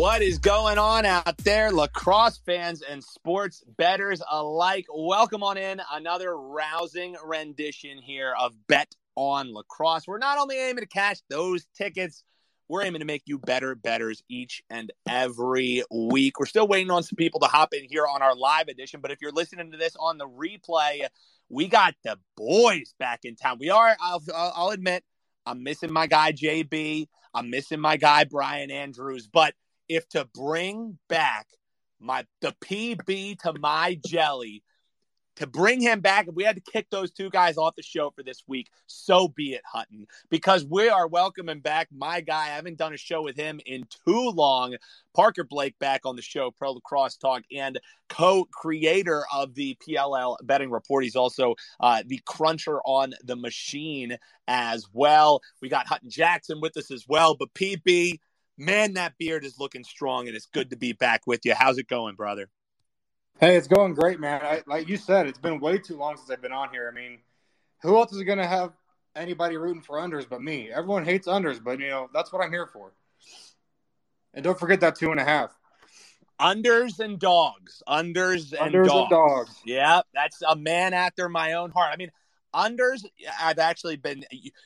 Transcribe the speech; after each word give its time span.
What 0.00 0.22
is 0.22 0.38
going 0.38 0.78
on 0.78 1.04
out 1.04 1.36
there, 1.44 1.70
lacrosse 1.70 2.38
fans 2.46 2.80
and 2.80 3.04
sports 3.04 3.62
betters 3.76 4.22
alike? 4.30 4.86
Welcome 4.88 5.42
on 5.42 5.58
in 5.58 5.82
another 5.92 6.34
rousing 6.34 7.16
rendition 7.22 7.98
here 7.98 8.32
of 8.40 8.54
Bet 8.66 8.94
on 9.14 9.52
Lacrosse. 9.52 10.06
We're 10.06 10.16
not 10.16 10.38
only 10.38 10.56
aiming 10.56 10.84
to 10.84 10.88
cash 10.88 11.18
those 11.28 11.66
tickets, 11.76 12.24
we're 12.66 12.82
aiming 12.82 13.00
to 13.00 13.04
make 13.04 13.24
you 13.26 13.38
better 13.38 13.74
betters 13.74 14.22
each 14.30 14.62
and 14.70 14.90
every 15.06 15.82
week. 15.90 16.40
We're 16.40 16.46
still 16.46 16.66
waiting 16.66 16.90
on 16.90 17.02
some 17.02 17.16
people 17.16 17.40
to 17.40 17.46
hop 17.46 17.74
in 17.74 17.84
here 17.84 18.06
on 18.06 18.22
our 18.22 18.34
live 18.34 18.68
edition, 18.68 19.00
but 19.02 19.10
if 19.10 19.20
you're 19.20 19.32
listening 19.32 19.70
to 19.70 19.76
this 19.76 19.96
on 20.00 20.16
the 20.16 20.26
replay, 20.26 21.08
we 21.50 21.68
got 21.68 21.94
the 22.04 22.18
boys 22.38 22.94
back 22.98 23.20
in 23.24 23.36
town. 23.36 23.58
We 23.60 23.68
are, 23.68 23.94
I'll, 24.00 24.22
I'll 24.34 24.70
admit, 24.70 25.04
I'm 25.44 25.62
missing 25.62 25.92
my 25.92 26.06
guy 26.06 26.32
JB. 26.32 27.08
I'm 27.34 27.50
missing 27.50 27.80
my 27.80 27.98
guy 27.98 28.24
Brian 28.24 28.70
Andrews, 28.70 29.28
but 29.30 29.52
if 29.90 30.08
to 30.10 30.24
bring 30.32 30.98
back 31.08 31.48
my 31.98 32.24
the 32.40 32.54
PB 32.64 33.40
to 33.40 33.52
my 33.58 33.98
jelly 34.06 34.62
to 35.36 35.46
bring 35.46 35.80
him 35.80 36.00
back, 36.00 36.28
if 36.28 36.34
we 36.34 36.44
had 36.44 36.56
to 36.56 36.72
kick 36.72 36.86
those 36.90 37.10
two 37.10 37.30
guys 37.30 37.56
off 37.56 37.74
the 37.74 37.82
show 37.82 38.10
for 38.10 38.22
this 38.22 38.42
week, 38.46 38.68
so 38.86 39.26
be 39.26 39.54
it, 39.54 39.62
Hutton, 39.64 40.06
because 40.28 40.66
we 40.66 40.90
are 40.90 41.08
welcoming 41.08 41.60
back 41.60 41.88
my 41.90 42.20
guy. 42.20 42.44
I 42.44 42.56
haven't 42.56 42.76
done 42.76 42.92
a 42.92 42.98
show 42.98 43.22
with 43.22 43.36
him 43.36 43.58
in 43.64 43.84
too 44.06 44.30
long. 44.30 44.76
Parker 45.14 45.44
Blake 45.44 45.78
back 45.78 46.02
on 46.04 46.14
the 46.14 46.22
show, 46.22 46.50
Pro 46.50 46.72
Lacrosse 46.72 47.16
Talk, 47.16 47.42
and 47.50 47.80
co 48.10 48.44
creator 48.52 49.24
of 49.32 49.54
the 49.54 49.76
PLL 49.88 50.36
betting 50.42 50.70
report. 50.70 51.04
He's 51.04 51.16
also 51.16 51.54
uh, 51.80 52.02
the 52.06 52.20
cruncher 52.26 52.80
on 52.84 53.14
the 53.24 53.36
machine 53.36 54.18
as 54.46 54.86
well. 54.92 55.40
We 55.62 55.70
got 55.70 55.86
Hutton 55.86 56.10
Jackson 56.10 56.60
with 56.60 56.76
us 56.76 56.90
as 56.90 57.06
well. 57.08 57.34
But 57.34 57.54
PB, 57.54 58.18
man, 58.60 58.94
that 58.94 59.16
beard 59.18 59.44
is 59.44 59.58
looking 59.58 59.82
strong, 59.82 60.28
and 60.28 60.36
it's 60.36 60.46
good 60.46 60.70
to 60.70 60.76
be 60.76 60.92
back 60.92 61.26
with 61.26 61.44
you. 61.44 61.54
How's 61.54 61.78
it 61.78 61.88
going, 61.88 62.14
brother? 62.14 62.48
Hey, 63.40 63.56
it's 63.56 63.66
going 63.66 63.94
great, 63.94 64.20
man. 64.20 64.42
I, 64.42 64.62
like 64.66 64.88
you 64.88 64.98
said, 64.98 65.26
it's 65.26 65.38
been 65.38 65.60
way 65.60 65.78
too 65.78 65.96
long 65.96 66.16
since 66.16 66.30
I've 66.30 66.42
been 66.42 66.52
on 66.52 66.68
here. 66.70 66.88
I 66.92 66.94
mean, 66.94 67.18
who 67.80 67.96
else 67.96 68.12
is 68.12 68.22
going 68.22 68.38
to 68.38 68.46
have 68.46 68.72
anybody 69.16 69.56
rooting 69.56 69.80
for 69.80 69.96
unders 69.96 70.28
but 70.28 70.42
me? 70.42 70.70
Everyone 70.70 71.06
hates 71.06 71.26
unders, 71.26 71.62
but 71.62 71.80
you 71.80 71.88
know 71.88 72.10
that's 72.12 72.32
what 72.32 72.44
I'm 72.44 72.52
here 72.52 72.66
for. 72.66 72.92
And 74.34 74.44
don't 74.44 74.60
forget 74.60 74.80
that 74.80 74.94
two 74.94 75.10
and 75.10 75.18
a 75.18 75.24
half. 75.24 75.56
Unders 76.38 77.00
and 77.00 77.18
dogs. 77.18 77.82
Unders 77.88 78.52
and 78.52 78.74
Unders 78.74 78.86
dogs. 78.86 79.00
and 79.00 79.10
dogs. 79.10 79.54
Yeah, 79.64 80.02
that's 80.14 80.42
a 80.42 80.54
man 80.54 80.92
after 80.92 81.28
my 81.28 81.54
own 81.54 81.70
heart. 81.70 81.92
I 81.92 81.96
mean, 81.96 82.10
unders, 82.54 83.04
I've 83.40 83.58
actually 83.58 83.96
been, 83.96 84.24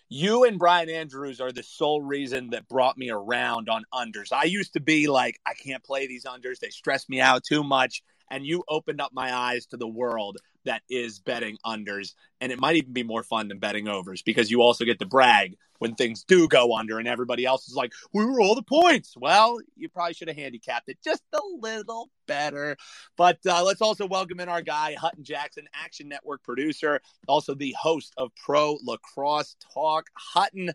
you 0.09 0.45
and 0.45 0.59
Brian 0.59 0.89
Andrews 0.89 1.41
are 1.41 1.53
the 1.53 1.63
sole 1.63 2.03
reason 2.03 2.51
that 2.51 2.69
brought 2.69 2.99
me 2.99 3.11
around 3.11 3.69
on 3.69 3.85
unders. 3.93 4.33
I 4.33 4.45
used 4.45 4.73
to 4.75 4.81
be 4.81 5.07
like, 5.07 5.41
I 5.47 5.55
can't 5.55 5.83
play 5.83 6.07
these 6.07 6.25
unders. 6.25 6.59
They 6.59 6.71
stress 6.71 7.09
me 7.09 7.21
out 7.21 7.45
too 7.45 7.63
much. 7.63 8.03
And 8.31 8.47
you 8.47 8.65
opened 8.69 9.01
up 9.01 9.13
my 9.13 9.35
eyes 9.35 9.67
to 9.67 9.77
the 9.77 9.87
world 9.87 10.39
that 10.65 10.83
is 10.89 11.19
betting 11.19 11.59
unders. 11.65 12.15
And 12.41 12.53
it 12.53 12.61
might 12.61 12.77
even 12.77 12.93
be 12.93 13.03
more 13.03 13.23
fun 13.23 13.49
than 13.49 13.59
betting 13.59 13.89
overs 13.89 14.23
because 14.23 14.51
you 14.51 14.63
also 14.63 14.85
get 14.85 14.99
to 14.99 15.07
brag 15.07 15.57
when 15.79 15.95
things 15.95 16.25
do 16.25 16.49
go 16.49 16.77
under 16.77 16.99
and 16.99 17.09
everybody 17.09 17.45
else 17.45 17.69
is 17.69 17.75
like, 17.75 17.93
we 18.13 18.25
were 18.25 18.41
all 18.41 18.55
the 18.55 18.63
points. 18.63 19.15
Well, 19.17 19.59
you 19.77 19.89
probably 19.89 20.15
should 20.15 20.29
have 20.29 20.37
handicapped 20.37 20.89
it 20.89 20.99
just 21.05 21.23
a 21.33 21.41
little 21.59 22.11
better. 22.27 22.77
But 23.17 23.39
uh, 23.47 23.65
let's 23.65 23.83
also 23.83 24.07
welcome 24.07 24.41
in 24.41 24.49
our 24.49 24.63
guy, 24.63 24.95
Hutton 24.95 25.25
Jackson, 25.25 25.67
Action 25.75 26.09
Network 26.09 26.43
producer, 26.43 27.01
also 27.29 27.55
the 27.55 27.75
host 27.79 28.15
of 28.17 28.31
Pro 28.37 28.79
Lacrosse 28.83 29.57
Talk. 29.75 30.09
Hutton, 30.15 30.73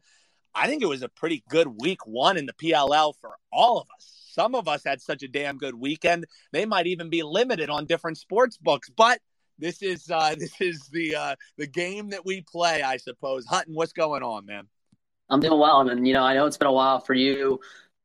I 0.53 0.67
think 0.67 0.83
it 0.83 0.87
was 0.87 1.03
a 1.03 1.09
pretty 1.09 1.43
good 1.49 1.81
week 1.81 2.05
one 2.05 2.37
in 2.37 2.45
the 2.45 2.53
PLL 2.53 3.13
for 3.19 3.31
all 3.51 3.79
of 3.79 3.87
us. 3.95 4.15
Some 4.31 4.55
of 4.55 4.67
us 4.67 4.83
had 4.85 5.01
such 5.01 5.23
a 5.23 5.27
damn 5.27 5.57
good 5.57 5.75
weekend. 5.75 6.25
They 6.53 6.65
might 6.65 6.87
even 6.87 7.09
be 7.09 7.23
limited 7.23 7.69
on 7.69 7.85
different 7.85 8.17
sports 8.17 8.57
books, 8.57 8.89
but 8.89 9.19
this 9.59 9.81
is 9.81 10.09
uh, 10.09 10.35
this 10.39 10.59
is 10.59 10.87
the 10.91 11.15
uh, 11.15 11.35
the 11.57 11.67
game 11.67 12.09
that 12.09 12.25
we 12.25 12.41
play, 12.41 12.81
I 12.81 12.97
suppose. 12.97 13.45
Hutton, 13.45 13.73
what's 13.73 13.93
going 13.93 14.23
on, 14.23 14.45
man? 14.45 14.67
I'm 15.29 15.39
doing 15.39 15.59
well, 15.59 15.87
and 15.87 16.07
you 16.07 16.13
know, 16.13 16.23
I 16.23 16.33
know 16.33 16.45
it's 16.45 16.57
been 16.57 16.67
a 16.67 16.73
while 16.73 16.99
for 16.99 17.13
you 17.13 17.59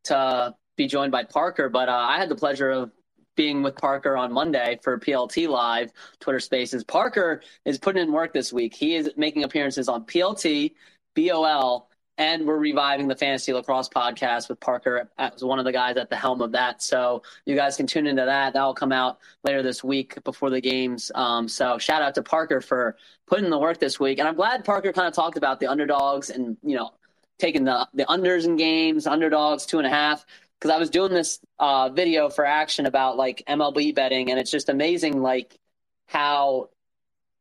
to 0.05 0.55
be 0.77 0.87
joined 0.87 1.13
by 1.13 1.25
Parker, 1.25 1.69
but 1.69 1.89
uh, 1.89 1.93
I 1.93 2.19
had 2.19 2.29
the 2.29 2.35
pleasure 2.35 2.71
of 2.71 2.91
being 3.37 3.63
with 3.63 3.77
Parker 3.77 4.17
on 4.17 4.33
Monday 4.33 4.79
for 4.83 4.99
PLT 4.99 5.49
Live 5.49 5.91
Twitter 6.21 6.41
Spaces. 6.41 6.85
Parker 6.85 7.43
is 7.65 7.79
putting 7.79 8.03
in 8.03 8.13
work 8.13 8.33
this 8.33 8.53
week. 8.53 8.75
He 8.75 8.95
is 8.95 9.11
making 9.17 9.45
appearances 9.45 9.89
on 9.89 10.05
PLT, 10.05 10.75
BOL, 11.17 11.89
and 12.19 12.47
we're 12.47 12.59
reviving 12.59 13.09
the 13.09 13.17
Fantasy 13.17 13.53
Lacrosse 13.53 13.89
podcast 13.89 14.49
with 14.49 14.61
Parker 14.61 15.09
as 15.19 15.43
one 15.43 15.59
of 15.59 15.65
the 15.65 15.73
guys 15.73 15.97
at 15.97 16.11
the 16.11 16.17
helm 16.17 16.41
of 16.43 16.53
that. 16.53 16.81
So 16.81 17.23
you 17.45 17.57
guys 17.57 17.77
can 17.77 17.87
tune 17.87 18.07
into 18.07 18.25
that. 18.25 18.53
That 18.53 18.65
will 18.65 18.75
come 18.75 18.93
out 18.93 19.19
later 19.43 19.63
this 19.63 19.83
week 19.83 20.23
before 20.23 20.51
the 20.51 20.61
games. 20.61 21.11
Um, 21.15 21.49
so 21.49 21.77
shout 21.79 22.03
out 22.03 22.15
to 22.15 22.23
Parker 22.23 22.61
for 22.61 22.97
putting 23.27 23.51
the 23.51 23.59
work 23.59 23.79
this 23.79 23.99
week. 23.99 24.19
And 24.21 24.29
I'm 24.29 24.37
glad 24.37 24.65
Parker 24.65 24.93
kind 24.93 25.09
of 25.09 25.15
talked 25.15 25.37
about 25.37 25.59
the 25.59 25.67
underdogs 25.67 26.31
and, 26.31 26.57
you 26.63 26.77
know, 26.77 26.93
taking 27.39 27.65
the, 27.65 27.89
the 27.95 28.05
unders 28.05 28.45
in 28.45 28.57
games, 28.57 29.07
underdogs, 29.07 29.67
two 29.67 29.79
and 29.79 29.87
a 29.87 29.91
half. 29.91 30.25
Because 30.61 30.71
I 30.71 30.79
was 30.79 30.91
doing 30.91 31.13
this 31.13 31.41
uh, 31.59 31.89
video 31.91 32.31
for 32.31 32.47
Action 32.47 32.87
about 32.87 33.17
like 33.17 33.43
MLB 33.49 33.95
betting, 33.95 34.31
and 34.31 34.39
it's 34.39 34.53
just 34.53 34.69
amazing, 34.69 35.21
like 35.21 35.59
how 36.07 36.71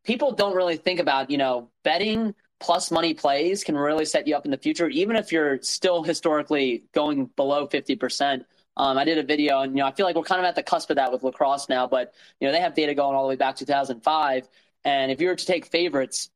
people 0.04 0.32
don't 0.32 0.56
really 0.56 0.78
think 0.78 1.00
about, 1.00 1.30
you 1.30 1.38
know, 1.38 1.70
betting 1.84 2.34
plus 2.60 2.92
money 2.92 3.14
plays 3.14 3.64
can 3.64 3.78
really 3.78 4.06
set 4.06 4.28
you 4.28 4.36
up 4.36 4.46
in 4.46 4.52
the 4.52 4.58
future, 4.58 4.88
even 4.90 5.16
if 5.16 5.32
you're 5.32 5.62
still 5.62 6.04
historically 6.04 6.84
going 6.94 7.26
below 7.36 7.68
50%. 7.68 8.46
Um, 8.76 8.98
I 8.98 9.04
did 9.04 9.18
a 9.18 9.24
video, 9.24 9.62
and 9.62 9.74
you 9.74 9.84
know, 9.84 9.88
I 9.88 9.92
feel 9.92 10.06
like 10.06 10.16
we're 10.16 10.24
kind 10.24 10.40
of 10.40 10.46
at 10.46 10.56
the 10.56 10.64
cusp 10.64 10.90
of 10.90 10.96
that 10.96 11.12
with 11.12 11.24
lacrosse 11.24 11.70
now. 11.70 11.88
But 11.88 12.14
you 12.40 12.48
know, 12.48 12.52
they 12.52 12.60
have 12.60 12.74
data 12.74 12.96
going 12.96 13.16
all 13.16 13.24
the 13.24 13.30
way 13.30 13.36
back 13.36 13.58
to 13.58 13.66
2005, 13.66 14.48
and 14.84 15.12
if 15.12 15.22
you 15.22 15.28
were 15.28 15.36
to 15.36 15.46
take 15.46 15.66
favorites 15.66 16.30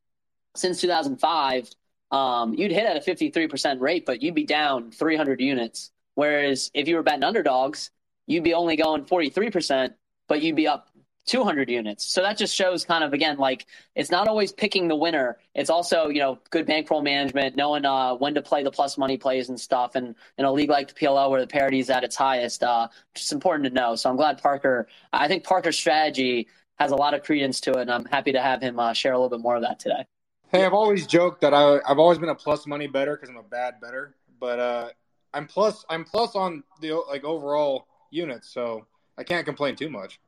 since 0.54 0.80
2005, 0.80 1.70
um, 2.10 2.54
you'd 2.54 2.72
hit 2.72 2.86
at 2.86 2.96
a 2.96 3.00
53% 3.00 3.80
rate, 3.80 4.06
but 4.06 4.22
you'd 4.22 4.34
be 4.34 4.44
down 4.44 4.90
300 4.90 5.40
units. 5.40 5.90
Whereas 6.14 6.70
if 6.74 6.88
you 6.88 6.96
were 6.96 7.02
betting 7.02 7.22
underdogs, 7.22 7.90
you'd 8.26 8.44
be 8.44 8.54
only 8.54 8.76
going 8.76 9.04
43%, 9.04 9.94
but 10.26 10.42
you'd 10.42 10.56
be 10.56 10.66
up 10.66 10.88
200 11.28 11.70
units. 11.70 12.04
So 12.06 12.22
that 12.22 12.36
just 12.36 12.54
shows 12.54 12.84
kind 12.84 13.04
of 13.04 13.12
again 13.12 13.38
like 13.38 13.66
it's 13.94 14.10
not 14.10 14.28
always 14.28 14.50
picking 14.52 14.88
the 14.88 14.96
winner. 14.96 15.38
It's 15.54 15.70
also 15.70 16.08
you 16.08 16.20
know 16.20 16.38
good 16.50 16.66
bankroll 16.66 17.02
management, 17.02 17.56
knowing 17.56 17.84
uh, 17.84 18.14
when 18.14 18.34
to 18.34 18.42
play 18.42 18.62
the 18.62 18.70
plus 18.70 18.98
money 18.98 19.16
plays 19.16 19.48
and 19.48 19.60
stuff. 19.60 19.94
And 19.94 20.14
in 20.36 20.44
a 20.44 20.52
league 20.52 20.70
like 20.70 20.88
the 20.88 20.94
PLL 20.94 21.30
where 21.30 21.40
the 21.40 21.46
parity 21.46 21.78
is 21.78 21.90
at 21.90 22.04
its 22.04 22.16
highest, 22.16 22.62
uh, 22.62 22.88
just 23.14 23.32
important 23.32 23.68
to 23.68 23.74
know. 23.74 23.94
So 23.94 24.10
I'm 24.10 24.16
glad 24.16 24.42
Parker. 24.42 24.88
I 25.12 25.28
think 25.28 25.44
Parker's 25.44 25.78
strategy 25.78 26.48
has 26.78 26.92
a 26.92 26.96
lot 26.96 27.14
of 27.14 27.22
credence 27.22 27.60
to 27.62 27.72
it, 27.72 27.82
and 27.82 27.90
I'm 27.90 28.04
happy 28.04 28.32
to 28.32 28.40
have 28.40 28.62
him 28.62 28.78
uh, 28.78 28.92
share 28.92 29.12
a 29.12 29.18
little 29.18 29.36
bit 29.36 29.42
more 29.42 29.56
of 29.56 29.62
that 29.62 29.78
today. 29.78 30.06
Hey, 30.50 30.64
I've 30.64 30.72
always 30.72 31.06
joked 31.06 31.42
that 31.42 31.52
I, 31.52 31.78
I've 31.86 31.98
always 31.98 32.18
been 32.18 32.30
a 32.30 32.34
plus 32.34 32.66
money 32.66 32.86
better 32.86 33.16
because 33.16 33.28
I'm 33.28 33.36
a 33.36 33.42
bad 33.42 33.80
better, 33.80 34.14
but 34.40 34.58
uh, 34.58 34.88
I'm 35.34 35.46
plus 35.46 35.84
I'm 35.90 36.04
plus 36.04 36.34
on 36.34 36.62
the 36.80 36.92
like 37.08 37.24
overall 37.24 37.86
units, 38.10 38.48
so 38.48 38.86
I 39.18 39.24
can't 39.24 39.44
complain 39.44 39.76
too 39.76 39.90
much. 39.90 40.20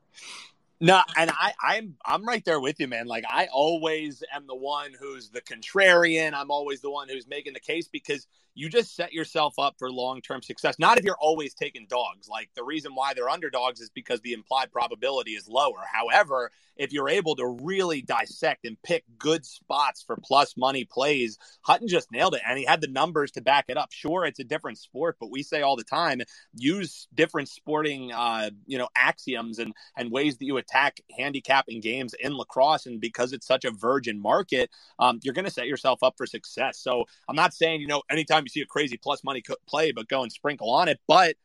No, 0.81 1.01
and 1.17 1.31
I, 1.31 1.53
I'm 1.63 1.97
I'm 2.05 2.25
right 2.27 2.45
there 2.45 2.61
with 2.61 2.79
you, 2.79 2.87
man. 2.87 3.07
Like 3.07 3.25
I 3.29 3.49
always 3.53 4.23
am 4.33 4.47
the 4.47 4.55
one 4.55 4.93
who's 4.99 5.29
the 5.31 5.41
contrarian. 5.41 6.33
I'm 6.35 6.51
always 6.51 6.81
the 6.81 6.91
one 6.91 7.09
who's 7.09 7.27
making 7.27 7.53
the 7.53 7.61
case 7.61 7.89
because 7.89 8.27
you 8.53 8.69
just 8.69 8.95
set 8.95 9.13
yourself 9.13 9.55
up 9.57 9.75
for 9.77 9.89
long-term 9.91 10.41
success. 10.41 10.77
Not 10.77 10.97
if 10.97 11.05
you're 11.05 11.17
always 11.19 11.53
taking 11.53 11.87
dogs. 11.87 12.27
Like 12.27 12.49
the 12.55 12.63
reason 12.63 12.95
why 12.95 13.13
they're 13.13 13.29
underdogs 13.29 13.79
is 13.79 13.89
because 13.89 14.21
the 14.21 14.33
implied 14.33 14.71
probability 14.71 15.31
is 15.31 15.47
lower. 15.47 15.83
However, 15.91 16.51
if 16.75 16.91
you're 16.91 17.09
able 17.09 17.35
to 17.35 17.45
really 17.45 18.01
dissect 18.01 18.65
and 18.65 18.81
pick 18.81 19.03
good 19.17 19.45
spots 19.45 20.01
for 20.01 20.17
plus 20.17 20.57
money 20.57 20.83
plays, 20.83 21.37
Hutton 21.61 21.87
just 21.87 22.11
nailed 22.11 22.35
it 22.35 22.41
and 22.47 22.57
he 22.57 22.65
had 22.65 22.81
the 22.81 22.87
numbers 22.87 23.31
to 23.31 23.41
back 23.41 23.65
it 23.67 23.77
up. 23.77 23.91
Sure, 23.91 24.25
it's 24.25 24.39
a 24.39 24.43
different 24.43 24.77
sport, 24.77 25.17
but 25.19 25.31
we 25.31 25.43
say 25.43 25.61
all 25.61 25.75
the 25.75 25.83
time 25.83 26.21
use 26.55 27.07
different 27.13 27.49
sporting 27.49 28.11
uh, 28.11 28.49
you 28.65 28.77
know, 28.77 28.87
axioms 28.95 29.59
and 29.59 29.73
and 29.95 30.11
ways 30.11 30.37
that 30.37 30.45
you 30.45 30.57
attack 30.57 30.99
handicapping 31.17 31.81
games 31.81 32.15
in 32.19 32.35
lacrosse 32.35 32.85
and 32.85 32.99
because 32.99 33.33
it's 33.33 33.47
such 33.47 33.65
a 33.65 33.71
virgin 33.71 34.19
market, 34.19 34.69
um, 34.99 35.19
you're 35.23 35.33
going 35.33 35.45
to 35.45 35.51
set 35.51 35.67
yourself 35.67 36.01
up 36.03 36.15
for 36.17 36.25
success. 36.25 36.79
So, 36.79 37.05
I'm 37.27 37.35
not 37.35 37.53
saying, 37.53 37.81
you 37.81 37.87
know, 37.87 38.01
anytime 38.09 38.40
you 38.45 38.49
see 38.49 38.61
a 38.61 38.65
crazy 38.65 38.97
plus 38.97 39.23
money 39.23 39.43
play, 39.67 39.91
but 39.91 40.07
go 40.07 40.23
and 40.23 40.31
sprinkle 40.31 40.71
on 40.71 40.87
it. 40.87 40.99
But 41.07 41.35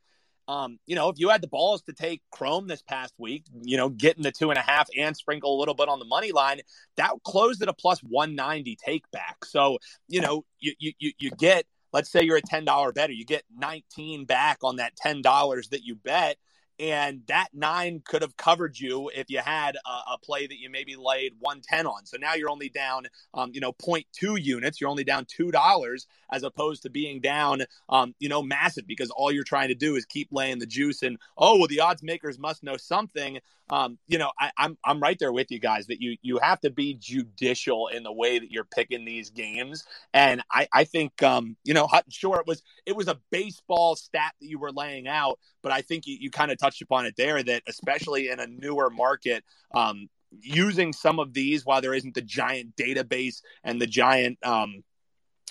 um, 0.48 0.78
you 0.86 0.94
know, 0.94 1.08
if 1.08 1.18
you 1.18 1.28
had 1.28 1.40
the 1.40 1.48
balls 1.48 1.82
to 1.82 1.92
take 1.92 2.22
Chrome 2.30 2.68
this 2.68 2.82
past 2.82 3.14
week, 3.18 3.44
you 3.62 3.76
know, 3.76 3.88
getting 3.88 4.22
the 4.22 4.30
two 4.30 4.50
and 4.50 4.58
a 4.58 4.62
half 4.62 4.88
and 4.96 5.16
sprinkle 5.16 5.56
a 5.56 5.58
little 5.58 5.74
bit 5.74 5.88
on 5.88 5.98
the 5.98 6.04
money 6.04 6.30
line, 6.32 6.60
that 6.96 7.12
closed 7.24 7.62
at 7.62 7.68
a 7.68 7.72
plus 7.72 8.00
190 8.00 8.76
take 8.76 9.10
back. 9.10 9.44
So, 9.44 9.78
you 10.08 10.20
know, 10.20 10.44
you, 10.60 10.74
you, 10.78 11.12
you 11.18 11.30
get, 11.32 11.66
let's 11.92 12.10
say 12.10 12.22
you're 12.22 12.36
a 12.36 12.42
$10 12.42 12.94
better, 12.94 13.12
you 13.12 13.24
get 13.24 13.42
19 13.56 14.24
back 14.24 14.58
on 14.62 14.76
that 14.76 14.92
$10 14.96 15.70
that 15.70 15.82
you 15.82 15.96
bet. 15.96 16.36
And 16.78 17.22
that 17.28 17.48
nine 17.54 18.02
could 18.04 18.22
have 18.22 18.36
covered 18.36 18.78
you 18.78 19.10
if 19.14 19.30
you 19.30 19.38
had 19.38 19.76
a, 19.76 20.12
a, 20.12 20.18
play 20.18 20.46
that 20.46 20.58
you 20.58 20.68
maybe 20.68 20.94
laid 20.96 21.32
110 21.38 21.86
on. 21.86 22.04
So 22.04 22.16
now 22.18 22.34
you're 22.34 22.50
only 22.50 22.68
down, 22.68 23.06
um, 23.34 23.50
you 23.54 23.60
know, 23.60 23.72
0.2 23.72 24.42
units. 24.42 24.80
You're 24.80 24.90
only 24.90 25.04
down 25.04 25.24
$2 25.24 26.06
as 26.32 26.42
opposed 26.42 26.82
to 26.82 26.90
being 26.90 27.20
down, 27.20 27.62
um, 27.88 28.14
you 28.18 28.28
know, 28.28 28.42
massive 28.42 28.86
because 28.86 29.10
all 29.10 29.32
you're 29.32 29.44
trying 29.44 29.68
to 29.68 29.74
do 29.74 29.96
is 29.96 30.04
keep 30.04 30.28
laying 30.30 30.58
the 30.58 30.66
juice 30.66 31.02
and, 31.02 31.18
oh, 31.38 31.58
well, 31.58 31.68
the 31.68 31.80
odds 31.80 32.02
makers 32.02 32.38
must 32.38 32.62
know 32.62 32.76
something. 32.76 33.38
Um, 33.68 33.98
you 34.06 34.18
know, 34.18 34.30
I, 34.38 34.50
I'm, 34.56 34.78
I'm 34.84 35.00
right 35.00 35.18
there 35.18 35.32
with 35.32 35.50
you 35.50 35.58
guys 35.58 35.86
that 35.86 36.00
you, 36.00 36.16
you 36.22 36.38
have 36.38 36.60
to 36.60 36.70
be 36.70 36.94
judicial 36.94 37.88
in 37.88 38.02
the 38.02 38.12
way 38.12 38.38
that 38.38 38.50
you're 38.50 38.64
picking 38.64 39.04
these 39.04 39.30
games. 39.30 39.84
And 40.14 40.42
I, 40.52 40.68
I 40.72 40.84
think, 40.84 41.22
um, 41.22 41.56
you 41.64 41.74
know, 41.74 41.86
Hutton, 41.86 42.10
sure, 42.10 42.38
it 42.38 42.46
was, 42.46 42.62
it 42.84 42.94
was 42.94 43.08
a 43.08 43.18
baseball 43.30 43.96
stat 43.96 44.34
that 44.40 44.46
you 44.46 44.58
were 44.58 44.72
laying 44.72 45.08
out, 45.08 45.40
but 45.66 45.72
I 45.72 45.82
think 45.82 46.06
you, 46.06 46.16
you 46.20 46.30
kind 46.30 46.52
of 46.52 46.58
touched 46.58 46.80
upon 46.80 47.06
it 47.06 47.16
there 47.16 47.42
that 47.42 47.64
especially 47.66 48.28
in 48.28 48.38
a 48.38 48.46
newer 48.46 48.88
market, 48.88 49.42
um, 49.74 50.08
using 50.30 50.92
some 50.92 51.18
of 51.18 51.32
these 51.32 51.66
while 51.66 51.80
there 51.80 51.92
isn't 51.92 52.14
the 52.14 52.22
giant 52.22 52.76
database 52.76 53.42
and 53.64 53.82
the 53.82 53.86
giant 53.88 54.38
um, 54.44 54.84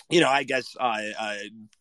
you 0.08 0.20
know, 0.20 0.28
I 0.30 0.44
guess 0.44 0.74
uh, 0.80 1.00
uh, 1.18 1.34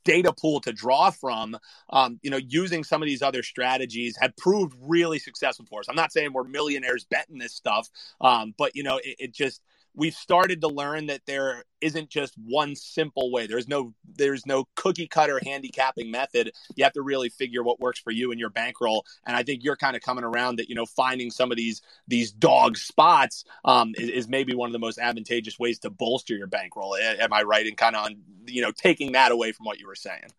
data 0.04 0.34
pool 0.34 0.60
to 0.62 0.74
draw 0.74 1.12
from, 1.12 1.58
um, 1.92 2.20
you 2.24 2.30
know, 2.30 2.40
using 2.46 2.84
some 2.84 3.02
of 3.02 3.06
these 3.06 3.22
other 3.22 3.42
strategies 3.42 4.18
had 4.20 4.36
proved 4.36 4.76
really 4.82 5.20
successful 5.20 5.66
for 5.70 5.80
us. 5.80 5.86
I'm 5.88 5.96
not 5.96 6.12
saying 6.12 6.34
we're 6.34 6.44
millionaires 6.44 7.06
betting 7.06 7.38
this 7.38 7.54
stuff, 7.54 7.88
um, 8.20 8.54
but 8.58 8.76
you 8.76 8.84
know, 8.84 8.98
it, 8.98 9.16
it 9.20 9.34
just 9.34 9.62
we've 9.96 10.14
started 10.14 10.62
to 10.62 10.68
learn 10.68 11.08
that 11.08 11.22
there 11.26 11.64
isn't 11.82 12.10
just 12.10 12.34
one 12.38 12.76
simple 12.76 13.32
way. 13.32 13.48
There's 13.48 13.68
no 13.68 13.94
there's 14.16 14.46
no 14.46 14.68
cookie 14.76 15.08
cutter 15.08 15.40
handicapping 15.44 16.12
method. 16.12 16.52
You 16.76 16.84
have 16.84 16.94
to 16.94 17.02
really 17.02 17.30
figure 17.30 17.64
what 17.64 17.80
works 17.80 18.00
for 18.00 18.12
you 18.12 18.32
and 18.32 18.40
your 18.40 18.50
bankroll. 18.50 19.06
And 19.26 19.36
I 19.36 19.44
think 19.44 19.64
you're 19.64 19.76
kind 19.76 19.96
of 19.96 20.02
coming 20.02 20.24
around 20.24 20.58
that 20.58 20.70
you 20.70 20.76
know 20.76 20.86
finding 20.86 21.32
some 21.32 21.52
of 21.52 21.58
these 21.58 21.82
these 22.08 22.32
dog 22.32 22.78
spots 22.78 23.46
um, 23.64 23.94
is, 23.98 24.10
is, 24.10 24.28
maybe 24.28 24.56
one 24.56 24.68
of 24.68 24.74
the 24.74 24.80
most 24.80 24.98
advantageous 24.98 25.60
ways 25.60 25.80
to 25.80 25.90
bolster 25.90 26.36
your 26.36 26.48
bankroll. 26.48 26.96
Am 26.96 27.32
I 27.32 27.44
right 27.44 27.66
in 27.66 27.76
kind 27.76 27.96
of 27.96 28.06
on 28.06 28.18
you 28.48 28.62
know 28.62 28.72
taking 28.72 29.14
that 29.14 29.32
away 29.32 29.52
from 29.52 29.66
what 29.66 29.80
you 29.80 29.88
were 29.88 29.96
saying? 29.96 30.32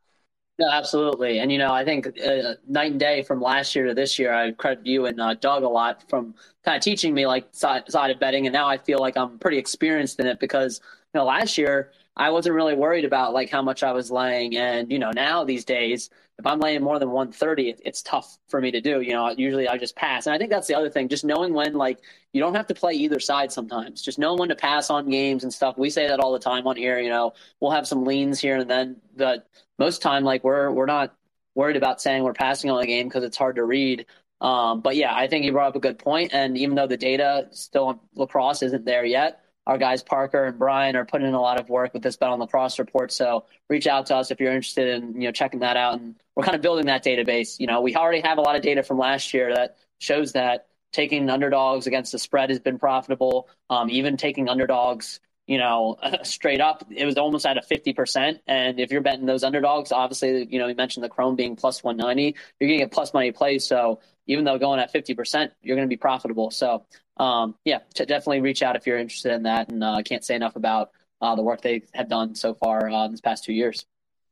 No, 0.59 0.71
absolutely. 0.71 1.41
And, 1.41 1.53
you 1.53 1.59
know, 1.59 1.73
I 1.73 1.85
think 1.85 2.07
uh, 2.07 2.55
night 2.67 2.91
and 2.93 2.99
day 3.01 3.23
from 3.23 3.43
last 3.43 3.75
year 3.75 3.87
to 3.87 3.95
this 3.95 4.19
year, 4.19 4.33
I 4.33 4.53
credit 4.53 4.87
you 4.87 5.05
and 5.05 5.21
uh, 5.21 5.35
Doug 5.35 5.65
a 5.65 5.69
lot 5.69 6.09
from 6.09 6.35
kind 6.65 6.77
of 6.77 6.83
teaching 6.83 7.13
me 7.13 7.27
like 7.27 7.47
side, 7.53 7.91
side 7.91 8.11
of 8.11 8.19
betting. 8.19 8.47
And 8.47 8.55
now 8.55 8.67
I 8.67 8.79
feel 8.79 8.99
like 8.99 9.19
I'm 9.19 9.39
pretty 9.39 9.59
experienced 9.59 10.19
in 10.19 10.27
it 10.27 10.41
because, 10.41 10.81
you 11.13 11.21
know, 11.21 11.27
last 11.27 11.59
year 11.59 11.91
I 12.17 12.31
wasn't 12.31 12.55
really 12.55 12.75
worried 12.75 13.05
about 13.05 13.35
like 13.35 13.51
how 13.51 13.63
much 13.63 13.83
I 13.83 13.93
was 13.93 14.11
laying. 14.11 14.57
And, 14.57 14.91
you 14.91 14.99
know, 14.99 15.11
now 15.11 15.45
these 15.45 15.65
days, 15.65 16.09
if 16.39 16.47
I'm 16.47 16.61
laying 16.61 16.83
more 16.83 16.99
than 16.99 17.11
130, 17.11 17.71
it, 17.71 17.81
it's 17.85 18.03
tough 18.03 18.39
for 18.49 18.61
me 18.61 18.71
to 18.71 18.81
do. 18.81 19.01
You 19.01 19.13
know, 19.13 19.31
usually 19.31 19.69
I 19.69 19.77
just 19.77 19.97
pass. 19.97 20.27
And 20.27 20.35
I 20.35 20.39
think 20.39 20.51
that's 20.51 20.67
the 20.67 20.75
other 20.75 20.91
thing, 20.91 21.09
just 21.09 21.25
knowing 21.25 21.53
when 21.53 21.75
like 21.75 21.99
you 22.33 22.41
don't 22.41 22.55
have 22.55 22.67
to 22.69 22.75
play 22.75 22.95
either 22.95 23.21
side 23.21 23.53
sometimes. 23.53 24.03
Just 24.03 24.19
knowing 24.19 24.39
when 24.39 24.49
to 24.49 24.57
pass 24.57 24.89
on 24.91 25.11
games 25.11 25.45
and 25.45 25.53
stuff. 25.53 25.77
We 25.77 25.91
say 25.91 26.09
that 26.09 26.21
all 26.21 26.33
the 26.33 26.39
time 26.39 26.67
on 26.67 26.77
here, 26.77 26.99
you 26.99 27.11
know, 27.11 27.35
we'll 27.61 27.71
have 27.71 27.87
some 27.87 28.05
leans 28.05 28.41
here 28.41 28.57
and 28.57 28.71
then, 28.71 28.97
but 29.17 29.49
most 29.79 30.01
time 30.01 30.25
like 30.25 30.43
we're 30.43 30.71
we're 30.71 30.87
not 30.87 31.15
worried 31.55 31.77
about 31.77 32.01
saying 32.01 32.23
we're 32.23 32.35
passing 32.35 32.71
on 32.71 32.83
a 32.83 32.87
game 32.87 33.09
because 33.09 33.25
it's 33.25 33.37
hard 33.37 33.57
to 33.57 33.65
read. 33.65 34.07
Um, 34.41 34.81
but 34.81 34.97
yeah, 34.97 35.15
I 35.15 35.27
think 35.27 35.45
you 35.45 35.53
brought 35.53 35.69
up 35.69 35.77
a 35.77 35.81
good 35.81 35.99
point. 35.99 36.33
And 36.35 36.57
even 36.59 36.77
though 36.77 36.87
the 36.87 36.99
data 36.99 37.49
still 37.53 37.87
on 37.87 38.01
lacrosse 38.15 38.63
isn't 38.63 38.85
there 38.85 39.05
yet, 39.05 39.41
our 39.67 39.79
guys 39.79 40.03
Parker 40.03 40.45
and 40.45 40.59
Brian 40.59 40.97
are 40.97 41.05
putting 41.05 41.27
in 41.27 41.35
a 41.35 41.41
lot 41.41 41.61
of 41.61 41.69
work 41.69 41.93
with 41.93 42.03
this 42.03 42.17
bet 42.17 42.29
on 42.29 42.39
lacrosse 42.39 42.79
report. 42.79 43.13
So 43.13 43.45
reach 43.69 43.87
out 43.87 44.07
to 44.07 44.17
us 44.17 44.31
if 44.31 44.41
you're 44.41 44.53
interested 44.53 44.89
in 44.89 45.21
you 45.21 45.29
know 45.29 45.33
checking 45.33 45.61
that 45.61 45.77
out. 45.77 45.99
And 45.99 46.15
we're 46.35 46.45
kind 46.45 46.55
of 46.55 46.63
building 46.63 46.87
that 46.87 47.05
database. 47.05 47.59
You 47.59 47.67
know, 47.67 47.81
we 47.81 47.97
already 47.97 48.21
have 48.21 48.39
a 48.39 48.43
lot 48.43 48.57
of 48.57 48.63
data 48.63 48.83
from 48.83 48.99
last 48.99 49.35
year 49.35 49.55
that 49.55 49.77
shows 49.99 50.33
that 50.33 50.69
taking 50.93 51.29
underdogs 51.29 51.87
against 51.87 52.13
the 52.13 52.19
spread 52.19 52.51
has 52.51 52.61
been 52.61 52.79
profitable. 52.79 53.49
Um, 53.71 53.91
even 53.91 54.17
taking 54.17 54.49
underdogs 54.49 55.21
you 55.47 55.59
know, 55.59 55.97
straight 56.23 56.61
up, 56.61 56.85
it 56.91 57.05
was 57.05 57.17
almost 57.17 57.47
at 57.47 57.57
a 57.57 57.61
50%. 57.61 58.41
And 58.47 58.81
if 58.81 58.91
you're 58.91 59.01
betting 59.01 59.27
those 59.27 59.45
underdogs, 59.45 59.93
obviously, 59.93 60.47
you 60.51 60.59
know, 60.59 60.67
you 60.67 60.75
mentioned 60.75 61.05
the 61.05 61.09
Chrome 61.09 61.37
being 61.37 61.57
plus 61.57 61.83
190, 61.83 62.37
you're 62.61 62.69
going 62.69 62.81
to 62.81 62.85
get 62.85 62.93
plus 62.93 63.15
money 63.15 63.33
plays. 63.33 63.67
So 63.67 64.01
even 64.27 64.45
though 64.45 64.59
going 64.59 64.81
at 64.81 64.93
50%, 64.93 65.51
you're 65.63 65.77
going 65.77 65.89
to 65.89 65.93
be 65.93 65.97
profitable. 65.97 66.51
So, 66.51 66.85
um, 67.17 67.55
yeah, 67.65 67.79
definitely 67.95 68.41
reach 68.41 68.63
out 68.63 68.77
if 68.77 68.87
you're 68.87 68.99
interested 68.99 69.33
in 69.33 69.45
that. 69.45 69.71
And 69.71 69.85
I 69.85 70.01
uh, 70.01 70.03
can't 70.03 70.25
say 70.25 70.35
enough 70.35 70.57
about 70.57 70.91
uh, 71.21 71.35
the 71.35 71.43
work 71.43 71.63
they 71.63 71.83
have 71.95 72.09
done 72.09 72.35
so 72.35 72.55
far 72.55 72.91
uh, 72.91 73.09
this 73.09 73.21
past 73.21 73.45
two 73.45 73.53
years. 73.53 73.87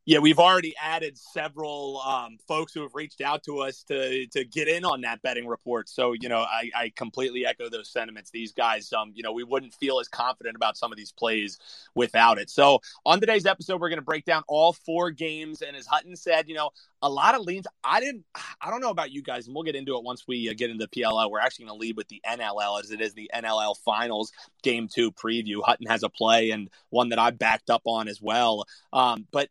Yeah, 0.06 0.18
we've 0.18 0.38
already 0.38 0.74
added 0.78 1.16
several 1.16 1.98
um, 2.02 2.36
folks 2.46 2.74
who 2.74 2.82
have 2.82 2.94
reached 2.94 3.22
out 3.22 3.42
to 3.44 3.60
us 3.60 3.84
to 3.84 4.26
to 4.26 4.44
get 4.44 4.68
in 4.68 4.84
on 4.84 5.00
that 5.00 5.22
betting 5.22 5.46
report. 5.46 5.88
So 5.88 6.12
you 6.12 6.28
know, 6.28 6.40
I, 6.40 6.70
I 6.76 6.92
completely 6.94 7.46
echo 7.46 7.70
those 7.70 7.90
sentiments. 7.90 8.30
These 8.30 8.52
guys, 8.52 8.92
um, 8.92 9.12
you 9.14 9.22
know, 9.22 9.32
we 9.32 9.44
wouldn't 9.44 9.72
feel 9.72 10.00
as 10.00 10.08
confident 10.08 10.56
about 10.56 10.76
some 10.76 10.92
of 10.92 10.98
these 10.98 11.10
plays 11.10 11.58
without 11.94 12.36
it. 12.36 12.50
So 12.50 12.80
on 13.06 13.18
today's 13.18 13.46
episode, 13.46 13.80
we're 13.80 13.88
going 13.88 13.98
to 13.98 14.04
break 14.04 14.26
down 14.26 14.42
all 14.46 14.74
four 14.74 15.10
games. 15.10 15.62
And 15.62 15.74
as 15.74 15.86
Hutton 15.86 16.16
said, 16.16 16.50
you 16.50 16.54
know, 16.54 16.68
a 17.04 17.08
lot 17.08 17.34
of 17.34 17.42
leans. 17.42 17.66
I 17.84 18.00
didn't. 18.00 18.24
I 18.60 18.70
don't 18.70 18.80
know 18.80 18.90
about 18.90 19.12
you 19.12 19.22
guys, 19.22 19.46
and 19.46 19.54
we'll 19.54 19.62
get 19.62 19.76
into 19.76 19.94
it 19.96 20.02
once 20.02 20.24
we 20.26 20.48
uh, 20.48 20.54
get 20.56 20.70
into 20.70 20.86
the 20.90 21.02
PLL. 21.02 21.30
We're 21.30 21.38
actually 21.38 21.66
going 21.66 21.78
to 21.78 21.80
lead 21.80 21.96
with 21.98 22.08
the 22.08 22.22
NLL 22.26 22.82
as 22.82 22.90
it 22.90 23.00
is 23.02 23.12
the 23.12 23.30
NLL 23.34 23.76
Finals 23.84 24.32
Game 24.62 24.88
Two 24.88 25.12
preview. 25.12 25.62
Hutton 25.62 25.86
has 25.86 26.02
a 26.02 26.08
play 26.08 26.50
and 26.50 26.70
one 26.88 27.10
that 27.10 27.18
I 27.18 27.30
backed 27.30 27.68
up 27.68 27.82
on 27.84 28.08
as 28.08 28.20
well. 28.20 28.64
Um, 28.92 29.26
but. 29.30 29.48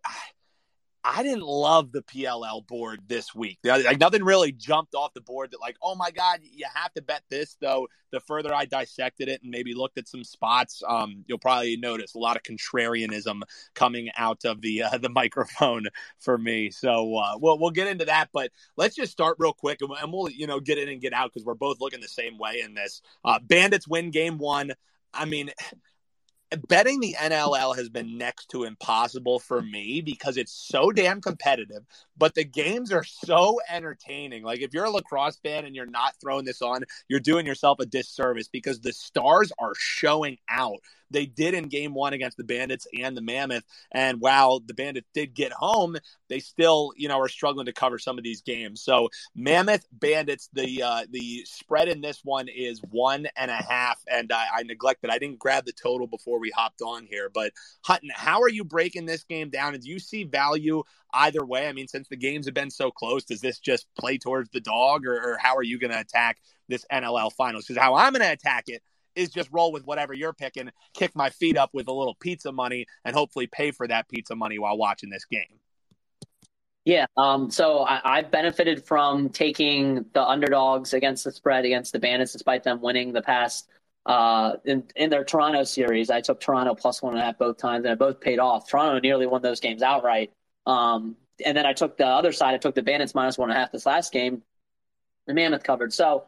I 1.05 1.21
didn't 1.21 1.43
love 1.43 1.91
the 1.91 2.01
PLL 2.01 2.65
board 2.65 3.01
this 3.07 3.35
week. 3.35 3.59
Like 3.63 3.99
nothing 3.99 4.23
really 4.23 4.53
jumped 4.53 4.95
off 4.95 5.13
the 5.13 5.21
board 5.21 5.51
that 5.51 5.59
like, 5.59 5.75
oh 5.81 5.95
my 5.95 6.11
god, 6.11 6.39
you 6.43 6.65
have 6.73 6.93
to 6.93 7.01
bet 7.01 7.23
this 7.29 7.57
though. 7.59 7.89
The 8.11 8.21
further 8.21 8.53
I 8.53 8.65
dissected 8.65 9.27
it 9.27 9.41
and 9.41 9.51
maybe 9.51 9.73
looked 9.73 9.97
at 9.97 10.07
some 10.07 10.23
spots, 10.23 10.81
um, 10.87 11.25
you'll 11.27 11.39
probably 11.39 11.75
notice 11.75 12.15
a 12.15 12.19
lot 12.19 12.37
of 12.37 12.43
contrarianism 12.43 13.41
coming 13.73 14.11
out 14.15 14.45
of 14.45 14.61
the 14.61 14.83
uh, 14.83 14.97
the 15.01 15.09
microphone 15.09 15.87
for 16.19 16.37
me. 16.37 16.71
So 16.71 17.17
uh, 17.17 17.37
we'll 17.37 17.59
we'll 17.59 17.71
get 17.71 17.87
into 17.87 18.05
that, 18.05 18.29
but 18.31 18.51
let's 18.77 18.95
just 18.95 19.11
start 19.11 19.37
real 19.39 19.53
quick 19.53 19.79
and, 19.81 20.13
we'll 20.13 20.29
you 20.29 20.47
know 20.47 20.61
get 20.61 20.77
in 20.77 20.87
and 20.87 21.01
get 21.01 21.11
out 21.11 21.31
because 21.33 21.45
we're 21.45 21.53
both 21.55 21.81
looking 21.81 21.99
the 21.99 22.07
same 22.07 22.37
way 22.37 22.61
in 22.63 22.75
this. 22.75 23.01
Uh, 23.25 23.39
Bandits 23.39 23.87
win 23.87 24.11
game 24.11 24.37
one. 24.37 24.71
I 25.13 25.25
mean 25.25 25.51
betting 26.67 26.99
the 26.99 27.15
NLL 27.19 27.75
has 27.75 27.89
been 27.89 28.17
next 28.17 28.49
to 28.49 28.63
impossible 28.63 29.39
for 29.39 29.61
me 29.61 30.01
because 30.01 30.37
it's 30.37 30.51
so 30.51 30.91
damn 30.91 31.21
competitive, 31.21 31.83
but 32.17 32.35
the 32.35 32.43
games 32.43 32.91
are 32.91 33.03
so 33.03 33.59
entertaining. 33.69 34.43
Like 34.43 34.61
if 34.61 34.73
you're 34.73 34.85
a 34.85 34.91
lacrosse 34.91 35.37
fan 35.37 35.65
and 35.65 35.75
you're 35.75 35.85
not 35.85 36.15
throwing 36.21 36.45
this 36.45 36.61
on, 36.61 36.83
you're 37.07 37.19
doing 37.19 37.45
yourself 37.45 37.79
a 37.79 37.85
disservice 37.85 38.47
because 38.47 38.79
the 38.79 38.93
stars 38.93 39.51
are 39.59 39.73
showing 39.75 40.37
out. 40.49 40.79
They 41.11 41.25
did 41.27 41.53
in 41.53 41.67
game 41.67 41.93
one 41.93 42.13
against 42.13 42.37
the 42.37 42.43
Bandits 42.43 42.87
and 42.99 43.15
the 43.15 43.21
Mammoth. 43.21 43.63
And 43.91 44.19
while 44.19 44.59
the 44.59 44.73
Bandits 44.73 45.09
did 45.13 45.35
get 45.35 45.51
home, 45.51 45.95
they 46.33 46.39
still, 46.39 46.93
you 46.97 47.07
know, 47.07 47.19
are 47.19 47.27
struggling 47.27 47.67
to 47.67 47.73
cover 47.73 47.99
some 47.99 48.17
of 48.17 48.23
these 48.23 48.41
games. 48.41 48.81
So 48.81 49.09
Mammoth 49.35 49.85
Bandits, 49.91 50.49
the 50.51 50.81
uh, 50.81 51.05
the 51.11 51.45
spread 51.45 51.87
in 51.87 52.01
this 52.01 52.21
one 52.23 52.47
is 52.47 52.81
one 52.89 53.27
and 53.35 53.51
a 53.51 53.55
half. 53.55 54.01
And 54.09 54.31
I, 54.31 54.47
I 54.55 54.63
neglected, 54.63 55.11
I 55.11 55.19
didn't 55.19 55.37
grab 55.37 55.65
the 55.65 55.73
total 55.73 56.07
before 56.07 56.39
we 56.39 56.49
hopped 56.49 56.81
on 56.81 57.05
here. 57.05 57.29
But 57.31 57.53
Hutton, 57.83 58.09
how 58.11 58.41
are 58.41 58.49
you 58.49 58.63
breaking 58.63 59.05
this 59.05 59.23
game 59.23 59.51
down? 59.51 59.75
And 59.75 59.83
do 59.83 59.89
you 59.89 59.99
see 59.99 60.23
value 60.23 60.81
either 61.13 61.45
way? 61.45 61.67
I 61.67 61.71
mean, 61.71 61.87
since 61.87 62.07
the 62.07 62.17
games 62.17 62.45
have 62.47 62.55
been 62.55 62.71
so 62.71 62.89
close, 62.89 63.25
does 63.25 63.41
this 63.41 63.59
just 63.59 63.85
play 63.95 64.17
towards 64.17 64.49
the 64.49 64.61
dog, 64.61 65.05
or, 65.05 65.13
or 65.13 65.37
how 65.39 65.55
are 65.55 65.63
you 65.63 65.77
going 65.77 65.91
to 65.93 65.99
attack 65.99 66.39
this 66.67 66.83
NLL 66.91 67.31
finals? 67.33 67.65
Because 67.65 67.79
how 67.79 67.93
I'm 67.93 68.13
going 68.13 68.25
to 68.25 68.31
attack 68.31 68.63
it 68.69 68.81
is 69.15 69.29
just 69.29 69.51
roll 69.51 69.71
with 69.71 69.85
whatever 69.85 70.15
you're 70.15 70.33
picking, 70.33 70.71
kick 70.95 71.15
my 71.15 71.29
feet 71.29 71.57
up 71.57 71.69
with 71.73 71.87
a 71.87 71.93
little 71.93 72.15
pizza 72.15 72.51
money, 72.51 72.87
and 73.05 73.15
hopefully 73.15 73.45
pay 73.45 73.69
for 73.69 73.87
that 73.87 74.09
pizza 74.09 74.35
money 74.35 74.57
while 74.57 74.75
watching 74.75 75.11
this 75.11 75.25
game. 75.25 75.59
Yeah, 76.85 77.05
um, 77.15 77.49
so 77.49 77.85
I, 77.87 78.17
have 78.17 78.29
benefited 78.29 78.85
from 78.85 79.29
taking 79.29 80.05
the 80.13 80.21
underdogs 80.21 80.93
against 80.93 81.23
the 81.23 81.31
spread 81.31 81.63
against 81.63 81.93
the 81.93 81.99
Bandits, 81.99 82.33
despite 82.33 82.63
them 82.63 82.81
winning 82.81 83.13
the 83.13 83.21
past 83.21 83.69
uh, 84.05 84.53
in 84.65 84.83
in 84.97 85.09
their 85.09 85.23
Toronto 85.23 85.63
series. 85.63 86.09
I 86.09 86.19
took 86.19 86.41
Toronto 86.41 86.75
plus 86.75 87.01
one 87.01 87.13
and 87.13 87.21
a 87.21 87.25
half 87.25 87.37
both 87.37 87.57
times, 87.57 87.85
and 87.85 87.93
it 87.93 87.99
both 87.99 88.19
paid 88.19 88.37
off. 88.37 88.67
Toronto 88.67 88.99
nearly 88.99 89.27
won 89.27 89.41
those 89.41 89.61
games 89.61 89.81
outright. 89.81 90.33
Um, 90.65 91.15
and 91.45 91.55
then 91.55 91.65
I 91.65 91.71
took 91.71 91.97
the 91.97 92.05
other 92.05 92.33
side. 92.33 92.53
I 92.53 92.57
took 92.57 92.75
the 92.75 92.83
Bandits 92.83 93.15
minus 93.15 93.37
one 93.37 93.49
and 93.49 93.57
a 93.57 93.59
half 93.59 93.71
this 93.71 93.85
last 93.85 94.11
game. 94.11 94.43
The 95.25 95.33
Mammoth 95.33 95.63
covered. 95.63 95.93
So 95.93 96.25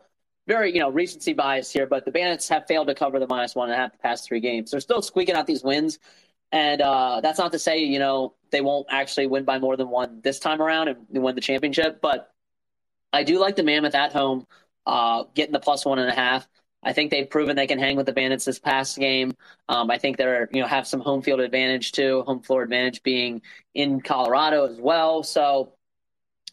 very, 0.47 0.73
you 0.73 0.79
know, 0.79 0.89
recency 0.89 1.33
bias 1.33 1.71
here, 1.71 1.85
but 1.85 2.05
the 2.05 2.11
Bandits 2.11 2.47
have 2.49 2.65
failed 2.67 2.87
to 2.87 2.95
cover 2.95 3.19
the 3.19 3.27
minus 3.27 3.55
one 3.55 3.69
and 3.69 3.77
a 3.77 3.77
half 3.77 3.91
the 3.91 3.97
past 3.97 4.25
three 4.25 4.39
games. 4.39 4.71
They're 4.71 4.79
still 4.79 5.01
squeaking 5.01 5.35
out 5.35 5.47
these 5.47 5.63
wins. 5.63 5.99
And 6.51 6.81
uh, 6.81 7.21
that's 7.21 7.39
not 7.39 7.51
to 7.51 7.59
say, 7.59 7.79
you 7.79 7.99
know, 7.99 8.33
they 8.55 8.61
won't 8.61 8.87
actually 8.89 9.27
win 9.27 9.43
by 9.43 9.59
more 9.59 9.75
than 9.75 9.89
one 9.89 10.21
this 10.23 10.39
time 10.39 10.61
around 10.61 10.87
and 10.87 10.97
win 11.09 11.35
the 11.35 11.41
championship. 11.41 11.99
But 12.01 12.31
I 13.11 13.23
do 13.23 13.37
like 13.37 13.57
the 13.57 13.63
Mammoth 13.63 13.95
at 13.95 14.13
home, 14.13 14.47
uh, 14.85 15.25
getting 15.33 15.51
the 15.51 15.59
plus 15.59 15.83
one 15.85 15.99
and 15.99 16.09
a 16.09 16.15
half. 16.15 16.47
I 16.81 16.93
think 16.93 17.11
they've 17.11 17.29
proven 17.29 17.57
they 17.57 17.67
can 17.67 17.79
hang 17.79 17.97
with 17.97 18.05
the 18.05 18.13
Bandits 18.13 18.45
this 18.45 18.59
past 18.59 18.97
game. 18.97 19.33
Um, 19.67 19.91
I 19.91 19.97
think 19.97 20.15
they're, 20.15 20.47
you 20.53 20.61
know, 20.61 20.67
have 20.67 20.87
some 20.87 21.01
home 21.01 21.21
field 21.21 21.41
advantage 21.41 21.91
too, 21.91 22.23
home 22.25 22.41
floor 22.43 22.63
advantage 22.63 23.03
being 23.03 23.41
in 23.73 23.99
Colorado 23.99 24.65
as 24.67 24.79
well. 24.79 25.23
So 25.23 25.73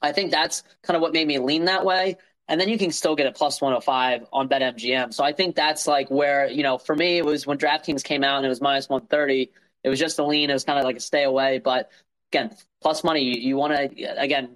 I 0.00 0.10
think 0.12 0.32
that's 0.32 0.64
kind 0.82 0.96
of 0.96 1.02
what 1.02 1.12
made 1.12 1.28
me 1.28 1.38
lean 1.38 1.66
that 1.66 1.84
way. 1.84 2.16
and 2.48 2.60
then 2.60 2.68
you 2.68 2.76
can 2.78 2.90
still 2.90 3.14
get 3.14 3.26
a 3.26 3.32
plus 3.32 3.60
105 3.60 4.26
on 4.32 4.48
BetMGM. 4.48 5.14
So 5.14 5.22
I 5.22 5.32
think 5.32 5.54
that's 5.54 5.86
like 5.86 6.10
where, 6.10 6.48
you 6.48 6.62
know, 6.64 6.76
for 6.78 6.96
me, 6.96 7.18
it 7.18 7.24
was 7.24 7.46
when 7.46 7.58
DraftKings 7.58 8.02
came 8.02 8.24
out 8.24 8.38
and 8.38 8.46
it 8.46 8.48
was 8.48 8.60
minus 8.60 8.88
130. 8.88 9.52
It 9.84 9.88
was 9.88 9.98
just 9.98 10.18
a 10.18 10.24
lean. 10.24 10.50
It 10.50 10.54
was 10.54 10.64
kind 10.64 10.78
of 10.78 10.84
like 10.84 10.96
a 10.96 11.00
stay 11.00 11.24
away. 11.24 11.58
But 11.58 11.90
again, 12.30 12.56
plus 12.80 13.04
money, 13.04 13.22
you, 13.22 13.40
you 13.40 13.56
want 13.56 13.74
to, 13.74 14.20
again, 14.20 14.50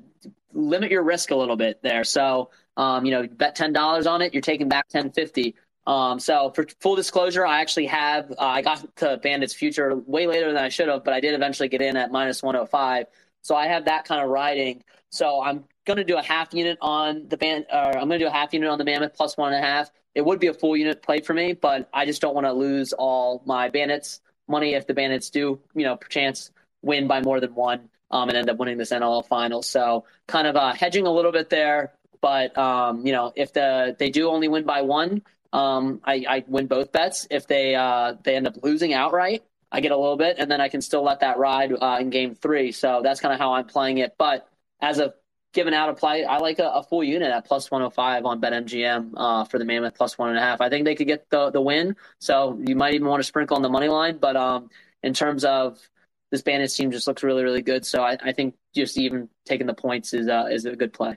limit 0.52 0.90
your 0.90 1.02
risk 1.02 1.30
a 1.30 1.36
little 1.36 1.56
bit 1.56 1.82
there. 1.82 2.04
So, 2.04 2.50
um, 2.76 3.04
you 3.04 3.12
know, 3.12 3.26
bet 3.26 3.56
$10 3.56 4.10
on 4.10 4.22
it, 4.22 4.32
you're 4.34 4.40
taking 4.40 4.68
back 4.68 4.86
1050. 4.90 5.54
Um, 5.86 6.18
so 6.18 6.50
for 6.50 6.66
full 6.80 6.96
disclosure, 6.96 7.46
I 7.46 7.60
actually 7.60 7.86
have, 7.86 8.30
uh, 8.32 8.34
I 8.38 8.62
got 8.62 8.96
to 8.96 9.18
Bandits 9.18 9.54
Future 9.54 9.94
way 9.94 10.26
later 10.26 10.52
than 10.52 10.62
I 10.62 10.68
should 10.68 10.88
have, 10.88 11.04
but 11.04 11.14
I 11.14 11.20
did 11.20 11.34
eventually 11.34 11.68
get 11.68 11.80
in 11.80 11.96
at 11.96 12.10
minus 12.10 12.42
105. 12.42 13.06
So 13.42 13.54
I 13.54 13.68
have 13.68 13.84
that 13.84 14.04
kind 14.04 14.22
of 14.22 14.28
riding. 14.28 14.82
So 15.10 15.40
I'm 15.42 15.64
going 15.84 15.98
to 15.98 16.04
do 16.04 16.16
a 16.16 16.22
half 16.22 16.52
unit 16.52 16.78
on 16.80 17.28
the 17.28 17.36
band, 17.36 17.66
or 17.72 17.96
I'm 17.96 18.08
going 18.08 18.18
to 18.18 18.24
do 18.24 18.26
a 18.26 18.32
half 18.32 18.52
unit 18.52 18.68
on 18.68 18.78
the 18.78 18.84
Mammoth 18.84 19.14
plus 19.14 19.36
one 19.36 19.52
and 19.52 19.64
a 19.64 19.66
half. 19.66 19.90
It 20.16 20.24
would 20.24 20.40
be 20.40 20.48
a 20.48 20.54
full 20.54 20.76
unit 20.76 21.02
play 21.02 21.20
for 21.20 21.34
me, 21.34 21.52
but 21.52 21.88
I 21.92 22.06
just 22.06 22.20
don't 22.20 22.34
want 22.34 22.46
to 22.46 22.52
lose 22.52 22.92
all 22.92 23.42
my 23.46 23.68
Bandits 23.68 24.20
money 24.48 24.74
if 24.74 24.86
the 24.86 24.94
Bandits 24.94 25.30
do, 25.30 25.60
you 25.74 25.84
know, 25.84 25.96
perchance 25.96 26.50
win 26.82 27.06
by 27.06 27.20
more 27.20 27.40
than 27.40 27.54
one 27.54 27.88
um, 28.10 28.28
and 28.28 28.38
end 28.38 28.50
up 28.50 28.58
winning 28.58 28.78
this 28.78 28.92
NLL 28.92 29.26
final. 29.26 29.62
So 29.62 30.04
kind 30.26 30.46
of 30.46 30.56
uh, 30.56 30.72
hedging 30.72 31.06
a 31.06 31.12
little 31.12 31.32
bit 31.32 31.50
there, 31.50 31.92
but 32.20 32.56
um, 32.56 33.06
you 33.06 33.12
know, 33.12 33.32
if 33.36 33.52
the 33.52 33.96
they 33.98 34.10
do 34.10 34.28
only 34.28 34.48
win 34.48 34.64
by 34.64 34.82
one, 34.82 35.22
um, 35.52 36.00
I, 36.04 36.24
I 36.28 36.44
win 36.46 36.66
both 36.66 36.92
bets. 36.92 37.26
If 37.30 37.46
they 37.46 37.74
uh, 37.74 38.14
they 38.22 38.36
end 38.36 38.46
up 38.46 38.62
losing 38.62 38.92
outright, 38.92 39.44
I 39.70 39.80
get 39.80 39.92
a 39.92 39.96
little 39.96 40.16
bit, 40.16 40.36
and 40.38 40.50
then 40.50 40.60
I 40.60 40.68
can 40.68 40.80
still 40.80 41.02
let 41.02 41.20
that 41.20 41.38
ride 41.38 41.72
uh, 41.72 41.98
in 42.00 42.10
game 42.10 42.34
three. 42.34 42.72
So 42.72 43.00
that's 43.02 43.20
kind 43.20 43.34
of 43.34 43.40
how 43.40 43.54
I'm 43.54 43.66
playing 43.66 43.98
it. 43.98 44.14
But 44.18 44.48
as 44.80 44.98
a 44.98 45.14
given 45.56 45.72
out 45.74 45.88
a 45.88 45.94
play, 45.94 46.24
I 46.24 46.36
like 46.36 46.58
a, 46.60 46.68
a 46.68 46.82
full 46.82 47.02
unit 47.02 47.30
at 47.30 47.46
plus 47.46 47.70
105 47.70 48.26
on 48.26 48.40
BetMGM 48.40 49.12
uh, 49.16 49.44
for 49.44 49.58
the 49.58 49.64
Mammoth 49.64 49.94
plus 49.94 50.16
one 50.18 50.28
and 50.28 50.38
a 50.38 50.40
half. 50.40 50.60
I 50.60 50.68
think 50.68 50.84
they 50.84 50.94
could 50.94 51.06
get 51.06 51.28
the 51.30 51.50
the 51.50 51.60
win. 51.60 51.96
So 52.20 52.60
you 52.64 52.76
might 52.76 52.94
even 52.94 53.08
want 53.08 53.20
to 53.20 53.24
sprinkle 53.24 53.56
on 53.56 53.62
the 53.62 53.70
money 53.70 53.88
line. 53.88 54.18
But 54.18 54.36
um, 54.36 54.70
in 55.02 55.14
terms 55.14 55.44
of 55.44 55.80
this 56.30 56.42
Bandits 56.42 56.76
team, 56.76 56.90
just 56.92 57.06
looks 57.08 57.22
really 57.22 57.42
really 57.42 57.62
good. 57.62 57.84
So 57.86 58.02
I, 58.02 58.18
I 58.22 58.32
think 58.32 58.54
just 58.74 58.98
even 58.98 59.28
taking 59.46 59.66
the 59.66 59.74
points 59.74 60.12
is 60.12 60.28
uh, 60.28 60.46
is 60.50 60.66
a 60.66 60.76
good 60.76 60.92
play. 60.92 61.16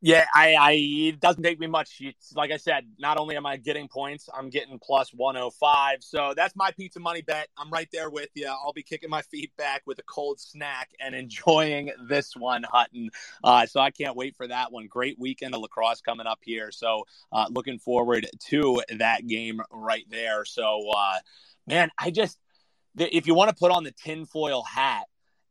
Yeah, 0.00 0.26
I, 0.32 0.54
I 0.54 0.72
it 0.72 1.18
doesn't 1.20 1.42
take 1.42 1.58
me 1.58 1.66
much. 1.66 1.96
It's, 2.00 2.32
like 2.34 2.52
I 2.52 2.56
said, 2.56 2.86
not 3.00 3.18
only 3.18 3.36
am 3.36 3.46
I 3.46 3.56
getting 3.56 3.88
points, 3.88 4.28
I'm 4.32 4.48
getting 4.48 4.78
plus 4.78 5.12
105. 5.12 6.04
So 6.04 6.34
that's 6.36 6.54
my 6.54 6.70
pizza 6.70 7.00
money 7.00 7.20
bet. 7.20 7.48
I'm 7.58 7.68
right 7.70 7.88
there 7.92 8.08
with 8.08 8.28
you. 8.34 8.46
I'll 8.46 8.72
be 8.72 8.84
kicking 8.84 9.10
my 9.10 9.22
feet 9.22 9.50
back 9.56 9.82
with 9.86 9.98
a 9.98 10.04
cold 10.04 10.38
snack 10.38 10.90
and 11.00 11.16
enjoying 11.16 11.90
this 12.08 12.36
one, 12.36 12.62
Hutton. 12.62 13.10
Uh, 13.42 13.66
so 13.66 13.80
I 13.80 13.90
can't 13.90 14.14
wait 14.14 14.36
for 14.36 14.46
that 14.46 14.70
one. 14.70 14.86
Great 14.86 15.18
weekend 15.18 15.54
of 15.56 15.62
lacrosse 15.62 16.00
coming 16.00 16.28
up 16.28 16.38
here. 16.42 16.70
So 16.70 17.04
uh, 17.32 17.46
looking 17.50 17.80
forward 17.80 18.28
to 18.50 18.80
that 18.98 19.26
game 19.26 19.60
right 19.72 20.06
there. 20.10 20.44
So, 20.44 20.90
uh, 20.96 21.18
man, 21.66 21.90
I 21.98 22.12
just 22.12 22.38
if 22.96 23.26
you 23.26 23.34
want 23.34 23.48
to 23.48 23.56
put 23.56 23.72
on 23.72 23.84
the 23.84 23.92
tinfoil 23.92 24.62
hat 24.62 25.06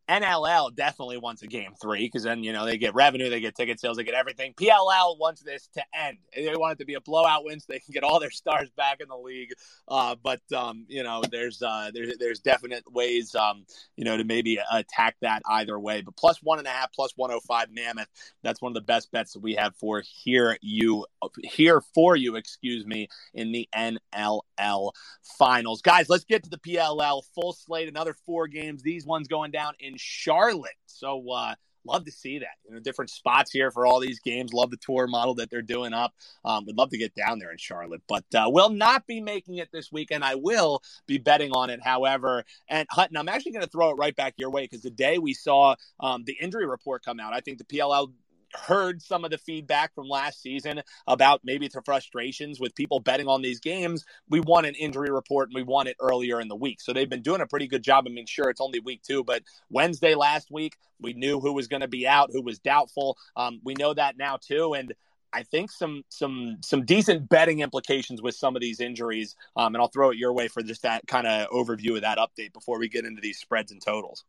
NLL 0.10 0.74
definitely 0.74 1.18
wants 1.18 1.42
a 1.42 1.48
game 1.48 1.74
three 1.82 2.06
because 2.06 2.24
then 2.24 2.44
you 2.44 2.54
know 2.54 2.66
they 2.66 2.78
get 2.78 2.96
revenue, 2.96 3.30
they 3.30 3.42
get 3.42 3.56
ticket 3.56 3.80
sales, 3.80 3.98
they 3.98 4.04
get 4.04 4.14
everything. 4.14 4.54
PLL 4.54 5.20
wants 5.20 5.42
this 5.42 5.68
to 5.74 5.84
end. 5.94 6.18
They 6.34 6.56
want 6.56 6.74
it 6.74 6.80
to 6.80 6.86
be 6.86 6.94
a 6.94 7.02
blowout 7.02 7.44
win 7.44 7.60
so 7.60 7.66
they 7.70 7.80
can 7.80 7.92
get 7.92 8.04
all 8.04 8.20
their 8.20 8.32
stars 8.32 8.70
back 8.78 9.02
in 9.02 9.10
the 9.10 9.18
league. 9.18 9.52
Uh, 9.88 10.16
but 10.22 10.42
um, 10.56 10.86
you 10.88 11.04
know, 11.04 11.22
there's 11.30 11.62
uh, 11.62 11.92
there's 11.94 12.18
there's 12.20 12.40
definite 12.40 12.84
ways 12.92 13.36
um, 13.36 13.66
you 13.98 14.06
know 14.06 14.16
to 14.16 14.24
maybe 14.24 14.60
attack 14.72 15.18
that 15.22 15.42
either 15.46 15.78
way. 15.78 16.02
But 16.02 16.16
plus 16.16 16.42
one 16.42 16.60
and 16.60 16.68
a 16.68 16.72
half, 16.72 16.94
plus 16.94 17.12
one 17.18 17.30
hundred 17.30 17.42
oh 17.44 17.48
five 17.48 17.68
Mammoth. 17.72 18.08
That's 18.44 18.62
one 18.62 18.70
of 18.70 18.76
the 18.76 18.82
best 18.82 19.12
bets 19.12 19.34
that 19.34 19.42
we 19.42 19.56
have 19.56 19.76
for 19.76 20.02
here 20.06 20.58
you 20.62 21.06
here 21.44 21.82
for 21.94 22.16
you. 22.16 22.38
Excuse 22.38 22.86
me 22.86 23.10
in 23.34 23.52
the 23.52 23.68
NLL 23.76 24.92
finals, 25.38 25.82
guys. 25.82 26.08
Let's 26.08 26.24
get 26.24 26.44
to 26.44 26.50
the 26.50 26.60
PLL 26.60 27.24
full 27.36 27.52
slate. 27.52 27.90
Another 27.90 28.16
four 28.26 28.48
games. 28.48 28.82
These 28.82 29.06
ones 29.06 29.28
going 29.28 29.52
down 29.52 29.74
in 29.80 29.97
Charlotte. 29.98 30.72
So 30.86 31.32
uh, 31.32 31.56
love 31.88 32.06
to 32.06 32.12
see 32.12 32.40
that. 32.40 32.56
You 32.66 32.74
know, 32.74 32.80
different 32.80 33.10
spots 33.10 33.52
here 33.52 33.72
for 33.72 33.86
all 33.86 34.00
these 34.00 34.20
games. 34.20 34.54
Love 34.54 34.70
the 34.70 34.78
tour 34.78 35.08
model 35.08 35.36
that 35.36 35.50
they're 35.50 35.62
doing 35.62 35.94
up. 35.94 36.14
Um, 36.46 36.66
would 36.66 36.78
love 36.78 36.90
to 36.90 36.98
get 36.98 37.16
down 37.16 37.40
there 37.40 37.52
in 37.52 37.58
Charlotte, 37.58 38.02
but 38.08 38.26
uh, 38.36 38.46
will 38.48 38.70
not 38.70 39.08
be 39.08 39.22
making 39.22 39.58
it 39.58 39.70
this 39.72 39.92
weekend. 39.92 40.24
I 40.24 40.36
will 40.36 40.82
be 41.08 41.18
betting 41.18 41.52
on 41.52 41.70
it, 41.70 41.82
however. 41.84 42.44
And 42.68 42.88
Hutton, 42.92 43.18
I'm 43.18 43.30
actually 43.30 43.54
going 43.54 43.66
to 43.66 43.72
throw 43.72 43.92
it 43.92 43.98
right 43.98 44.16
back 44.16 44.36
your 44.38 44.52
way 44.52 44.64
because 44.64 44.82
the 44.82 44.90
day 44.90 45.18
we 45.18 45.34
saw 45.34 45.76
um, 46.00 46.24
the 46.26 46.38
injury 46.40 46.68
report 46.68 47.04
come 47.04 47.20
out, 47.20 47.34
I 47.34 47.40
think 47.40 47.58
the 47.58 47.64
PLL 47.64 48.12
heard 48.54 49.02
some 49.02 49.26
of 49.26 49.32
the 49.32 49.38
feedback 49.38 49.94
from 49.94 50.08
last 50.08 50.42
season 50.42 50.82
about 51.06 51.42
maybe 51.44 51.68
the 51.68 51.82
frustrations 51.82 52.60
with 52.60 52.76
people 52.76 53.00
betting 53.00 53.28
on 53.28 53.42
these 53.42 53.60
games. 53.60 54.06
We 54.30 54.40
want 54.40 54.66
an 54.66 54.76
injury 54.76 55.12
report 55.12 55.50
and 55.50 55.56
we 55.56 55.64
want 55.64 55.90
it 55.90 55.98
earlier 56.00 56.40
in 56.40 56.48
the 56.48 56.56
week. 56.56 56.82
So 56.82 56.94
they've 56.94 57.10
been 57.10 57.22
doing 57.22 57.42
a 57.42 57.48
pretty 57.48 57.68
good 57.68 57.84
job 57.84 58.06
of 58.08 58.14
making 58.14 58.28
sure 58.28 58.50
it's 58.50 58.62
only 58.62 58.80
week 58.80 59.04
two. 59.04 59.24
But 59.24 59.44
Wednesday 59.70 60.16
last 60.16 60.50
week, 60.52 60.78
we 61.00 61.14
knew 61.14 61.40
who 61.40 61.54
was 61.54 61.68
going 61.68 61.82
to 61.82 61.88
be 61.88 62.08
out, 62.08 62.32
who 62.32 62.42
was 62.42 62.60
doubtful. 62.60 63.18
Um, 63.36 63.60
we 63.64 63.76
know 63.76 63.94
that 63.94 64.18
now 64.18 64.38
too. 64.38 64.74
And 64.74 64.94
I 65.34 65.44
think 65.44 65.70
some 65.72 66.04
some 66.10 66.58
some 66.64 66.86
decent 66.86 67.30
betting 67.30 67.60
implications 67.60 68.22
with 68.22 68.36
some 68.36 68.56
of 68.56 68.62
these 68.62 68.80
injuries. 68.80 69.36
Um, 69.56 69.76
and 69.76 69.82
I'll 69.82 69.90
throw 69.90 70.12
it 70.12 70.18
your 70.18 70.34
way 70.34 70.48
for 70.48 70.64
just 70.64 70.84
that 70.84 71.06
kind 71.06 71.28
of 71.28 71.50
overview 71.50 71.96
of 71.96 72.02
that 72.02 72.18
update 72.18 72.54
before 72.54 72.80
we 72.80 72.88
get 72.88 73.06
into 73.06 73.22
these 73.22 73.38
spreads 73.38 73.72
and 73.72 73.82
totals. 73.82 74.24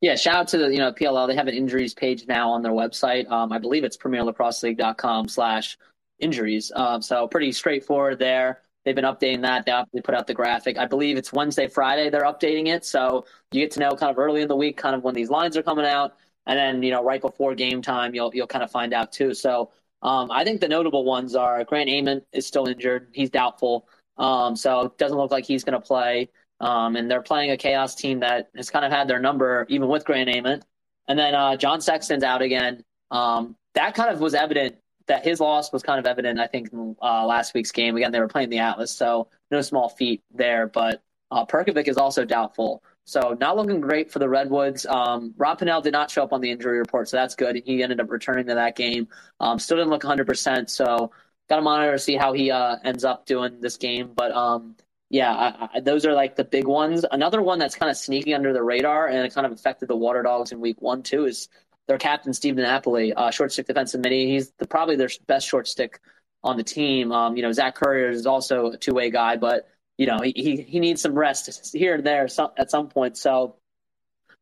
Yeah, 0.00 0.16
shout 0.16 0.36
out 0.36 0.48
to 0.48 0.58
the 0.58 0.68
you 0.68 0.78
know 0.78 0.92
PLL. 0.92 1.28
They 1.28 1.34
have 1.34 1.48
an 1.48 1.54
injuries 1.54 1.92
page 1.92 2.26
now 2.26 2.50
on 2.50 2.62
their 2.62 2.72
website. 2.72 3.30
Um, 3.30 3.52
I 3.52 3.58
believe 3.58 3.84
it's 3.84 3.96
premierlacrosseleague.com 3.96 5.28
slash 5.28 5.76
injuries. 6.18 6.72
Um, 6.74 7.02
so 7.02 7.26
pretty 7.28 7.52
straightforward 7.52 8.18
there. 8.18 8.62
They've 8.84 8.94
been 8.94 9.04
updating 9.04 9.42
that. 9.42 9.66
They 9.92 10.00
put 10.00 10.14
out 10.14 10.26
the 10.26 10.32
graphic. 10.32 10.78
I 10.78 10.86
believe 10.86 11.18
it's 11.18 11.32
Wednesday, 11.34 11.68
Friday. 11.68 12.08
They're 12.08 12.24
updating 12.24 12.68
it, 12.68 12.84
so 12.84 13.26
you 13.52 13.60
get 13.60 13.72
to 13.72 13.80
know 13.80 13.90
kind 13.90 14.10
of 14.10 14.18
early 14.18 14.40
in 14.40 14.48
the 14.48 14.56
week, 14.56 14.78
kind 14.78 14.96
of 14.96 15.04
when 15.04 15.14
these 15.14 15.28
lines 15.28 15.56
are 15.58 15.62
coming 15.62 15.84
out, 15.84 16.16
and 16.46 16.58
then 16.58 16.82
you 16.82 16.90
know 16.90 17.04
right 17.04 17.20
before 17.20 17.54
game 17.54 17.82
time, 17.82 18.14
you'll 18.14 18.30
you'll 18.34 18.46
kind 18.46 18.64
of 18.64 18.70
find 18.70 18.94
out 18.94 19.12
too. 19.12 19.34
So 19.34 19.70
um, 20.02 20.30
I 20.30 20.44
think 20.44 20.62
the 20.62 20.68
notable 20.68 21.04
ones 21.04 21.34
are 21.34 21.62
Grant 21.64 21.90
Ament 21.90 22.24
is 22.32 22.46
still 22.46 22.66
injured. 22.66 23.08
He's 23.12 23.28
doubtful. 23.28 23.86
Um, 24.16 24.56
so 24.56 24.82
it 24.82 24.98
doesn't 24.98 25.16
look 25.16 25.30
like 25.30 25.44
he's 25.44 25.64
going 25.64 25.80
to 25.80 25.86
play. 25.86 26.28
Um, 26.60 26.96
and 26.96 27.10
they're 27.10 27.22
playing 27.22 27.50
a 27.50 27.56
chaos 27.56 27.94
team 27.94 28.20
that 28.20 28.50
has 28.54 28.70
kind 28.70 28.84
of 28.84 28.92
had 28.92 29.08
their 29.08 29.18
number 29.18 29.66
even 29.68 29.88
with 29.88 30.04
Grant 30.04 30.28
Ament. 30.28 30.64
And 31.08 31.18
then 31.18 31.34
uh, 31.34 31.56
John 31.56 31.80
Sexton's 31.80 32.22
out 32.22 32.42
again. 32.42 32.84
Um, 33.10 33.56
that 33.74 33.94
kind 33.94 34.10
of 34.10 34.20
was 34.20 34.34
evident 34.34 34.76
that 35.06 35.24
his 35.24 35.40
loss 35.40 35.72
was 35.72 35.82
kind 35.82 35.98
of 35.98 36.06
evident, 36.06 36.38
I 36.38 36.46
think, 36.46 36.72
in 36.72 36.94
uh, 37.02 37.26
last 37.26 37.54
week's 37.54 37.72
game. 37.72 37.96
Again, 37.96 38.12
they 38.12 38.20
were 38.20 38.28
playing 38.28 38.50
the 38.50 38.58
Atlas, 38.58 38.92
so 38.92 39.28
no 39.50 39.60
small 39.60 39.88
feat 39.88 40.22
there. 40.32 40.66
But 40.68 41.02
uh, 41.30 41.44
Perkovic 41.46 41.88
is 41.88 41.96
also 41.96 42.24
doubtful. 42.24 42.82
So 43.04 43.36
not 43.40 43.56
looking 43.56 43.80
great 43.80 44.12
for 44.12 44.20
the 44.20 44.28
Redwoods. 44.28 44.86
Um, 44.86 45.34
Rob 45.36 45.58
Pannell 45.58 45.82
did 45.82 45.92
not 45.92 46.10
show 46.10 46.22
up 46.22 46.32
on 46.32 46.40
the 46.40 46.50
injury 46.50 46.78
report, 46.78 47.08
so 47.08 47.16
that's 47.16 47.34
good. 47.34 47.60
He 47.64 47.82
ended 47.82 48.00
up 48.00 48.10
returning 48.10 48.46
to 48.46 48.54
that 48.54 48.76
game. 48.76 49.08
Um, 49.40 49.58
still 49.58 49.78
didn't 49.78 49.90
look 49.90 50.02
100%, 50.02 50.70
so 50.70 51.10
got 51.48 51.56
to 51.56 51.62
monitor 51.62 51.92
to 51.92 51.98
see 51.98 52.14
how 52.14 52.32
he 52.32 52.52
uh, 52.52 52.76
ends 52.84 53.04
up 53.04 53.26
doing 53.26 53.60
this 53.60 53.76
game. 53.76 54.12
But 54.14 54.30
um, 54.30 54.76
yeah, 55.10 55.32
I, 55.32 55.68
I, 55.74 55.80
those 55.80 56.06
are 56.06 56.14
like 56.14 56.36
the 56.36 56.44
big 56.44 56.68
ones. 56.68 57.04
Another 57.10 57.42
one 57.42 57.58
that's 57.58 57.74
kind 57.74 57.90
of 57.90 57.96
sneaking 57.96 58.32
under 58.32 58.52
the 58.52 58.62
radar 58.62 59.08
and 59.08 59.26
it 59.26 59.34
kind 59.34 59.44
of 59.44 59.52
affected 59.52 59.88
the 59.88 59.96
Water 59.96 60.22
Dogs 60.22 60.52
in 60.52 60.60
week 60.60 60.80
one, 60.80 61.02
too, 61.02 61.26
is 61.26 61.48
their 61.88 61.98
captain, 61.98 62.32
Steve 62.32 62.54
Napoli, 62.54 63.12
uh, 63.12 63.32
short 63.32 63.52
stick 63.52 63.66
defensive 63.66 64.00
mini. 64.00 64.28
He's 64.30 64.52
the, 64.52 64.68
probably 64.68 64.94
their 64.94 65.10
best 65.26 65.48
short 65.48 65.66
stick 65.66 66.00
on 66.44 66.56
the 66.56 66.62
team. 66.62 67.10
Um, 67.10 67.36
you 67.36 67.42
know, 67.42 67.50
Zach 67.50 67.74
Currier 67.74 68.10
is 68.10 68.24
also 68.24 68.70
a 68.70 68.76
two 68.76 68.94
way 68.94 69.10
guy, 69.10 69.36
but, 69.36 69.68
you 69.98 70.06
know, 70.06 70.20
he, 70.20 70.32
he, 70.36 70.56
he 70.62 70.78
needs 70.78 71.02
some 71.02 71.14
rest 71.14 71.74
here 71.74 71.96
and 71.96 72.06
there 72.06 72.28
some, 72.28 72.50
at 72.56 72.70
some 72.70 72.88
point. 72.88 73.16
So, 73.16 73.56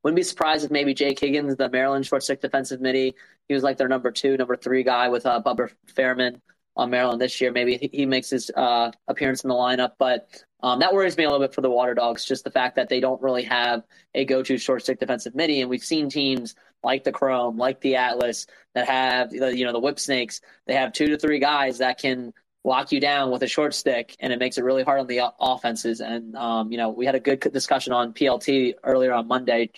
wouldn't 0.03 0.17
be 0.17 0.23
surprised 0.23 0.65
if 0.65 0.71
maybe 0.71 0.95
Jake 0.95 1.19
Higgins, 1.19 1.57
the 1.57 1.69
Maryland 1.69 2.07
short 2.07 2.23
stick 2.23 2.41
defensive 2.41 2.81
midi, 2.81 3.15
he 3.49 3.55
was 3.55 3.63
like 3.63 3.79
their 3.79 3.89
number 3.89 4.11
two, 4.13 4.37
number 4.37 4.55
three 4.55 4.83
guy 4.83 5.09
with 5.09 5.27
uh, 5.27 5.43
Bubba 5.45 5.73
Fairman 5.97 6.41
on 6.79 6.91
Maryland 6.91 7.21
this 7.21 7.41
year. 7.41 7.51
Maybe 7.51 7.91
he 7.93 8.07
makes 8.07 8.31
his 8.31 8.51
uh, 8.57 8.93
appearance 9.09 9.43
in 9.43 9.49
the 9.49 9.55
lineup, 9.55 9.93
but 9.99 10.29
um, 10.63 10.79
that 10.79 10.95
worries 10.95 11.17
me 11.17 11.25
a 11.25 11.29
little 11.29 11.45
bit 11.45 11.55
for 11.55 11.61
the 11.61 11.71
Water 11.71 11.93
Dogs. 11.93 12.25
Just 12.25 12.45
the 12.45 12.51
fact 12.51 12.77
that 12.77 12.89
they 12.89 13.01
don't 13.01 13.21
really 13.21 13.43
have 13.43 13.83
a 14.15 14.25
go-to 14.25 14.57
short 14.57 14.83
stick 14.83 15.01
defensive 15.01 15.35
midi, 15.35 15.61
and 15.61 15.69
we've 15.69 15.85
seen 15.85 16.09
teams 16.09 16.55
like 16.85 17.03
the 17.03 17.13
Chrome, 17.13 17.59
like 17.59 17.81
the 17.81 17.97
Atlas, 17.97 18.47
that 18.75 18.89
have 18.89 19.35
you 19.35 19.65
know 19.65 19.73
the 19.73 19.81
Whip 19.81 19.99
Snakes. 19.99 20.41
They 20.67 20.75
have 20.75 20.93
two 20.93 21.09
to 21.09 21.19
three 21.19 21.41
guys 21.41 21.79
that 21.79 21.99
can 21.99 22.33
lock 22.65 22.93
you 22.93 23.01
down 23.01 23.33
with 23.33 23.43
a 23.43 23.49
short 23.49 23.75
stick, 23.75 24.17
and 24.21 24.33
it 24.33 24.39
makes 24.39 24.57
it 24.57 24.65
really 24.65 24.85
hard 24.85 25.01
on 25.01 25.09
the 25.09 25.33
offenses. 25.41 26.01
And 26.01 26.37
um, 26.37 26.71
you 26.71 26.79
know, 26.79 26.91
we 26.91 27.07
had 27.07 27.17
a 27.17 27.21
good 27.21 27.41
discussion 27.41 27.93
on 27.93 28.13
PLT 28.13 28.75
earlier 28.85 29.13
on 29.13 29.27
Monday. 29.27 29.71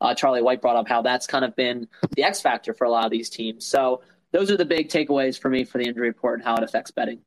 Uh, 0.00 0.14
Charlie 0.14 0.42
White 0.42 0.60
brought 0.60 0.76
up 0.76 0.88
how 0.88 1.02
that's 1.02 1.26
kind 1.26 1.44
of 1.44 1.56
been 1.56 1.88
the 2.14 2.24
X 2.24 2.40
factor 2.40 2.74
for 2.74 2.84
a 2.84 2.90
lot 2.90 3.04
of 3.04 3.10
these 3.10 3.30
teams. 3.30 3.66
So 3.66 4.02
those 4.32 4.50
are 4.50 4.56
the 4.56 4.64
big 4.64 4.88
takeaways 4.88 5.38
for 5.38 5.48
me 5.48 5.64
for 5.64 5.78
the 5.78 5.84
injury 5.84 6.08
report 6.08 6.40
and 6.40 6.44
how 6.46 6.56
it 6.56 6.62
affects 6.62 6.90
betting. 6.90 7.20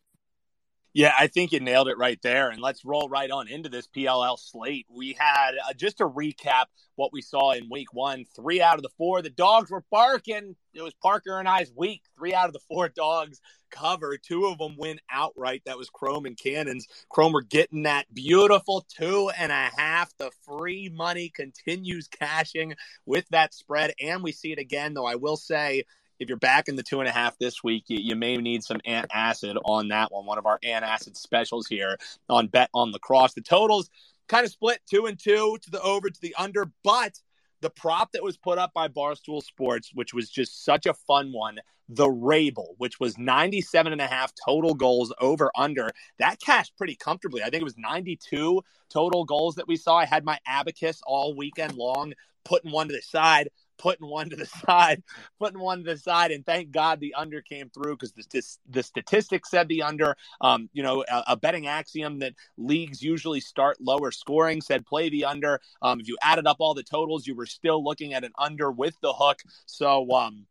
Yeah, 0.93 1.13
I 1.17 1.27
think 1.27 1.53
you 1.53 1.61
nailed 1.61 1.87
it 1.87 1.97
right 1.97 2.21
there. 2.21 2.49
And 2.49 2.61
let's 2.61 2.83
roll 2.83 3.07
right 3.07 3.31
on 3.31 3.47
into 3.47 3.69
this 3.69 3.87
PLL 3.87 4.37
slate. 4.37 4.87
We 4.89 5.15
had 5.17 5.51
uh, 5.51 5.73
just 5.73 5.99
to 5.99 6.03
recap 6.03 6.65
what 6.95 7.13
we 7.13 7.21
saw 7.21 7.51
in 7.51 7.69
week 7.69 7.93
one 7.93 8.25
three 8.35 8.61
out 8.61 8.75
of 8.75 8.83
the 8.83 8.89
four. 8.97 9.21
The 9.21 9.29
dogs 9.29 9.71
were 9.71 9.85
barking. 9.89 10.57
It 10.73 10.81
was 10.81 10.93
Parker 11.01 11.39
and 11.39 11.47
I's 11.47 11.71
week. 11.73 12.01
Three 12.17 12.33
out 12.33 12.47
of 12.47 12.53
the 12.53 12.59
four 12.59 12.89
dogs 12.89 13.39
cover. 13.69 14.17
Two 14.17 14.47
of 14.47 14.57
them 14.57 14.75
win 14.77 14.99
outright. 15.09 15.61
That 15.65 15.77
was 15.77 15.89
Chrome 15.89 16.25
and 16.25 16.37
Cannons. 16.37 16.87
Chrome 17.07 17.31
were 17.31 17.41
getting 17.41 17.83
that 17.83 18.13
beautiful 18.13 18.85
two 18.89 19.31
and 19.37 19.53
a 19.53 19.71
half. 19.77 20.11
The 20.17 20.31
free 20.45 20.89
money 20.93 21.29
continues 21.29 22.09
cashing 22.09 22.75
with 23.05 23.25
that 23.29 23.53
spread. 23.53 23.93
And 24.01 24.23
we 24.23 24.33
see 24.33 24.51
it 24.51 24.59
again, 24.59 24.93
though 24.93 25.05
I 25.05 25.15
will 25.15 25.37
say 25.37 25.85
if 26.21 26.29
you're 26.29 26.37
back 26.37 26.67
in 26.67 26.75
the 26.75 26.83
two 26.83 26.99
and 26.99 27.09
a 27.09 27.11
half 27.11 27.35
this 27.39 27.63
week, 27.63 27.85
you, 27.87 27.97
you 27.97 28.15
may 28.15 28.37
need 28.37 28.63
some 28.63 28.79
antacid 28.87 29.57
on 29.65 29.87
that 29.87 30.11
one. 30.11 30.27
One 30.27 30.37
of 30.37 30.45
our 30.45 30.59
antacid 30.59 31.17
specials 31.17 31.65
here 31.65 31.97
on 32.29 32.45
Bet 32.45 32.69
on 32.75 32.91
Lacrosse. 32.91 33.33
The 33.33 33.41
totals 33.41 33.89
kind 34.27 34.45
of 34.45 34.51
split 34.51 34.81
two 34.87 35.07
and 35.07 35.17
two 35.17 35.57
to 35.63 35.71
the 35.71 35.81
over 35.81 36.11
to 36.11 36.21
the 36.21 36.35
under, 36.37 36.71
but 36.83 37.19
the 37.61 37.71
prop 37.71 38.11
that 38.11 38.23
was 38.23 38.37
put 38.37 38.59
up 38.59 38.71
by 38.71 38.87
Barstool 38.87 39.41
Sports, 39.41 39.91
which 39.95 40.13
was 40.13 40.29
just 40.29 40.63
such 40.63 40.85
a 40.85 40.93
fun 40.93 41.33
one, 41.33 41.59
the 41.89 42.09
Rabel, 42.09 42.75
which 42.77 42.99
was 42.99 43.17
97 43.17 43.91
and 43.91 44.01
a 44.01 44.07
half 44.07 44.31
total 44.45 44.75
goals 44.75 45.11
over 45.19 45.51
under, 45.55 45.89
that 46.19 46.39
cashed 46.39 46.77
pretty 46.77 46.95
comfortably. 46.95 47.41
I 47.41 47.45
think 47.45 47.61
it 47.61 47.65
was 47.65 47.79
92 47.79 48.61
total 48.89 49.25
goals 49.25 49.55
that 49.55 49.67
we 49.67 49.75
saw. 49.75 49.95
I 49.97 50.05
had 50.05 50.23
my 50.23 50.37
abacus 50.45 51.01
all 51.03 51.35
weekend 51.35 51.73
long, 51.73 52.13
putting 52.43 52.71
one 52.71 52.87
to 52.89 52.93
the 52.93 53.01
side 53.01 53.49
putting 53.81 54.07
one 54.07 54.29
to 54.29 54.35
the 54.35 54.45
side, 54.45 55.03
putting 55.39 55.59
one 55.59 55.79
to 55.79 55.91
the 55.91 55.97
side, 55.97 56.31
and 56.31 56.45
thank 56.45 56.71
God 56.71 56.99
the 56.99 57.15
under 57.15 57.41
came 57.41 57.69
through 57.69 57.97
because 57.97 58.13
the, 58.13 58.43
the 58.69 58.83
statistics 58.83 59.49
said 59.49 59.67
the 59.67 59.81
under. 59.81 60.15
Um, 60.39 60.69
you 60.71 60.83
know, 60.83 61.03
a, 61.11 61.23
a, 61.29 61.37
betting 61.37 61.67
axiom 61.67 62.19
that 62.19 62.33
leagues 62.57 63.01
usually 63.01 63.39
start 63.39 63.77
lower 63.81 64.11
scoring 64.11 64.61
said 64.61 64.85
play 64.85 65.09
the 65.09 65.25
under. 65.25 65.59
Um, 65.81 65.99
if 65.99 66.07
you 66.07 66.17
added 66.21 66.45
up 66.45 66.57
all 66.59 66.75
the 66.75 66.83
totals, 66.83 67.25
you 67.25 67.35
were 67.35 67.47
still 67.47 67.83
looking 67.83 68.13
at 68.13 68.23
an 68.23 68.31
under 68.37 68.71
with 68.71 68.95
the 69.01 69.13
hook. 69.13 69.39
So, 69.65 70.11
um, 70.11 70.45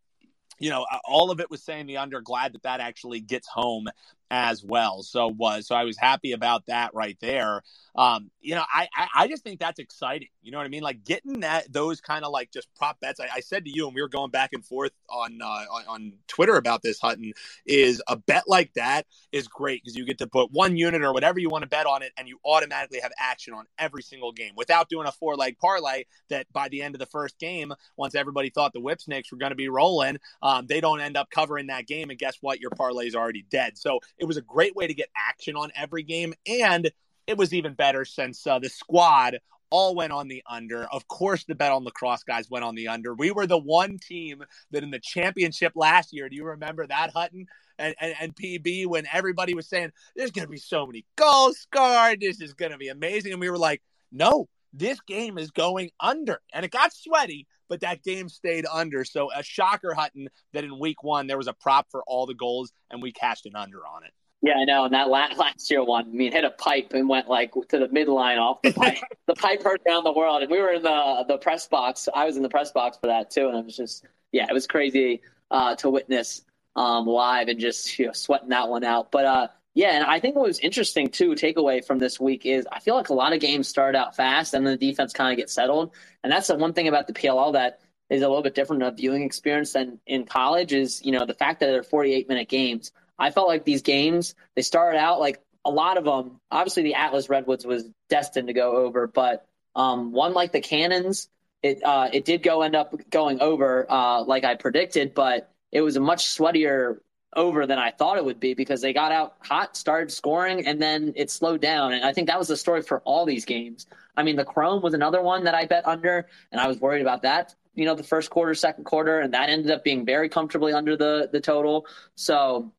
you 0.60 0.70
know, 0.70 0.86
all 1.04 1.30
of 1.30 1.40
it 1.40 1.50
was 1.50 1.62
saying 1.62 1.86
the 1.86 1.96
under. 1.96 2.20
Glad 2.20 2.52
that 2.52 2.62
that 2.62 2.80
actually 2.80 3.20
gets 3.20 3.48
home 3.48 3.88
as 4.30 4.62
well. 4.62 5.02
So 5.02 5.26
was 5.28 5.66
so 5.66 5.74
I 5.74 5.84
was 5.84 5.96
happy 5.96 6.32
about 6.32 6.66
that 6.66 6.94
right 6.94 7.16
there. 7.20 7.62
Um, 7.96 8.30
you 8.40 8.54
know, 8.54 8.62
I, 8.72 8.88
I, 8.96 9.08
I 9.16 9.28
just 9.28 9.42
think 9.42 9.58
that's 9.58 9.80
exciting. 9.80 10.28
You 10.42 10.52
know 10.52 10.58
what 10.58 10.64
I 10.64 10.68
mean? 10.68 10.82
Like 10.82 11.04
getting 11.04 11.40
that 11.40 11.72
those 11.72 12.00
kind 12.00 12.24
of 12.24 12.30
like 12.30 12.52
just 12.52 12.68
prop 12.76 13.00
bets. 13.00 13.18
I, 13.18 13.28
I, 13.34 13.40
said 13.40 13.64
to 13.64 13.70
you, 13.70 13.86
and 13.86 13.94
we 13.94 14.00
were 14.00 14.08
going 14.08 14.30
back 14.30 14.50
and 14.52 14.64
forth 14.64 14.92
on, 15.08 15.40
uh, 15.42 15.44
on 15.44 15.82
on 15.88 16.12
Twitter 16.28 16.54
about 16.54 16.82
this. 16.82 17.00
Hutton 17.00 17.32
is 17.66 18.00
a 18.06 18.16
bet 18.16 18.44
like 18.46 18.72
that 18.74 19.06
is 19.32 19.48
great 19.48 19.82
because 19.82 19.96
you 19.96 20.06
get 20.06 20.18
to 20.18 20.28
put 20.28 20.52
one 20.52 20.76
unit 20.76 21.02
or 21.02 21.12
whatever 21.12 21.40
you 21.40 21.50
want 21.50 21.62
to 21.62 21.68
bet 21.68 21.86
on 21.86 22.02
it, 22.02 22.12
and 22.16 22.28
you 22.28 22.38
automatically 22.44 23.00
have 23.00 23.12
action 23.18 23.52
on 23.52 23.66
every 23.78 24.02
single 24.02 24.30
game 24.30 24.52
without 24.56 24.88
doing 24.88 25.08
a 25.08 25.12
four 25.12 25.34
leg 25.34 25.58
parlay. 25.58 26.04
That 26.28 26.46
by 26.52 26.68
the 26.68 26.82
end 26.82 26.94
of 26.94 27.00
the 27.00 27.06
first 27.06 27.38
game, 27.38 27.74
once 27.96 28.14
everybody 28.14 28.50
thought 28.50 28.72
the 28.72 28.80
Whip 28.80 29.00
Snakes 29.00 29.32
were 29.32 29.38
going 29.38 29.50
to 29.50 29.56
be 29.56 29.68
rolling, 29.68 30.18
um, 30.50 30.66
they 30.66 30.80
don't 30.80 31.00
end 31.00 31.16
up 31.16 31.30
covering 31.30 31.68
that 31.68 31.86
game, 31.86 32.10
and 32.10 32.18
guess 32.18 32.36
what? 32.40 32.60
Your 32.60 32.70
parlay 32.70 33.06
is 33.06 33.14
already 33.14 33.46
dead. 33.48 33.78
So 33.78 34.00
it 34.18 34.24
was 34.24 34.36
a 34.36 34.42
great 34.42 34.74
way 34.74 34.86
to 34.88 34.94
get 34.94 35.08
action 35.16 35.54
on 35.54 35.70
every 35.76 36.02
game. 36.02 36.34
And 36.46 36.90
it 37.28 37.36
was 37.36 37.54
even 37.54 37.74
better 37.74 38.04
since 38.04 38.44
uh, 38.46 38.58
the 38.58 38.68
squad 38.68 39.38
all 39.70 39.94
went 39.94 40.12
on 40.12 40.26
the 40.26 40.42
under. 40.50 40.84
Of 40.86 41.06
course, 41.06 41.44
the 41.44 41.54
bet 41.54 41.70
on 41.70 41.84
lacrosse 41.84 42.24
guys 42.24 42.50
went 42.50 42.64
on 42.64 42.74
the 42.74 42.88
under. 42.88 43.14
We 43.14 43.30
were 43.30 43.46
the 43.46 43.58
one 43.58 43.98
team 43.98 44.42
that 44.72 44.82
in 44.82 44.90
the 44.90 44.98
championship 44.98 45.72
last 45.76 46.12
year, 46.12 46.28
do 46.28 46.34
you 46.34 46.44
remember 46.44 46.84
that, 46.84 47.10
Hutton? 47.10 47.46
And, 47.78 47.94
and, 48.00 48.14
and 48.20 48.34
PB, 48.34 48.88
when 48.88 49.06
everybody 49.12 49.54
was 49.54 49.68
saying, 49.68 49.92
there's 50.16 50.32
going 50.32 50.46
to 50.46 50.50
be 50.50 50.58
so 50.58 50.84
many 50.84 51.04
goals 51.14 51.58
scored, 51.58 52.20
this 52.20 52.40
is 52.40 52.54
going 52.54 52.72
to 52.72 52.78
be 52.78 52.88
amazing. 52.88 53.30
And 53.30 53.40
we 53.40 53.50
were 53.50 53.56
like, 53.56 53.82
no, 54.10 54.48
this 54.72 55.00
game 55.02 55.38
is 55.38 55.50
going 55.50 55.90
under. 56.00 56.40
And 56.52 56.64
it 56.64 56.70
got 56.70 56.92
sweaty, 56.92 57.46
but 57.68 57.80
that 57.80 58.02
game 58.02 58.28
stayed 58.28 58.66
under. 58.70 59.04
So 59.04 59.30
a 59.34 59.42
shocker, 59.42 59.94
Hutton, 59.94 60.28
that 60.52 60.64
in 60.64 60.78
week 60.78 61.02
one 61.02 61.26
there 61.26 61.38
was 61.38 61.48
a 61.48 61.52
prop 61.52 61.86
for 61.90 62.02
all 62.06 62.26
the 62.26 62.34
goals, 62.34 62.72
and 62.90 63.02
we 63.02 63.12
cashed 63.12 63.46
an 63.46 63.56
under 63.56 63.86
on 63.86 64.04
it. 64.04 64.12
Yeah, 64.42 64.54
I 64.54 64.64
know. 64.64 64.84
And 64.84 64.94
that 64.94 65.08
last 65.10 65.36
last 65.38 65.70
year 65.70 65.84
one, 65.84 66.06
I 66.06 66.12
mean, 66.12 66.32
hit 66.32 66.44
a 66.44 66.50
pipe 66.50 66.92
and 66.94 67.08
went 67.08 67.28
like 67.28 67.52
to 67.52 67.78
the 67.78 67.88
midline 67.88 68.38
off 68.38 68.62
the 68.62 68.72
pipe. 68.72 68.98
the 69.26 69.34
pipe 69.34 69.62
hurt 69.62 69.82
down 69.84 70.02
the 70.02 70.12
world, 70.12 70.42
and 70.42 70.50
we 70.50 70.60
were 70.60 70.72
in 70.72 70.82
the 70.82 71.24
the 71.28 71.36
press 71.36 71.68
box. 71.68 72.08
I 72.14 72.24
was 72.24 72.36
in 72.36 72.42
the 72.42 72.48
press 72.48 72.72
box 72.72 72.96
for 72.98 73.08
that 73.08 73.30
too, 73.30 73.48
and 73.48 73.58
it 73.58 73.64
was 73.64 73.76
just 73.76 74.06
yeah, 74.32 74.46
it 74.48 74.54
was 74.54 74.66
crazy 74.66 75.20
uh, 75.50 75.74
to 75.76 75.90
witness 75.90 76.42
um, 76.74 77.06
live 77.06 77.48
and 77.48 77.60
just 77.60 77.98
you 77.98 78.06
know, 78.06 78.12
sweating 78.12 78.48
that 78.48 78.68
one 78.68 78.82
out. 78.82 79.10
But 79.12 79.24
uh, 79.26 79.48
yeah, 79.74 79.90
and 79.94 80.04
I 80.04 80.18
think 80.18 80.34
what 80.34 80.46
was 80.46 80.58
interesting 80.58 81.08
too, 81.08 81.30
takeaway 81.30 81.84
from 81.84 81.98
this 81.98 82.18
week 82.18 82.44
is 82.44 82.66
I 82.70 82.80
feel 82.80 82.96
like 82.96 83.08
a 83.10 83.14
lot 83.14 83.32
of 83.32 83.40
games 83.40 83.68
start 83.68 83.94
out 83.94 84.16
fast 84.16 84.52
and 84.54 84.66
then 84.66 84.76
the 84.78 84.90
defense 84.90 85.12
kind 85.12 85.32
of 85.32 85.36
gets 85.36 85.52
settled. 85.52 85.92
And 86.24 86.32
that's 86.32 86.48
the 86.48 86.56
one 86.56 86.72
thing 86.72 86.88
about 86.88 87.06
the 87.06 87.12
PLL 87.12 87.52
that 87.52 87.80
is 88.08 88.22
a 88.22 88.28
little 88.28 88.42
bit 88.42 88.56
different 88.56 88.82
of 88.82 88.96
viewing 88.96 89.22
experience 89.22 89.72
than 89.72 90.00
in 90.06 90.26
college 90.26 90.72
is, 90.72 91.04
you 91.04 91.12
know, 91.12 91.24
the 91.24 91.34
fact 91.34 91.60
that 91.60 91.66
they're 91.66 91.84
48 91.84 92.28
minute 92.28 92.48
games. 92.48 92.90
I 93.18 93.30
felt 93.30 93.46
like 93.46 93.64
these 93.64 93.82
games, 93.82 94.34
they 94.56 94.62
started 94.62 94.98
out 94.98 95.20
like 95.20 95.40
a 95.64 95.70
lot 95.70 95.98
of 95.98 96.04
them. 96.04 96.40
Obviously, 96.50 96.82
the 96.82 96.94
Atlas 96.94 97.28
Redwoods 97.28 97.64
was 97.64 97.84
destined 98.08 98.48
to 98.48 98.54
go 98.54 98.76
over, 98.76 99.06
but 99.06 99.46
um, 99.76 100.10
one 100.10 100.32
like 100.32 100.50
the 100.50 100.60
Cannons, 100.60 101.28
it 101.62 101.84
uh, 101.84 102.08
it 102.12 102.24
did 102.24 102.42
go 102.42 102.62
end 102.62 102.74
up 102.74 102.94
going 103.10 103.40
over 103.40 103.86
uh, 103.88 104.24
like 104.24 104.44
I 104.44 104.54
predicted, 104.56 105.14
but 105.14 105.52
it 105.70 105.82
was 105.82 105.96
a 105.96 106.00
much 106.00 106.24
sweatier 106.24 106.98
over 107.34 107.66
than 107.66 107.78
I 107.78 107.90
thought 107.90 108.16
it 108.16 108.24
would 108.24 108.40
be 108.40 108.54
because 108.54 108.80
they 108.80 108.92
got 108.92 109.12
out 109.12 109.36
hot, 109.40 109.76
started 109.76 110.10
scoring, 110.10 110.66
and 110.66 110.80
then 110.80 111.12
it 111.16 111.30
slowed 111.30 111.60
down. 111.60 111.92
And 111.92 112.04
I 112.04 112.12
think 112.12 112.26
that 112.28 112.38
was 112.38 112.48
the 112.48 112.56
story 112.56 112.82
for 112.82 113.00
all 113.00 113.24
these 113.24 113.44
games. 113.44 113.86
I 114.16 114.22
mean, 114.22 114.36
the 114.36 114.44
Chrome 114.44 114.82
was 114.82 114.94
another 114.94 115.22
one 115.22 115.44
that 115.44 115.54
I 115.54 115.66
bet 115.66 115.86
under, 115.86 116.26
and 116.50 116.60
I 116.60 116.66
was 116.66 116.80
worried 116.80 117.02
about 117.02 117.22
that. 117.22 117.54
You 117.74 117.84
know, 117.84 117.94
the 117.94 118.02
first 118.02 118.30
quarter, 118.30 118.54
second 118.54 118.84
quarter, 118.84 119.20
and 119.20 119.32
that 119.32 119.48
ended 119.48 119.70
up 119.70 119.84
being 119.84 120.04
very 120.04 120.28
comfortably 120.28 120.72
under 120.72 120.96
the 120.96 121.28
the 121.32 121.40
total. 121.40 121.86
So 122.16 122.72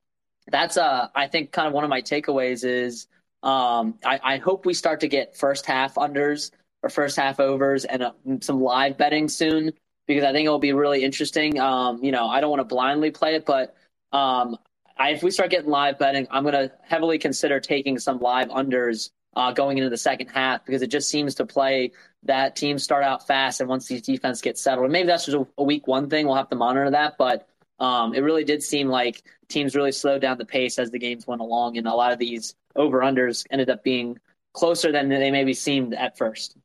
that's 0.47 0.77
uh, 0.77 1.07
I 1.15 1.27
think 1.27 1.51
kind 1.51 1.67
of 1.67 1.73
one 1.73 1.83
of 1.83 1.89
my 1.89 2.01
takeaways 2.01 2.65
is 2.65 3.07
um, 3.43 3.97
I, 4.03 4.19
I 4.21 4.37
hope 4.37 4.65
we 4.65 4.73
start 4.73 4.99
to 4.99 5.07
get 5.07 5.37
first 5.37 5.65
half 5.65 5.95
unders 5.95 6.51
or 6.83 6.89
first 6.89 7.15
half 7.15 7.39
overs 7.39 7.85
and 7.85 8.03
uh, 8.03 8.11
some 8.41 8.61
live 8.61 8.97
betting 8.97 9.29
soon 9.29 9.71
because 10.07 10.23
I 10.23 10.33
think 10.33 10.45
it 10.45 10.49
will 10.49 10.59
be 10.59 10.73
really 10.73 11.03
interesting. 11.03 11.59
Um, 11.59 12.03
you 12.03 12.11
know, 12.11 12.27
I 12.27 12.41
don't 12.41 12.49
want 12.49 12.59
to 12.59 12.65
blindly 12.65 13.11
play 13.11 13.35
it, 13.35 13.45
but 13.45 13.75
um, 14.11 14.57
I, 14.97 15.11
if 15.11 15.23
we 15.23 15.31
start 15.31 15.49
getting 15.49 15.69
live 15.69 15.97
betting, 15.97 16.27
I'm 16.29 16.43
going 16.43 16.53
to 16.53 16.71
heavily 16.83 17.17
consider 17.17 17.59
taking 17.59 17.97
some 17.97 18.19
live 18.19 18.49
unders 18.49 19.09
uh, 19.35 19.51
going 19.51 19.77
into 19.77 19.89
the 19.89 19.97
second 19.97 20.27
half 20.27 20.65
because 20.65 20.81
it 20.81 20.87
just 20.87 21.09
seems 21.09 21.35
to 21.35 21.45
play 21.45 21.91
that 22.23 22.55
teams 22.55 22.83
start 22.83 23.03
out 23.03 23.25
fast 23.25 23.61
and 23.61 23.69
once 23.69 23.87
these 23.87 24.01
defense 24.01 24.41
get 24.41 24.57
settled, 24.57 24.85
and 24.85 24.93
maybe 24.93 25.07
that's 25.07 25.25
just 25.25 25.37
a, 25.37 25.47
a 25.57 25.63
week 25.63 25.87
one 25.87 26.09
thing. 26.09 26.25
We'll 26.25 26.35
have 26.35 26.49
to 26.49 26.55
monitor 26.55 26.91
that, 26.91 27.17
but 27.17 27.47
um, 27.79 28.13
it 28.13 28.19
really 28.19 28.43
did 28.43 28.61
seem 28.61 28.89
like 28.89 29.23
teams 29.47 29.75
really 29.75 29.91
slowed 29.91 30.21
down 30.21 30.37
the 30.37 30.45
pace 30.45 30.77
as 30.77 30.91
the 30.91 30.99
games 30.99 31.25
went 31.25 31.41
along, 31.41 31.77
and 31.77 31.87
a 31.87 31.93
lot 31.93 32.11
of 32.11 32.19
these 32.19 32.55
over 32.75 32.99
unders 32.99 33.45
ended 33.49 33.69
up 33.69 33.83
being 33.83 34.19
closer 34.53 34.91
than 34.91 35.09
they 35.09 35.31
maybe 35.31 35.53
seemed 35.53 35.93
at 35.93 36.17
first 36.17 36.55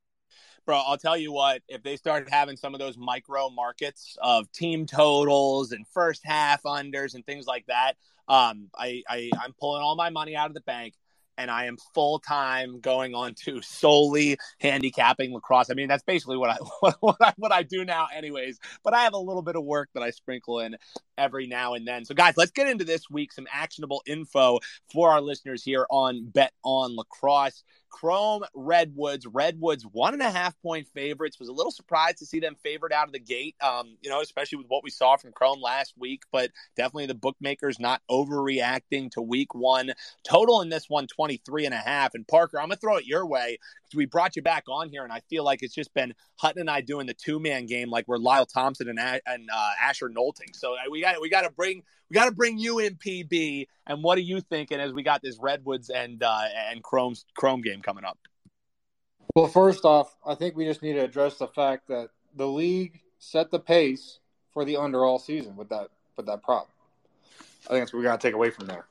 bro, 0.67 0.83
I'll 0.85 0.99
tell 0.99 1.17
you 1.17 1.33
what, 1.33 1.63
if 1.69 1.83
they 1.83 1.97
started 1.97 2.29
having 2.29 2.57
some 2.57 2.75
of 2.75 2.81
those 2.81 2.99
micro 2.99 3.49
markets 3.49 4.19
of 4.21 4.51
team 4.53 4.85
totals 4.85 5.73
and 5.73 5.87
first 5.87 6.23
half 6.25 6.65
unders 6.65 7.15
and 7.15 7.25
things 7.25 7.47
like 7.47 7.65
that, 7.67 7.95
um, 8.29 8.69
I, 8.77 9.03
I 9.09 9.31
I'm 9.41 9.53
pulling 9.59 9.83
all 9.83 9.95
my 9.95 10.11
money 10.11 10.35
out 10.35 10.49
of 10.49 10.55
the 10.55 10.61
bank 10.61 10.95
and 11.39 11.51
I 11.51 11.67
am 11.67 11.77
full 11.95 12.19
time 12.19 12.81
going 12.81 13.15
on 13.15 13.35
to 13.45 13.61
solely 13.63 14.39
handicapping 14.61 15.33
lacrosse. 15.33 15.71
I 15.71 15.75
mean, 15.75 15.89
that's 15.89 16.03
basically 16.03 16.37
what 16.37 16.51
I, 16.51 16.57
what, 17.01 17.17
I 17.21 17.33
what 17.37 17.53
I 17.53 17.63
do 17.63 17.85
now, 17.85 18.09
anyways. 18.15 18.59
But 18.83 18.95
I 18.95 19.05
have 19.05 19.15
a 19.15 19.19
little 19.19 19.43
bit 19.43 19.57
of 19.57 19.65
work 19.65 19.91
that 19.95 20.03
I 20.03 20.11
sprinkle 20.11 20.61
in 20.61 20.77
every 21.19 21.47
now 21.47 21.75
and 21.75 21.87
then. 21.87 22.05
So, 22.05 22.15
guys, 22.15 22.35
let's 22.37 22.51
get 22.51 22.69
into 22.69 22.85
this 22.85 23.11
week 23.11 23.33
some 23.33 23.47
actionable 23.53 24.03
info 24.07 24.61
for 24.93 25.11
our 25.11 25.21
listeners 25.21 25.63
here 25.63 25.87
on 25.91 26.27
Bet 26.27 26.53
on 26.63 26.97
Lacrosse. 26.97 27.65
Chrome 27.89 28.45
Redwoods. 28.55 29.27
Redwoods 29.27 29.85
one 29.85 30.13
and 30.13 30.23
a 30.23 30.31
half 30.31 30.61
point 30.61 30.87
favorites. 30.89 31.39
Was 31.39 31.49
a 31.49 31.53
little 31.53 31.73
surprised 31.73 32.19
to 32.19 32.27
see 32.27 32.41
them 32.41 32.55
favored 32.63 32.93
out 32.93 33.07
of 33.07 33.13
the 33.13 33.19
gate. 33.19 33.57
Um, 33.63 33.97
you 34.03 34.11
know, 34.11 34.21
especially 34.21 34.59
with 34.59 34.67
what 34.69 34.85
we 34.85 34.91
saw 34.91 35.17
from 35.17 35.33
Chrome 35.33 35.63
last 35.63 35.95
week, 35.97 36.25
but 36.31 36.51
definitely 36.77 37.07
the 37.07 37.15
bookmakers 37.15 37.81
not 37.81 38.03
overreacting 38.11 39.11
to 39.13 39.23
week 39.23 39.55
one. 39.55 39.93
Total 40.25 40.61
in 40.61 40.69
this 40.69 40.91
one 40.91 41.07
23 41.07 41.65
and 41.65 41.75
a 41.75 41.79
half. 41.79 42.15
And 42.15 42.27
Parker, 42.29 42.61
I'm 42.61 42.69
gonna 42.69 42.77
throw 42.77 42.97
it 42.97 43.07
your 43.07 43.25
way 43.27 43.59
we 43.95 44.07
brought 44.07 44.37
you 44.37 44.43
back 44.43 44.65
on 44.69 44.89
here, 44.89 45.05
and 45.05 45.13
I 45.13 45.21
feel 45.29 45.45
like 45.45 45.63
it's 45.63 45.75
just 45.75 45.93
been 45.95 46.15
Hutton 46.37 46.61
and 46.61 46.71
I 46.71 46.81
doing 46.81 47.07
the 47.07 47.15
two 47.15 47.39
man 47.39 47.67
game, 47.67 47.91
like 47.91 48.07
we're 48.09 48.19
Lyle 48.19 48.47
Thompson 48.47 48.89
and, 48.89 48.99
and 48.99 49.49
uh, 49.53 49.71
Asher 49.83 50.09
Nolting. 50.09 50.55
So 50.55 50.75
uh, 50.75 50.91
we 50.91 51.01
got 51.01 51.21
we 51.21 51.29
got 51.29 51.43
to 51.43 51.51
bring 51.51 51.83
we 52.11 52.15
got 52.15 52.27
to 52.27 52.33
bring 52.33 52.59
you 52.59 52.79
in 52.79 52.97
PB. 52.97 53.69
And 53.87 54.03
what 54.03 54.19
are 54.19 54.23
you 54.23 54.41
thinking 54.41 54.81
as 54.81 54.93
we 54.93 55.03
got 55.03 55.23
this 55.23 55.39
Redwoods 55.39 55.91
and 55.91 56.23
uh, 56.23 56.45
and 56.71 56.83
Chrome's 56.83 57.25
Chrome 57.37 57.63
game 57.63 57.83
coming 57.83 58.05
up? 58.05 58.19
Well, 59.35 59.49
first 59.49 59.85
off, 59.85 60.17
I 60.27 60.35
think 60.35 60.57
we 60.57 60.65
just 60.65 60.83
need 60.83 60.95
to 60.95 61.05
address 61.05 61.37
the 61.37 61.49
fact 61.49 61.89
that 61.89 62.11
the 62.35 62.47
league 62.47 63.01
set 63.19 63.51
the 63.51 63.59
pace 63.59 64.19
for 64.53 64.65
the 64.65 64.77
under 64.77 65.05
all 65.05 65.19
season 65.19 65.57
with 65.57 65.69
that 65.69 65.89
with 66.17 66.27
that 66.27 66.43
prop. 66.43 66.69
I 67.67 67.71
think 67.71 67.83
that's 67.83 67.93
what 67.93 67.99
we 67.99 68.05
got 68.05 68.21
to 68.21 68.27
take 68.27 68.35
away 68.35 68.51
from 68.51 68.67
there. 68.67 68.87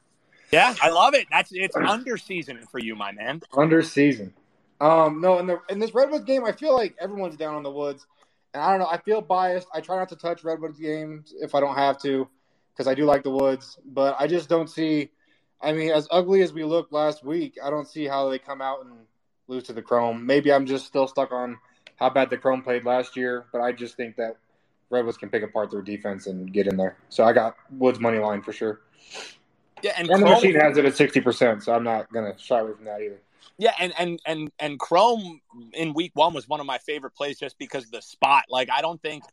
Yeah, 0.51 0.75
I 0.81 0.89
love 0.89 1.15
it. 1.15 1.27
That's 1.31 1.49
it's 1.53 1.75
under 1.75 2.17
season 2.17 2.59
for 2.69 2.79
you, 2.79 2.95
my 2.95 3.11
man. 3.11 3.41
Under 3.57 3.81
season. 3.81 4.33
Um, 4.81 5.21
no, 5.21 5.39
in 5.39 5.47
the 5.47 5.59
in 5.69 5.79
this 5.79 5.93
Redwoods 5.93 6.25
game, 6.25 6.43
I 6.45 6.51
feel 6.51 6.75
like 6.75 6.95
everyone's 6.99 7.37
down 7.37 7.55
on 7.55 7.63
the 7.63 7.71
Woods, 7.71 8.05
and 8.53 8.61
I 8.61 8.71
don't 8.71 8.79
know. 8.79 8.87
I 8.87 8.97
feel 8.97 9.21
biased. 9.21 9.67
I 9.73 9.81
try 9.81 9.97
not 9.97 10.09
to 10.09 10.15
touch 10.15 10.43
Redwoods 10.43 10.79
games 10.79 11.33
if 11.39 11.55
I 11.55 11.59
don't 11.59 11.75
have 11.75 11.97
to, 12.01 12.27
because 12.73 12.87
I 12.87 12.93
do 12.93 13.05
like 13.05 13.23
the 13.23 13.31
Woods. 13.31 13.77
But 13.85 14.15
I 14.19 14.27
just 14.27 14.49
don't 14.49 14.69
see. 14.69 15.11
I 15.61 15.71
mean, 15.71 15.91
as 15.91 16.07
ugly 16.11 16.41
as 16.41 16.51
we 16.51 16.63
looked 16.65 16.91
last 16.91 17.23
week, 17.23 17.57
I 17.63 17.69
don't 17.69 17.87
see 17.87 18.05
how 18.05 18.29
they 18.29 18.37
come 18.37 18.61
out 18.61 18.83
and 18.85 18.93
lose 19.47 19.63
to 19.63 19.73
the 19.73 19.81
Chrome. 19.81 20.25
Maybe 20.25 20.51
I'm 20.51 20.65
just 20.65 20.85
still 20.85 21.07
stuck 21.07 21.31
on 21.31 21.57
how 21.95 22.09
bad 22.09 22.29
the 22.29 22.37
Chrome 22.37 22.61
played 22.61 22.83
last 22.83 23.15
year, 23.15 23.45
but 23.53 23.61
I 23.61 23.71
just 23.71 23.95
think 23.95 24.17
that 24.17 24.35
Redwoods 24.89 25.17
can 25.17 25.29
pick 25.29 25.41
apart 25.43 25.71
their 25.71 25.81
defense 25.81 26.27
and 26.27 26.51
get 26.51 26.67
in 26.67 26.75
there. 26.75 26.97
So 27.09 27.23
I 27.23 27.31
got 27.31 27.55
Woods 27.71 27.99
money 28.01 28.19
line 28.19 28.41
for 28.41 28.51
sure. 28.51 28.81
Yeah, 29.81 29.93
and, 29.97 30.09
And 30.09 30.21
the 30.21 30.25
Chrome- 30.25 30.31
machine 30.33 30.55
has 30.59 30.77
it 30.77 30.83
at 30.85 30.95
sixty 30.97 31.21
percent, 31.21 31.63
so 31.63 31.73
I'm 31.73 31.83
not 31.83 32.11
gonna 32.11 32.37
shy 32.37 32.59
away 32.59 32.73
from 32.73 32.85
that 32.85 33.01
either. 33.01 33.21
Yeah, 33.57 33.73
and 33.79 33.93
and 33.97 34.19
and 34.25 34.51
and 34.59 34.79
Chrome 34.79 35.39
in 35.73 35.93
week 35.93 36.11
one 36.13 36.33
was 36.33 36.47
one 36.47 36.59
of 36.59 36.65
my 36.65 36.77
favorite 36.79 37.15
plays 37.15 37.39
just 37.39 37.57
because 37.57 37.85
of 37.85 37.91
the 37.91 38.01
spot. 38.01 38.45
Like 38.49 38.69
I 38.69 38.81
don't 38.81 39.01
think, 39.01 39.23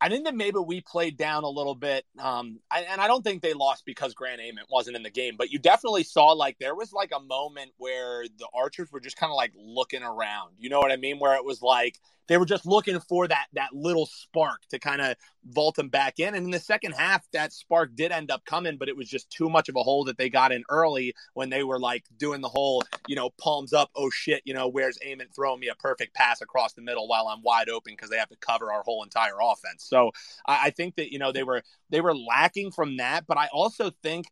I 0.00 0.08
think 0.08 0.24
that 0.24 0.34
maybe 0.34 0.58
we 0.58 0.80
played 0.80 1.18
down 1.18 1.44
a 1.44 1.48
little 1.48 1.74
bit, 1.74 2.06
um, 2.18 2.60
I, 2.70 2.80
and 2.82 2.98
I 2.98 3.06
don't 3.08 3.22
think 3.22 3.42
they 3.42 3.52
lost 3.52 3.84
because 3.84 4.14
Grant 4.14 4.40
Ament 4.40 4.68
wasn't 4.70 4.96
in 4.96 5.02
the 5.02 5.10
game. 5.10 5.34
But 5.36 5.50
you 5.50 5.58
definitely 5.58 6.02
saw 6.02 6.28
like 6.28 6.56
there 6.60 6.74
was 6.74 6.94
like 6.94 7.10
a 7.14 7.20
moment 7.20 7.72
where 7.76 8.24
the 8.24 8.48
Archers 8.54 8.90
were 8.90 9.00
just 9.00 9.16
kind 9.16 9.30
of 9.30 9.36
like 9.36 9.52
looking 9.54 10.02
around. 10.02 10.54
You 10.58 10.70
know 10.70 10.78
what 10.78 10.90
I 10.90 10.96
mean? 10.96 11.18
Where 11.18 11.36
it 11.36 11.44
was 11.44 11.60
like 11.60 12.00
they 12.32 12.38
were 12.38 12.46
just 12.46 12.64
looking 12.64 12.98
for 12.98 13.28
that 13.28 13.48
that 13.52 13.74
little 13.74 14.06
spark 14.06 14.62
to 14.70 14.78
kind 14.78 15.02
of 15.02 15.16
vault 15.44 15.76
them 15.76 15.90
back 15.90 16.18
in. 16.18 16.34
And 16.34 16.46
in 16.46 16.50
the 16.50 16.58
second 16.58 16.92
half, 16.92 17.30
that 17.34 17.52
spark 17.52 17.94
did 17.94 18.10
end 18.10 18.30
up 18.30 18.42
coming, 18.46 18.78
but 18.78 18.88
it 18.88 18.96
was 18.96 19.06
just 19.06 19.28
too 19.28 19.50
much 19.50 19.68
of 19.68 19.76
a 19.76 19.82
hole 19.82 20.04
that 20.04 20.16
they 20.16 20.30
got 20.30 20.50
in 20.50 20.64
early 20.70 21.12
when 21.34 21.50
they 21.50 21.62
were 21.62 21.78
like 21.78 22.06
doing 22.16 22.40
the 22.40 22.48
whole, 22.48 22.82
you 23.06 23.16
know, 23.16 23.28
palms 23.38 23.74
up, 23.74 23.90
oh 23.94 24.08
shit, 24.08 24.40
you 24.46 24.54
know, 24.54 24.66
where's 24.66 24.98
Ament 25.06 25.34
throwing 25.34 25.60
me 25.60 25.68
a 25.68 25.74
perfect 25.74 26.14
pass 26.14 26.40
across 26.40 26.72
the 26.72 26.80
middle 26.80 27.06
while 27.06 27.28
I'm 27.28 27.42
wide 27.42 27.68
open 27.68 27.92
because 27.92 28.08
they 28.08 28.16
have 28.16 28.30
to 28.30 28.36
cover 28.36 28.72
our 28.72 28.82
whole 28.82 29.04
entire 29.04 29.36
offense. 29.38 29.84
So 29.84 30.12
I, 30.46 30.68
I 30.68 30.70
think 30.70 30.96
that, 30.96 31.12
you 31.12 31.18
know, 31.18 31.32
they 31.32 31.42
were 31.42 31.62
they 31.90 32.00
were 32.00 32.16
lacking 32.16 32.70
from 32.70 32.96
that, 32.96 33.26
but 33.26 33.36
I 33.36 33.48
also 33.52 33.90
think 34.02 34.24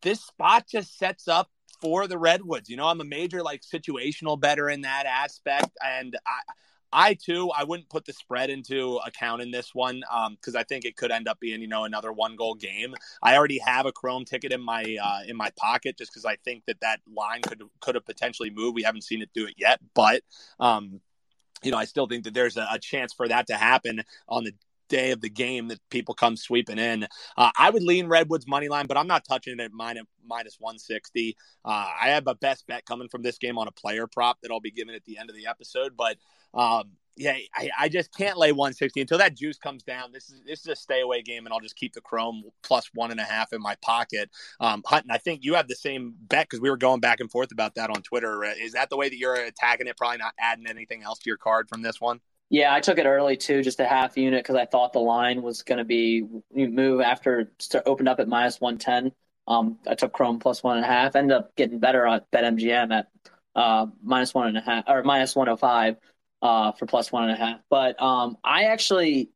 this 0.00 0.22
spot 0.22 0.66
just 0.66 0.98
sets 0.98 1.28
up 1.28 1.50
for 1.82 2.06
the 2.06 2.16
Redwoods. 2.16 2.70
You 2.70 2.78
know, 2.78 2.86
I'm 2.86 3.02
a 3.02 3.04
major 3.04 3.42
like 3.42 3.60
situational 3.60 4.40
better 4.40 4.70
in 4.70 4.80
that 4.80 5.04
aspect. 5.04 5.68
And 5.84 6.16
I 6.26 6.40
I 6.94 7.14
too, 7.14 7.50
I 7.50 7.64
wouldn't 7.64 7.88
put 7.88 8.04
the 8.04 8.12
spread 8.12 8.50
into 8.50 8.98
account 9.04 9.42
in 9.42 9.50
this 9.50 9.74
one 9.74 10.02
because 10.30 10.54
I 10.54 10.62
think 10.62 10.84
it 10.84 10.96
could 10.96 11.10
end 11.10 11.26
up 11.26 11.40
being, 11.40 11.60
you 11.60 11.66
know, 11.66 11.84
another 11.84 12.12
one 12.12 12.36
goal 12.36 12.54
game. 12.54 12.94
I 13.20 13.36
already 13.36 13.58
have 13.58 13.84
a 13.84 13.92
Chrome 13.92 14.24
ticket 14.24 14.52
in 14.52 14.60
my 14.60 14.96
uh, 15.02 15.20
in 15.26 15.36
my 15.36 15.50
pocket 15.56 15.98
just 15.98 16.12
because 16.12 16.24
I 16.24 16.36
think 16.36 16.62
that 16.66 16.80
that 16.80 17.00
line 17.12 17.42
could 17.42 17.62
could 17.80 17.96
have 17.96 18.06
potentially 18.06 18.50
moved. 18.50 18.76
We 18.76 18.84
haven't 18.84 19.02
seen 19.02 19.20
it 19.22 19.30
do 19.34 19.46
it 19.46 19.54
yet, 19.58 19.80
but 19.94 20.22
um, 20.60 21.00
you 21.64 21.72
know, 21.72 21.78
I 21.78 21.84
still 21.84 22.06
think 22.06 22.24
that 22.24 22.34
there's 22.34 22.56
a, 22.56 22.66
a 22.70 22.78
chance 22.78 23.12
for 23.12 23.26
that 23.26 23.48
to 23.48 23.56
happen 23.56 24.04
on 24.28 24.44
the 24.44 24.52
day 24.88 25.10
of 25.10 25.20
the 25.20 25.30
game 25.30 25.68
that 25.68 25.80
people 25.90 26.14
come 26.14 26.36
sweeping 26.36 26.78
in. 26.78 27.06
Uh, 27.36 27.50
I 27.58 27.70
would 27.70 27.82
lean 27.82 28.08
Redwoods 28.08 28.46
money 28.46 28.68
line, 28.68 28.86
but 28.86 28.96
I'm 28.96 29.06
not 29.06 29.24
touching 29.24 29.54
it 29.54 29.60
at 29.60 29.72
minus, 29.72 30.04
minus 30.26 30.56
160. 30.58 31.36
Uh, 31.64 31.68
I 31.68 32.08
have 32.08 32.26
a 32.26 32.34
best 32.34 32.66
bet 32.66 32.84
coming 32.86 33.08
from 33.08 33.22
this 33.22 33.38
game 33.38 33.58
on 33.58 33.68
a 33.68 33.72
player 33.72 34.06
prop 34.06 34.40
that 34.42 34.50
I'll 34.50 34.60
be 34.60 34.70
giving 34.70 34.94
at 34.94 35.04
the 35.04 35.18
end 35.18 35.30
of 35.30 35.36
the 35.36 35.46
episode, 35.46 35.96
but 35.96 36.16
um, 36.54 36.90
yeah, 37.16 37.36
I, 37.54 37.70
I 37.78 37.88
just 37.88 38.12
can't 38.12 38.36
lay 38.36 38.50
160 38.50 39.00
until 39.00 39.18
that 39.18 39.36
juice 39.36 39.56
comes 39.56 39.82
down. 39.82 40.10
This 40.12 40.30
is 40.30 40.40
this 40.44 40.60
is 40.60 40.66
a 40.66 40.76
stay 40.76 41.00
away 41.00 41.22
game, 41.22 41.46
and 41.46 41.52
I'll 41.52 41.60
just 41.60 41.76
keep 41.76 41.94
the 41.94 42.00
Chrome 42.00 42.44
plus 42.62 42.90
one 42.94 43.10
and 43.10 43.20
a 43.20 43.24
half 43.24 43.52
in 43.52 43.62
my 43.62 43.76
pocket. 43.76 44.30
Um, 44.60 44.82
Hutton, 44.84 45.10
I 45.10 45.18
think 45.18 45.44
you 45.44 45.54
have 45.54 45.68
the 45.68 45.76
same 45.76 46.14
bet 46.18 46.48
because 46.48 46.60
we 46.60 46.70
were 46.70 46.76
going 46.76 47.00
back 47.00 47.20
and 47.20 47.30
forth 47.30 47.52
about 47.52 47.76
that 47.76 47.90
on 47.90 48.02
Twitter. 48.02 48.42
Is 48.44 48.72
that 48.72 48.90
the 48.90 48.96
way 48.96 49.08
that 49.08 49.16
you're 49.16 49.34
attacking 49.34 49.86
it? 49.86 49.96
Probably 49.96 50.18
not 50.18 50.34
adding 50.38 50.66
anything 50.66 51.02
else 51.02 51.20
to 51.20 51.30
your 51.30 51.36
card 51.36 51.68
from 51.68 51.82
this 51.82 52.00
one. 52.00 52.20
Yeah, 52.54 52.72
I 52.72 52.78
took 52.78 52.98
it 52.98 53.06
early 53.06 53.36
too, 53.36 53.64
just 53.64 53.80
a 53.80 53.84
half 53.84 54.16
unit 54.16 54.44
because 54.44 54.54
I 54.54 54.64
thought 54.64 54.92
the 54.92 55.00
line 55.00 55.42
was 55.42 55.64
going 55.64 55.78
to 55.78 55.84
be 55.84 56.24
move 56.54 57.00
after 57.00 57.50
opened 57.84 58.08
up 58.08 58.20
at 58.20 58.28
minus 58.28 58.60
one 58.60 58.78
ten. 58.78 59.10
Um, 59.48 59.76
I 59.88 59.96
took 59.96 60.12
Chrome 60.12 60.38
plus 60.38 60.62
one 60.62 60.76
and 60.76 60.86
a 60.86 60.88
half. 60.88 61.16
Ended 61.16 61.36
up 61.36 61.56
getting 61.56 61.80
better 61.80 62.06
on 62.06 62.20
BetMGM 62.32 62.92
at 62.92 63.08
uh, 63.56 63.86
minus 64.04 64.34
one 64.34 64.46
and 64.46 64.56
a 64.56 64.60
half 64.60 64.84
or 64.86 65.02
minus 65.02 65.34
one 65.34 65.48
hundred 65.48 65.56
five 65.56 65.96
uh, 66.42 66.70
for 66.70 66.86
plus 66.86 67.10
one 67.10 67.24
and 67.24 67.32
a 67.32 67.44
half. 67.44 67.58
But 67.68 68.00
um, 68.00 68.38
I 68.44 68.66
actually, 68.66 69.30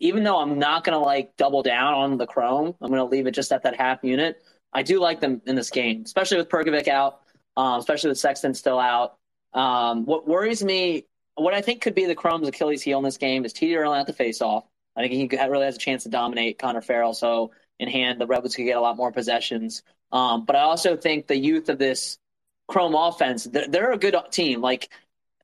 even 0.00 0.24
though 0.24 0.38
I'm 0.38 0.58
not 0.58 0.82
going 0.82 0.98
to 0.98 1.04
like 1.04 1.36
double 1.36 1.62
down 1.62 1.94
on 1.94 2.18
the 2.18 2.26
Chrome, 2.26 2.74
I'm 2.80 2.88
going 2.88 2.98
to 2.98 3.04
leave 3.04 3.28
it 3.28 3.30
just 3.30 3.52
at 3.52 3.62
that 3.62 3.76
half 3.76 4.02
unit. 4.02 4.42
I 4.72 4.82
do 4.82 4.98
like 4.98 5.20
them 5.20 5.40
in 5.46 5.54
this 5.54 5.70
game, 5.70 6.02
especially 6.04 6.38
with 6.38 6.48
Perkovic 6.48 6.88
out, 6.88 7.20
um, 7.56 7.78
especially 7.78 8.08
with 8.08 8.18
Sexton 8.18 8.54
still 8.54 8.80
out. 8.80 9.18
Um, 9.54 10.04
what 10.04 10.26
worries 10.26 10.64
me, 10.64 11.06
what 11.36 11.54
I 11.54 11.60
think 11.60 11.82
could 11.82 11.94
be 11.94 12.06
the 12.06 12.14
Chrome's 12.14 12.48
Achilles 12.48 12.82
heel 12.82 12.98
in 12.98 13.04
this 13.04 13.18
game 13.18 13.44
is 13.44 13.52
TD 13.52 13.70
Ierlan 13.72 14.00
at 14.00 14.06
the 14.06 14.12
face 14.12 14.42
off. 14.42 14.64
I 14.96 15.02
think 15.02 15.12
he 15.12 15.38
really 15.46 15.66
has 15.66 15.76
a 15.76 15.78
chance 15.78 16.04
to 16.04 16.08
dominate 16.08 16.58
Connor 16.58 16.80
Farrell. 16.80 17.14
So 17.14 17.52
in 17.78 17.88
hand, 17.88 18.20
the 18.20 18.26
Redwoods 18.26 18.56
could 18.56 18.64
get 18.64 18.78
a 18.78 18.80
lot 18.80 18.96
more 18.96 19.12
possessions. 19.12 19.82
Um, 20.10 20.44
but 20.44 20.56
I 20.56 20.60
also 20.60 20.96
think 20.96 21.26
the 21.26 21.36
youth 21.36 21.68
of 21.68 21.78
this 21.78 22.18
Chrome 22.68 22.94
offense, 22.94 23.44
they're, 23.44 23.68
they're 23.68 23.92
a 23.92 23.98
good 23.98 24.16
team. 24.30 24.60
Like 24.60 24.88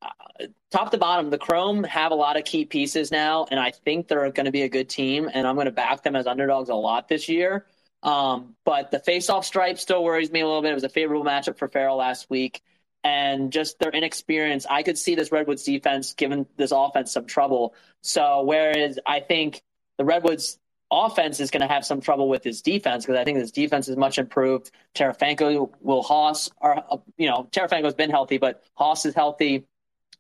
uh, 0.01 0.47
top 0.71 0.91
to 0.93 0.99
bottom, 0.99 1.31
the 1.31 1.39
Chrome 1.39 1.85
have 1.85 2.13
a 2.13 2.15
lot 2.17 2.37
of 2.37 2.45
key 2.45 2.65
pieces 2.65 3.11
now, 3.11 3.47
and 3.51 3.61
I 3.61 3.71
think 3.71 4.09
they're 4.09 4.31
going 4.31 4.47
to 4.47 4.53
be 4.53 4.63
a 4.63 4.69
good 4.69 4.89
team. 4.89 5.29
And 5.33 5.47
I'm 5.47 5.55
going 5.55 5.67
to 5.67 5.73
back 5.73 6.03
them 6.03 6.17
as 6.17 6.27
underdogs 6.27 6.71
a 6.71 6.75
lot 6.75 7.09
this 7.09 7.29
year. 7.29 7.67
Um, 8.03 8.57
but 8.65 8.91
the 8.91 8.99
face-off 8.99 9.45
stripe 9.45 9.79
still 9.79 10.03
worries 10.03 10.31
me 10.31 10.41
a 10.41 10.47
little 10.47 10.63
bit. 10.63 10.73
It 10.73 10.75
was 10.75 10.85
a 10.85 10.89
favorable 10.89 11.25
matchup 11.25 11.57
for 11.57 11.69
Farrell 11.69 11.97
last 11.97 12.29
week, 12.31 12.63
and 13.05 13.53
just 13.53 13.79
their 13.79 13.91
inexperience. 13.91 14.67
I 14.69 14.83
could 14.83 14.99
see 14.99 15.15
this 15.15 15.33
Redwoods 15.33 15.65
defense 15.65 16.13
giving 16.13 16.47
this 16.57 16.73
offense 16.73 17.13
some 17.13 17.27
trouble. 17.27 17.75
So 18.03 18.43
whereas 18.45 18.99
I 19.07 19.21
think 19.21 19.63
the 19.99 20.05
Redwoods 20.05 20.59
offense 20.91 21.41
is 21.41 21.51
going 21.51 21.63
to 21.63 21.67
have 21.67 21.85
some 21.85 22.01
trouble 22.01 22.29
with 22.29 22.45
his 22.45 22.61
defense 22.61 23.05
because 23.05 23.19
I 23.19 23.25
think 23.25 23.39
his 23.39 23.51
defense 23.51 23.89
is 23.89 23.97
much 23.97 24.19
improved. 24.19 24.71
Terefenko, 24.95 25.71
Will 25.81 26.03
Haas 26.03 26.51
are, 26.61 26.85
you 27.17 27.29
know, 27.29 27.49
Terefenko's 27.51 27.95
been 27.95 28.11
healthy, 28.11 28.39
but 28.39 28.63
Haas 28.75 29.07
is 29.07 29.15
healthy. 29.15 29.65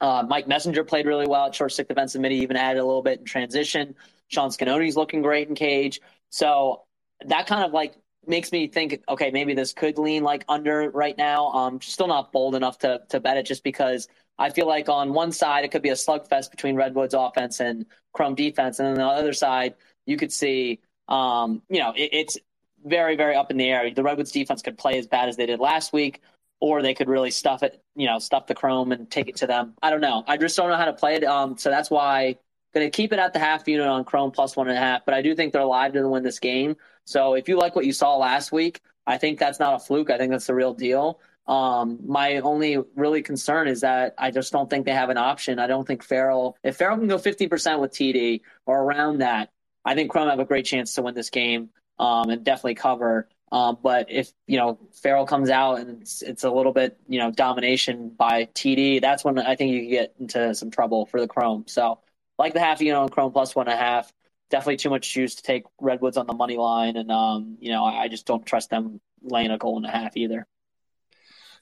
Uh, 0.00 0.24
Mike 0.26 0.48
Messenger 0.48 0.82
played 0.82 1.06
really 1.06 1.26
well 1.28 1.46
at 1.46 1.54
short 1.54 1.72
stick 1.72 1.88
defensive 1.88 2.20
mid. 2.20 2.32
Even 2.32 2.56
added 2.56 2.80
a 2.80 2.84
little 2.84 3.02
bit 3.02 3.20
in 3.20 3.24
transition. 3.24 3.94
Sean 4.28 4.50
Sconone's 4.50 4.96
looking 4.96 5.22
great 5.22 5.48
in 5.48 5.54
cage. 5.54 6.00
So 6.30 6.82
that 7.26 7.46
kind 7.46 7.64
of 7.64 7.72
like 7.72 7.94
makes 8.26 8.52
me 8.52 8.68
think, 8.68 9.02
okay, 9.08 9.30
maybe 9.30 9.54
this 9.54 9.72
could 9.72 9.98
lean 9.98 10.22
like 10.22 10.44
under 10.48 10.90
right 10.90 11.16
now. 11.16 11.48
Um, 11.48 11.80
still 11.80 12.06
not 12.06 12.32
bold 12.32 12.54
enough 12.54 12.78
to 12.78 13.02
to 13.08 13.20
bet 13.20 13.36
it 13.36 13.46
just 13.46 13.64
because 13.64 14.08
I 14.38 14.50
feel 14.50 14.66
like 14.66 14.88
on 14.88 15.12
one 15.12 15.32
side 15.32 15.64
it 15.64 15.70
could 15.70 15.82
be 15.82 15.90
a 15.90 15.94
slugfest 15.94 16.50
between 16.50 16.76
Redwoods 16.76 17.14
offense 17.14 17.60
and 17.60 17.86
Chrome 18.12 18.34
defense, 18.34 18.78
and 18.78 18.88
then 18.88 19.04
on 19.04 19.14
the 19.14 19.20
other 19.20 19.32
side 19.32 19.74
you 20.06 20.16
could 20.16 20.32
see, 20.32 20.80
um, 21.08 21.62
you 21.68 21.80
know, 21.80 21.92
it, 21.96 22.10
it's 22.12 22.38
very 22.84 23.16
very 23.16 23.34
up 23.34 23.50
in 23.50 23.56
the 23.56 23.68
air. 23.68 23.90
The 23.90 24.02
Redwoods 24.02 24.32
defense 24.32 24.62
could 24.62 24.78
play 24.78 24.98
as 24.98 25.06
bad 25.06 25.28
as 25.28 25.36
they 25.36 25.46
did 25.46 25.60
last 25.60 25.92
week, 25.92 26.20
or 26.60 26.82
they 26.82 26.94
could 26.94 27.08
really 27.08 27.30
stuff 27.30 27.62
it, 27.62 27.82
you 27.96 28.06
know, 28.06 28.18
stuff 28.18 28.46
the 28.46 28.54
Chrome 28.54 28.92
and 28.92 29.10
take 29.10 29.28
it 29.28 29.36
to 29.36 29.46
them. 29.46 29.74
I 29.82 29.90
don't 29.90 30.00
know. 30.00 30.24
I 30.26 30.36
just 30.36 30.56
don't 30.56 30.70
know 30.70 30.76
how 30.76 30.86
to 30.86 30.92
play 30.92 31.16
it. 31.16 31.24
Um, 31.24 31.56
so 31.58 31.70
that's 31.70 31.90
why. 31.90 32.38
Going 32.74 32.86
to 32.86 32.90
keep 32.90 33.12
it 33.12 33.18
at 33.18 33.34
the 33.34 33.38
half 33.38 33.68
unit 33.68 33.86
on 33.86 34.02
Chrome 34.02 34.30
plus 34.30 34.56
one 34.56 34.66
and 34.66 34.78
a 34.78 34.80
half, 34.80 35.04
but 35.04 35.12
I 35.12 35.20
do 35.20 35.34
think 35.34 35.52
they're 35.52 35.62
live 35.62 35.92
to 35.92 36.08
win 36.08 36.22
this 36.22 36.38
game. 36.38 36.74
So 37.04 37.34
if 37.34 37.48
you 37.48 37.58
like 37.58 37.74
what 37.74 37.86
you 37.86 37.92
saw 37.92 38.16
last 38.16 38.52
week, 38.52 38.80
I 39.06 39.18
think 39.18 39.38
that's 39.38 39.58
not 39.58 39.74
a 39.74 39.78
fluke. 39.78 40.10
I 40.10 40.18
think 40.18 40.30
that's 40.30 40.46
the 40.46 40.54
real 40.54 40.74
deal. 40.74 41.20
Um, 41.46 41.98
my 42.06 42.36
only 42.38 42.78
really 42.94 43.22
concern 43.22 43.66
is 43.66 43.80
that 43.80 44.14
I 44.16 44.30
just 44.30 44.52
don't 44.52 44.70
think 44.70 44.86
they 44.86 44.92
have 44.92 45.10
an 45.10 45.16
option. 45.16 45.58
I 45.58 45.66
don't 45.66 45.86
think 45.86 46.04
Farrell, 46.04 46.56
if 46.62 46.76
Farrell 46.76 46.98
can 46.98 47.08
go 47.08 47.18
50% 47.18 47.80
with 47.80 47.92
TD 47.92 48.42
or 48.64 48.80
around 48.80 49.18
that, 49.18 49.50
I 49.84 49.94
think 49.94 50.10
Chrome 50.10 50.28
have 50.28 50.38
a 50.38 50.44
great 50.44 50.64
chance 50.64 50.94
to 50.94 51.02
win 51.02 51.14
this 51.14 51.30
game 51.30 51.70
um, 51.98 52.30
and 52.30 52.44
definitely 52.44 52.76
cover. 52.76 53.28
Um, 53.50 53.76
but 53.82 54.06
if 54.10 54.32
you 54.46 54.56
know 54.56 54.78
Farrell 55.02 55.26
comes 55.26 55.50
out 55.50 55.78
and 55.80 56.00
it's, 56.00 56.22
it's, 56.22 56.42
a 56.42 56.50
little 56.50 56.72
bit 56.72 56.98
you 57.06 57.18
know 57.18 57.30
domination 57.30 58.08
by 58.08 58.46
TD, 58.46 59.02
that's 59.02 59.24
when 59.24 59.38
I 59.38 59.56
think 59.56 59.72
you 59.72 59.90
get 59.90 60.14
into 60.18 60.54
some 60.54 60.70
trouble 60.70 61.04
for 61.04 61.20
the 61.20 61.28
Chrome. 61.28 61.64
So 61.66 61.98
like 62.38 62.54
the 62.54 62.60
half 62.60 62.80
you 62.80 62.92
know, 62.92 63.08
Chrome 63.08 63.30
plus 63.30 63.54
one 63.54 63.68
and 63.68 63.74
a 63.74 63.76
half 63.76 64.10
definitely 64.52 64.76
too 64.76 64.90
much 64.90 65.12
juice 65.12 65.34
to 65.34 65.42
take 65.42 65.64
Redwoods 65.80 66.18
on 66.18 66.26
the 66.28 66.34
money 66.34 66.58
line, 66.58 66.96
and 66.96 67.10
um, 67.10 67.56
you 67.58 67.72
know 67.72 67.84
I 67.84 68.06
just 68.06 68.26
don't 68.26 68.46
trust 68.46 68.70
them 68.70 69.00
laying 69.22 69.50
a 69.50 69.58
goal 69.58 69.78
and 69.78 69.86
a 69.86 69.90
half 69.90 70.16
either. 70.16 70.46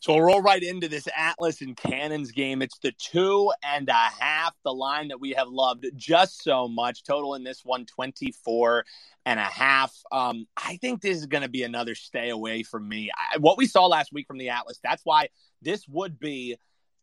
So 0.01 0.15
we'll 0.15 0.25
roll 0.25 0.41
right 0.41 0.63
into 0.63 0.89
this 0.89 1.07
Atlas 1.15 1.61
and 1.61 1.77
Cannons 1.77 2.33
game. 2.33 2.63
It's 2.63 2.79
the 2.79 2.93
two 2.93 3.53
and 3.63 3.87
a 3.89 3.93
half, 3.93 4.55
the 4.65 4.73
line 4.73 5.09
that 5.09 5.21
we 5.21 5.33
have 5.33 5.49
loved 5.49 5.85
just 5.95 6.43
so 6.43 6.69
much. 6.69 7.05
Total 7.05 7.35
in 7.35 7.45
this 7.45 7.61
one, 7.65 7.85
24 7.85 8.87
and 9.27 9.39
a 9.39 9.45
half. 9.45 9.95
Um, 10.11 10.47
I 10.57 10.79
think 10.79 11.03
this 11.03 11.19
is 11.19 11.27
going 11.27 11.43
to 11.43 11.51
be 11.51 11.65
another 11.65 11.95
stay 11.95 12.31
away 12.31 12.63
from 12.63 12.89
me. 12.89 13.11
I, 13.15 13.37
what 13.39 13.59
we 13.59 13.67
saw 13.67 13.87
last 13.87 14.11
week 14.11 14.27
from 14.27 14.39
the 14.39 14.49
Atlas, 14.49 14.81
that's 14.83 15.05
why 15.05 15.29
this 15.61 15.87
would 15.87 16.19
be 16.19 16.57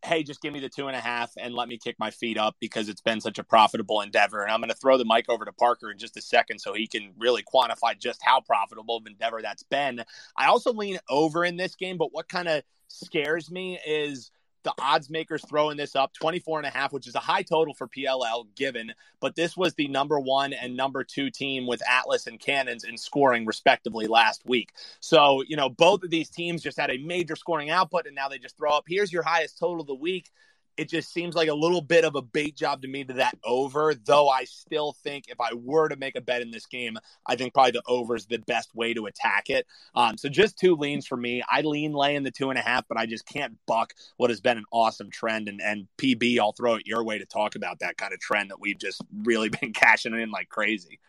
hey, 0.07 0.23
just 0.23 0.41
give 0.41 0.53
me 0.53 0.59
the 0.59 0.69
two 0.69 0.87
and 0.87 0.95
a 0.95 0.99
half 0.99 1.31
and 1.37 1.53
let 1.53 1.67
me 1.67 1.77
kick 1.77 1.97
my 1.99 2.09
feet 2.09 2.37
up 2.37 2.55
because 2.59 2.89
it's 2.89 3.01
been 3.01 3.21
such 3.21 3.37
a 3.37 3.43
profitable 3.43 4.01
endeavor. 4.01 4.41
And 4.41 4.51
I'm 4.51 4.59
going 4.59 4.69
to 4.69 4.75
throw 4.75 4.97
the 4.97 5.05
mic 5.05 5.29
over 5.29 5.45
to 5.45 5.51
Parker 5.51 5.91
in 5.91 5.97
just 5.97 6.17
a 6.17 6.21
second 6.21 6.59
so 6.59 6.73
he 6.73 6.87
can 6.87 7.11
really 7.19 7.43
quantify 7.43 7.97
just 7.97 8.21
how 8.23 8.41
profitable 8.41 8.97
of 8.97 9.05
endeavor 9.05 9.41
that's 9.41 9.63
been. 9.63 10.03
I 10.35 10.47
also 10.47 10.73
lean 10.73 10.99
over 11.09 11.43
in 11.45 11.57
this 11.57 11.75
game, 11.75 11.97
but 11.97 12.13
what 12.13 12.29
kind 12.29 12.47
of 12.47 12.63
scares 12.87 13.51
me 13.51 13.79
is 13.85 14.31
the 14.63 14.73
odds 14.79 15.09
makers 15.09 15.43
throwing 15.47 15.77
this 15.77 15.95
up 15.95 16.13
24 16.13 16.59
and 16.59 16.67
a 16.67 16.69
half 16.69 16.91
which 16.91 17.07
is 17.07 17.15
a 17.15 17.19
high 17.19 17.41
total 17.41 17.73
for 17.73 17.87
pll 17.87 18.45
given 18.55 18.91
but 19.19 19.35
this 19.35 19.55
was 19.55 19.73
the 19.75 19.87
number 19.87 20.19
one 20.19 20.53
and 20.53 20.75
number 20.75 21.03
two 21.03 21.29
team 21.29 21.65
with 21.67 21.81
atlas 21.87 22.27
and 22.27 22.39
cannons 22.39 22.83
in 22.83 22.97
scoring 22.97 23.45
respectively 23.45 24.07
last 24.07 24.43
week. 24.45 24.73
So 24.99 25.43
you 25.47 25.55
know 25.55 25.69
both 25.69 26.03
of 26.03 26.09
these 26.09 26.29
teams 26.29 26.61
just 26.61 26.79
had 26.79 26.91
a 26.91 26.97
major 26.97 27.35
scoring 27.35 27.69
output 27.69 28.05
and 28.05 28.15
now 28.15 28.29
they 28.29 28.39
just 28.39 28.57
throw 28.57 28.71
up. 28.71 28.85
Here's 28.87 29.11
your 29.11 29.23
highest 29.23 29.59
total 29.59 29.81
of 29.81 29.87
the 29.87 29.95
week 29.95 30.29
it 30.77 30.89
just 30.89 31.11
seems 31.11 31.35
like 31.35 31.49
a 31.49 31.53
little 31.53 31.81
bit 31.81 32.05
of 32.05 32.15
a 32.15 32.21
bait 32.21 32.55
job 32.55 32.83
to 32.83 32.87
me 32.87 33.03
to 33.03 33.13
that 33.13 33.37
over, 33.43 33.95
though 33.95 34.29
I 34.29 34.43
still 34.43 34.93
think 35.03 35.25
if 35.27 35.41
I 35.41 35.53
were 35.53 35.89
to 35.89 35.95
make 35.95 36.15
a 36.15 36.21
bet 36.21 36.41
in 36.41 36.51
this 36.51 36.67
game, 36.67 36.97
I 37.25 37.35
think 37.35 37.53
probably 37.53 37.71
the 37.71 37.81
over 37.87 38.15
is 38.15 38.27
the 38.27 38.37
best 38.37 38.73
way 38.75 38.93
to 38.93 39.07
attack 39.07 39.49
it. 39.49 39.65
Um, 39.95 40.17
so 40.17 40.29
just 40.29 40.57
two 40.57 40.75
leans 40.75 41.07
for 41.07 41.17
me. 41.17 41.43
I 41.49 41.61
lean 41.61 41.93
laying 41.93 42.23
the 42.23 42.31
two 42.31 42.51
and 42.51 42.59
a 42.59 42.61
half, 42.61 42.87
but 42.87 42.97
I 42.97 43.07
just 43.07 43.25
can't 43.25 43.57
buck 43.65 43.93
what 44.17 44.29
has 44.29 44.39
been 44.39 44.57
an 44.57 44.65
awesome 44.71 45.09
trend. 45.09 45.49
And, 45.49 45.61
and 45.61 45.87
PB, 45.97 46.39
I'll 46.39 46.53
throw 46.53 46.75
it 46.75 46.85
your 46.85 47.03
way 47.03 47.17
to 47.17 47.25
talk 47.25 47.55
about 47.55 47.79
that 47.79 47.97
kind 47.97 48.13
of 48.13 48.19
trend 48.19 48.51
that 48.51 48.59
we've 48.59 48.79
just 48.79 49.01
really 49.23 49.49
been 49.61 49.73
cashing 49.73 50.13
in 50.13 50.29
like 50.29 50.49
crazy. 50.49 50.99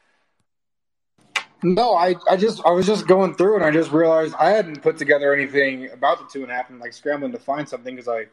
No, 1.62 1.94
I, 1.94 2.14
I 2.30 2.36
just 2.36 2.64
I 2.64 2.70
was 2.70 2.86
just 2.86 3.08
going 3.08 3.34
through 3.34 3.56
and 3.56 3.64
I 3.64 3.72
just 3.72 3.90
realized 3.90 4.34
I 4.38 4.50
hadn't 4.50 4.80
put 4.80 4.96
together 4.96 5.34
anything 5.34 5.90
about 5.90 6.20
the 6.20 6.32
two 6.32 6.42
and 6.42 6.52
a 6.52 6.54
half 6.54 6.70
and 6.70 6.78
like 6.78 6.92
scrambling 6.92 7.32
to 7.32 7.38
find 7.38 7.68
something 7.68 7.96
because 7.96 8.08
I 8.08 8.26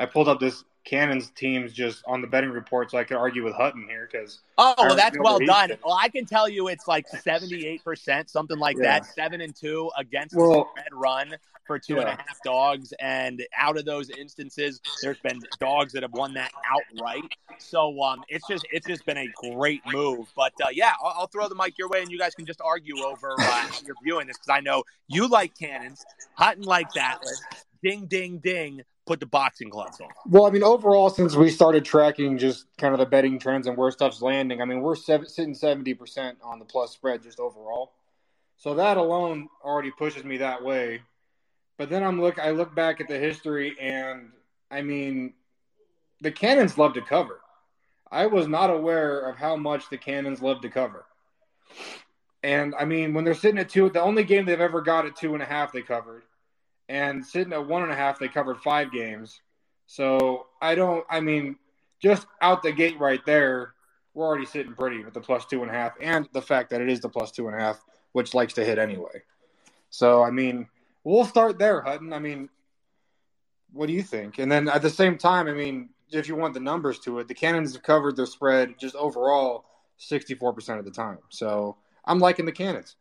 I 0.00 0.06
pulled 0.06 0.28
up 0.28 0.38
this 0.38 0.62
Cannon's 0.88 1.30
teams 1.30 1.74
just 1.74 2.02
on 2.06 2.22
the 2.22 2.26
betting 2.26 2.48
report, 2.48 2.90
so 2.90 2.96
I 2.96 3.04
could 3.04 3.18
argue 3.18 3.44
with 3.44 3.52
Hutton 3.52 3.86
here 3.86 4.08
because. 4.10 4.40
Oh, 4.56 4.74
well, 4.78 4.96
that's 4.96 5.18
well 5.18 5.38
done. 5.38 5.72
Well, 5.84 5.98
I 6.00 6.08
can 6.08 6.24
tell 6.24 6.48
you 6.48 6.68
it's 6.68 6.88
like 6.88 7.06
seventy-eight 7.08 7.84
percent, 7.84 8.30
something 8.30 8.58
like 8.58 8.76
yeah. 8.78 9.00
that, 9.00 9.06
seven 9.06 9.42
and 9.42 9.54
two 9.54 9.90
against 9.98 10.34
well, 10.34 10.70
spread 10.70 10.88
run 10.92 11.36
for 11.66 11.78
two 11.78 11.96
yeah. 11.96 12.00
and 12.00 12.08
a 12.08 12.12
half 12.12 12.42
dogs, 12.42 12.94
and 13.00 13.46
out 13.54 13.76
of 13.76 13.84
those 13.84 14.08
instances, 14.08 14.80
there's 15.02 15.18
been 15.18 15.40
dogs 15.60 15.92
that 15.92 16.02
have 16.02 16.14
won 16.14 16.32
that 16.34 16.52
outright. 16.66 17.34
So 17.58 18.00
um, 18.02 18.24
it's 18.28 18.46
just 18.48 18.66
it's 18.72 18.86
just 18.86 19.04
been 19.04 19.18
a 19.18 19.28
great 19.52 19.82
move. 19.92 20.32
But 20.34 20.54
uh, 20.62 20.68
yeah, 20.72 20.92
I'll, 21.04 21.14
I'll, 21.18 21.26
throw 21.26 21.50
the 21.50 21.54
mic 21.54 21.76
your 21.76 21.90
way, 21.90 22.00
and 22.00 22.10
you 22.10 22.18
guys 22.18 22.34
can 22.34 22.46
just 22.46 22.62
argue 22.62 23.02
over 23.02 23.34
uh, 23.38 23.68
you're 23.84 23.94
viewing 24.02 24.26
this 24.26 24.38
because 24.38 24.56
I 24.56 24.60
know 24.60 24.84
you 25.06 25.28
like 25.28 25.56
cannons, 25.58 26.02
Hutton 26.34 26.62
likes 26.64 26.96
Atlas. 26.96 27.42
Ding, 27.80 28.06
ding, 28.06 28.38
ding 28.38 28.82
put 29.08 29.20
the 29.20 29.26
boxing 29.26 29.70
gloves 29.70 30.00
on. 30.00 30.10
Well, 30.26 30.46
I 30.46 30.50
mean, 30.50 30.62
overall, 30.62 31.08
since 31.08 31.34
we 31.34 31.48
started 31.48 31.84
tracking 31.84 32.36
just 32.36 32.66
kind 32.76 32.92
of 32.92 33.00
the 33.00 33.06
betting 33.06 33.38
trends 33.38 33.66
and 33.66 33.76
where 33.76 33.90
stuff's 33.90 34.20
landing, 34.20 34.60
I 34.60 34.66
mean, 34.66 34.80
we're 34.80 34.94
seven, 34.94 35.26
sitting 35.26 35.54
seventy 35.54 35.94
percent 35.94 36.38
on 36.44 36.58
the 36.58 36.66
plus 36.66 36.92
spread 36.92 37.22
just 37.22 37.40
overall. 37.40 37.92
So 38.58 38.74
that 38.74 38.98
alone 38.98 39.48
already 39.64 39.90
pushes 39.90 40.24
me 40.24 40.36
that 40.38 40.62
way. 40.62 41.00
But 41.78 41.88
then 41.88 42.02
I'm 42.04 42.20
look, 42.20 42.38
I 42.38 42.50
look 42.50 42.74
back 42.74 43.00
at 43.00 43.08
the 43.08 43.18
history, 43.18 43.74
and 43.80 44.30
I 44.70 44.82
mean, 44.82 45.32
the 46.20 46.30
Cannons 46.30 46.76
love 46.76 46.92
to 46.94 47.00
cover. 47.00 47.40
I 48.10 48.26
was 48.26 48.46
not 48.46 48.70
aware 48.70 49.20
of 49.20 49.36
how 49.36 49.56
much 49.56 49.88
the 49.88 49.98
Cannons 49.98 50.42
love 50.42 50.60
to 50.62 50.68
cover. 50.68 51.06
And 52.42 52.74
I 52.78 52.84
mean, 52.84 53.14
when 53.14 53.24
they're 53.24 53.34
sitting 53.34 53.58
at 53.58 53.70
two, 53.70 53.88
the 53.88 54.02
only 54.02 54.24
game 54.24 54.44
they've 54.44 54.60
ever 54.60 54.82
got 54.82 55.06
at 55.06 55.16
two 55.16 55.34
and 55.34 55.42
a 55.42 55.46
half, 55.46 55.72
they 55.72 55.82
covered 55.82 56.24
and 56.88 57.24
sitting 57.24 57.52
at 57.52 57.66
one 57.66 57.82
and 57.82 57.92
a 57.92 57.96
half, 57.96 58.18
they 58.18 58.28
covered 58.28 58.58
five 58.58 58.92
games. 58.92 59.40
So 59.86 60.46
I 60.60 60.74
don't. 60.74 61.04
I 61.08 61.20
mean, 61.20 61.56
just 62.02 62.26
out 62.40 62.62
the 62.62 62.72
gate 62.72 62.98
right 62.98 63.24
there, 63.26 63.74
we're 64.14 64.26
already 64.26 64.46
sitting 64.46 64.74
pretty 64.74 65.04
with 65.04 65.14
the 65.14 65.20
plus 65.20 65.44
two 65.46 65.62
and 65.62 65.70
a 65.70 65.74
half, 65.74 65.94
and 66.00 66.28
the 66.32 66.42
fact 66.42 66.70
that 66.70 66.80
it 66.80 66.88
is 66.88 67.00
the 67.00 67.08
plus 67.08 67.30
two 67.30 67.48
and 67.48 67.56
a 67.56 67.60
half, 67.60 67.82
which 68.12 68.34
likes 68.34 68.54
to 68.54 68.64
hit 68.64 68.78
anyway. 68.78 69.22
So 69.90 70.22
I 70.22 70.30
mean, 70.30 70.68
we'll 71.04 71.24
start 71.24 71.58
there, 71.58 71.80
Hutton. 71.80 72.12
I 72.12 72.18
mean, 72.18 72.48
what 73.72 73.86
do 73.86 73.92
you 73.92 74.02
think? 74.02 74.38
And 74.38 74.50
then 74.50 74.68
at 74.68 74.82
the 74.82 74.90
same 74.90 75.18
time, 75.18 75.48
I 75.48 75.52
mean, 75.52 75.90
if 76.10 76.28
you 76.28 76.36
want 76.36 76.54
the 76.54 76.60
numbers 76.60 76.98
to 77.00 77.18
it, 77.18 77.28
the 77.28 77.34
Cannons 77.34 77.74
have 77.74 77.82
covered 77.82 78.16
their 78.16 78.26
spread 78.26 78.78
just 78.78 78.94
overall 78.94 79.64
64% 80.00 80.78
of 80.78 80.84
the 80.84 80.90
time. 80.90 81.18
So 81.28 81.76
I'm 82.04 82.18
liking 82.18 82.46
the 82.46 82.52
Cannons. 82.52 82.96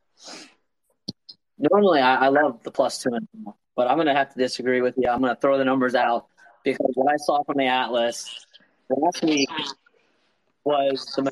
Normally, 1.58 2.02
I, 2.02 2.26
I 2.26 2.28
love 2.28 2.62
the 2.64 2.72
plus 2.72 3.02
two 3.02 3.10
and 3.14 3.28
but 3.78 3.88
I'm 3.88 3.96
going 3.96 4.08
to 4.08 4.16
have 4.16 4.34
to 4.34 4.40
disagree 4.40 4.82
with 4.82 4.96
you. 4.98 5.08
I'm 5.08 5.22
going 5.22 5.34
to 5.34 5.40
throw 5.40 5.58
the 5.58 5.64
numbers 5.64 5.96
out 5.96 6.26
because 6.64 6.92
what 6.96 7.14
I 7.14 7.16
saw 7.18 7.44
from 7.44 7.58
the 7.58 7.68
Atlas 7.68 8.46
last 8.90 9.24
week 9.24 9.50
was 10.66 11.06
the 11.16 11.32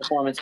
performance 0.00 0.40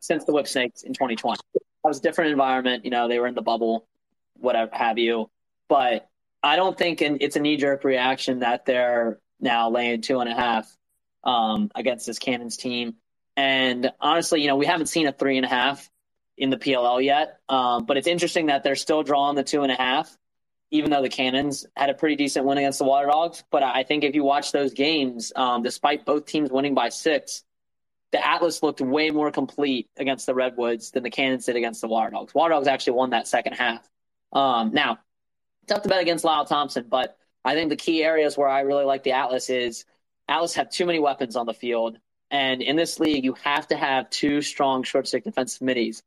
since 0.00 0.24
the 0.24 0.32
Whip 0.32 0.48
Snakes 0.48 0.82
in 0.82 0.92
2020. 0.92 1.40
That 1.54 1.60
was 1.84 1.98
a 2.00 2.02
different 2.02 2.32
environment. 2.32 2.84
You 2.84 2.90
know, 2.90 3.08
they 3.08 3.20
were 3.20 3.28
in 3.28 3.36
the 3.36 3.42
bubble, 3.42 3.86
whatever 4.34 4.70
have 4.74 4.98
you. 4.98 5.30
But 5.68 6.08
I 6.42 6.56
don't 6.56 6.76
think 6.76 7.00
it's 7.00 7.36
a 7.36 7.40
knee 7.40 7.56
jerk 7.56 7.84
reaction 7.84 8.40
that 8.40 8.66
they're 8.66 9.20
now 9.38 9.70
laying 9.70 10.02
two 10.02 10.18
and 10.18 10.28
a 10.28 10.34
half 10.34 10.68
um, 11.22 11.70
against 11.76 12.06
this 12.06 12.18
Cannons 12.18 12.56
team. 12.56 12.96
And 13.36 13.92
honestly, 14.00 14.42
you 14.42 14.48
know, 14.48 14.56
we 14.56 14.66
haven't 14.66 14.86
seen 14.86 15.06
a 15.06 15.12
three 15.12 15.36
and 15.36 15.46
a 15.46 15.48
half 15.48 15.88
in 16.36 16.50
the 16.50 16.56
PLL 16.56 17.02
yet. 17.02 17.38
Um, 17.48 17.84
but 17.84 17.96
it's 17.96 18.06
interesting 18.06 18.46
that 18.46 18.62
they're 18.62 18.74
still 18.74 19.02
drawing 19.02 19.36
the 19.36 19.44
two 19.44 19.62
and 19.62 19.72
a 19.72 19.74
half, 19.74 20.16
even 20.70 20.90
though 20.90 21.02
the 21.02 21.08
Cannons 21.08 21.66
had 21.76 21.90
a 21.90 21.94
pretty 21.94 22.16
decent 22.16 22.46
win 22.46 22.58
against 22.58 22.78
the 22.78 22.84
Water 22.84 23.08
Dogs. 23.08 23.44
But 23.50 23.62
I 23.62 23.84
think 23.84 24.04
if 24.04 24.14
you 24.14 24.24
watch 24.24 24.52
those 24.52 24.72
games, 24.72 25.32
um, 25.36 25.62
despite 25.62 26.04
both 26.04 26.26
teams 26.26 26.50
winning 26.50 26.74
by 26.74 26.88
six, 26.88 27.44
the 28.12 28.26
Atlas 28.26 28.62
looked 28.62 28.80
way 28.80 29.10
more 29.10 29.30
complete 29.30 29.88
against 29.96 30.26
the 30.26 30.34
Redwoods 30.34 30.90
than 30.90 31.02
the 31.02 31.10
Cannons 31.10 31.46
did 31.46 31.56
against 31.56 31.80
the 31.80 31.88
Water 31.88 32.10
Dogs. 32.10 32.34
Water 32.34 32.54
Dogs 32.54 32.68
actually 32.68 32.94
won 32.94 33.10
that 33.10 33.26
second 33.26 33.54
half. 33.54 33.88
Um, 34.32 34.72
now, 34.72 34.98
tough 35.66 35.82
to 35.82 35.88
bet 35.88 36.00
against 36.00 36.24
Lyle 36.24 36.44
Thompson, 36.44 36.86
but 36.88 37.16
I 37.44 37.54
think 37.54 37.70
the 37.70 37.76
key 37.76 38.02
areas 38.02 38.36
where 38.36 38.48
I 38.48 38.60
really 38.60 38.84
like 38.84 39.02
the 39.02 39.12
Atlas 39.12 39.50
is 39.50 39.84
Atlas 40.28 40.54
have 40.54 40.70
too 40.70 40.86
many 40.86 40.98
weapons 40.98 41.36
on 41.36 41.46
the 41.46 41.54
field. 41.54 41.98
And 42.30 42.62
in 42.62 42.76
this 42.76 42.98
league, 42.98 43.24
you 43.24 43.34
have 43.44 43.68
to 43.68 43.76
have 43.76 44.08
two 44.08 44.40
strong 44.40 44.84
short 44.84 45.06
stick 45.06 45.24
defensive 45.24 45.60
middies 45.60 46.02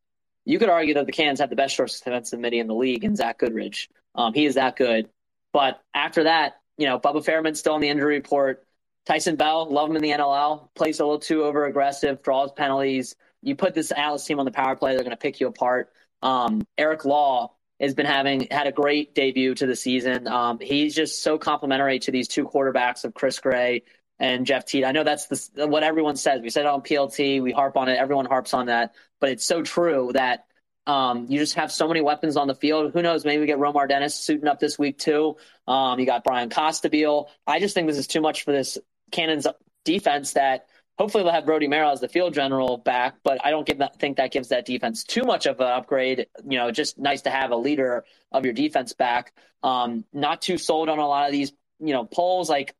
you 0.46 0.60
could 0.60 0.70
argue 0.70 0.94
that 0.94 1.08
the 1.08 1.12
Cans 1.12 1.40
have 1.40 1.50
the 1.50 1.56
best 1.56 1.76
short 1.76 1.90
defensive 1.92 2.40
midi 2.40 2.60
in 2.60 2.68
the 2.68 2.76
league 2.76 3.04
in 3.04 3.16
Zach 3.16 3.40
Goodrich. 3.40 3.90
Um, 4.14 4.34
he 4.34 4.46
is 4.46 4.56
that 4.56 4.76
good. 4.76 5.10
But 5.52 5.82
after 5.94 6.24
that, 6.24 6.62
you 6.78 6.86
know, 6.86 7.00
Bubba 7.00 7.26
Fairman's 7.26 7.60
still 7.60 7.74
on 7.74 7.82
the 7.82 7.90
injury 7.90 8.16
report. 8.16 8.66
Tyson 9.06 9.36
Bell, 9.36 9.72
love 9.72 9.90
him 9.90 9.96
in 9.96 10.02
the 10.02 10.12
NLL, 10.12 10.70
plays 10.76 11.00
a 11.00 11.04
little 11.04 11.20
too 11.20 11.44
over 11.44 11.66
aggressive, 11.66 12.22
draws 12.22 12.52
penalties. 12.52 13.16
You 13.42 13.56
put 13.56 13.74
this 13.74 13.92
Atlas 13.96 14.26
team 14.26 14.40
on 14.40 14.46
the 14.46 14.52
power 14.52 14.76
play, 14.76 14.92
they're 14.92 15.04
going 15.04 15.12
to 15.12 15.18
pick 15.18 15.40
you 15.40 15.48
apart. 15.48 15.92
Um, 16.22 16.66
Eric 16.78 17.06
Law 17.06 17.54
has 17.80 17.94
been 17.94 18.06
having 18.06 18.48
had 18.50 18.68
a 18.68 18.72
great 18.72 19.14
debut 19.14 19.54
to 19.56 19.68
the 19.68 19.76
season. 19.76 20.28
Um, 20.28 20.60
he's 20.60 20.96
just 20.96 21.22
so 21.22 21.38
complimentary 21.38 22.00
to 22.00 22.12
these 22.12 22.28
two 22.28 22.46
quarterbacks 22.46 23.04
of 23.04 23.14
Chris 23.14 23.40
Gray 23.40 23.84
and 24.20 24.46
Jeff 24.46 24.66
Teat. 24.66 24.86
I 24.86 24.92
know 24.92 25.04
that's 25.04 25.28
the, 25.28 25.68
what 25.68 25.84
everyone 25.84 26.16
says. 26.16 26.42
We 26.42 26.50
said 26.50 26.62
it 26.62 26.68
on 26.68 26.82
PLT. 26.82 27.42
We 27.42 27.52
harp 27.52 27.78
on 27.78 27.90
it. 27.90 27.98
Everyone 27.98 28.26
harps 28.26 28.54
on 28.54 28.68
that. 28.68 28.96
But 29.20 29.30
it's 29.30 29.46
so 29.46 29.62
true 29.62 30.12
that 30.14 30.46
um, 30.88 31.26
you 31.30 31.40
just 31.40 31.56
have 31.56 31.72
so 31.72 31.88
many 31.88 32.02
weapons 32.02 32.38
on 32.38 32.48
the 32.48 32.56
field. 32.56 32.94
Who 32.94 33.02
knows? 33.02 33.26
Maybe 33.26 33.42
we 33.42 33.48
get 33.48 33.58
Romar 33.58 33.88
Dennis 33.90 34.16
suiting 34.16 34.48
up 34.48 34.60
this 34.60 34.78
week 34.78 34.98
too. 34.98 35.38
Um, 35.68 36.00
you 36.00 36.06
got 36.06 36.24
Bryan 36.24 36.50
Costabile. 36.50 37.28
I 37.48 37.60
just 37.60 37.74
think 37.74 37.88
this 37.88 37.98
is 37.98 38.08
too 38.08 38.22
much 38.22 38.44
for 38.44 38.52
this 38.52 38.78
Cannons 39.12 39.48
defense. 39.84 40.34
That 40.34 40.68
hopefully 40.98 41.24
they'll 41.24 41.34
have 41.34 41.46
Brody 41.46 41.68
Merrill 41.68 41.92
as 41.92 42.02
the 42.02 42.08
field 42.08 42.34
general 42.34 42.78
back, 42.78 43.16
but 43.24 43.44
I 43.44 43.50
don't 43.50 43.66
that, 43.80 44.00
think 44.00 44.18
that 44.18 44.32
gives 44.32 44.50
that 44.50 44.66
defense 44.66 45.04
too 45.04 45.24
much 45.24 45.48
of 45.48 45.60
an 45.60 45.68
upgrade. 45.68 46.28
You 46.48 46.60
know, 46.60 46.72
just 46.72 47.00
nice 47.00 47.24
to 47.24 47.32
have 47.32 47.52
a 47.52 47.56
leader 47.56 48.06
of 48.32 48.46
your 48.46 48.54
defense 48.54 48.94
back. 48.94 49.34
Um, 49.64 50.06
not 50.14 50.42
too 50.42 50.60
sold 50.60 50.88
on 50.90 51.00
a 51.00 51.08
lot 51.08 51.26
of 51.26 51.32
these. 51.32 51.52
You 51.80 51.94
know, 51.94 52.06
polls 52.06 52.50
like 52.50 52.76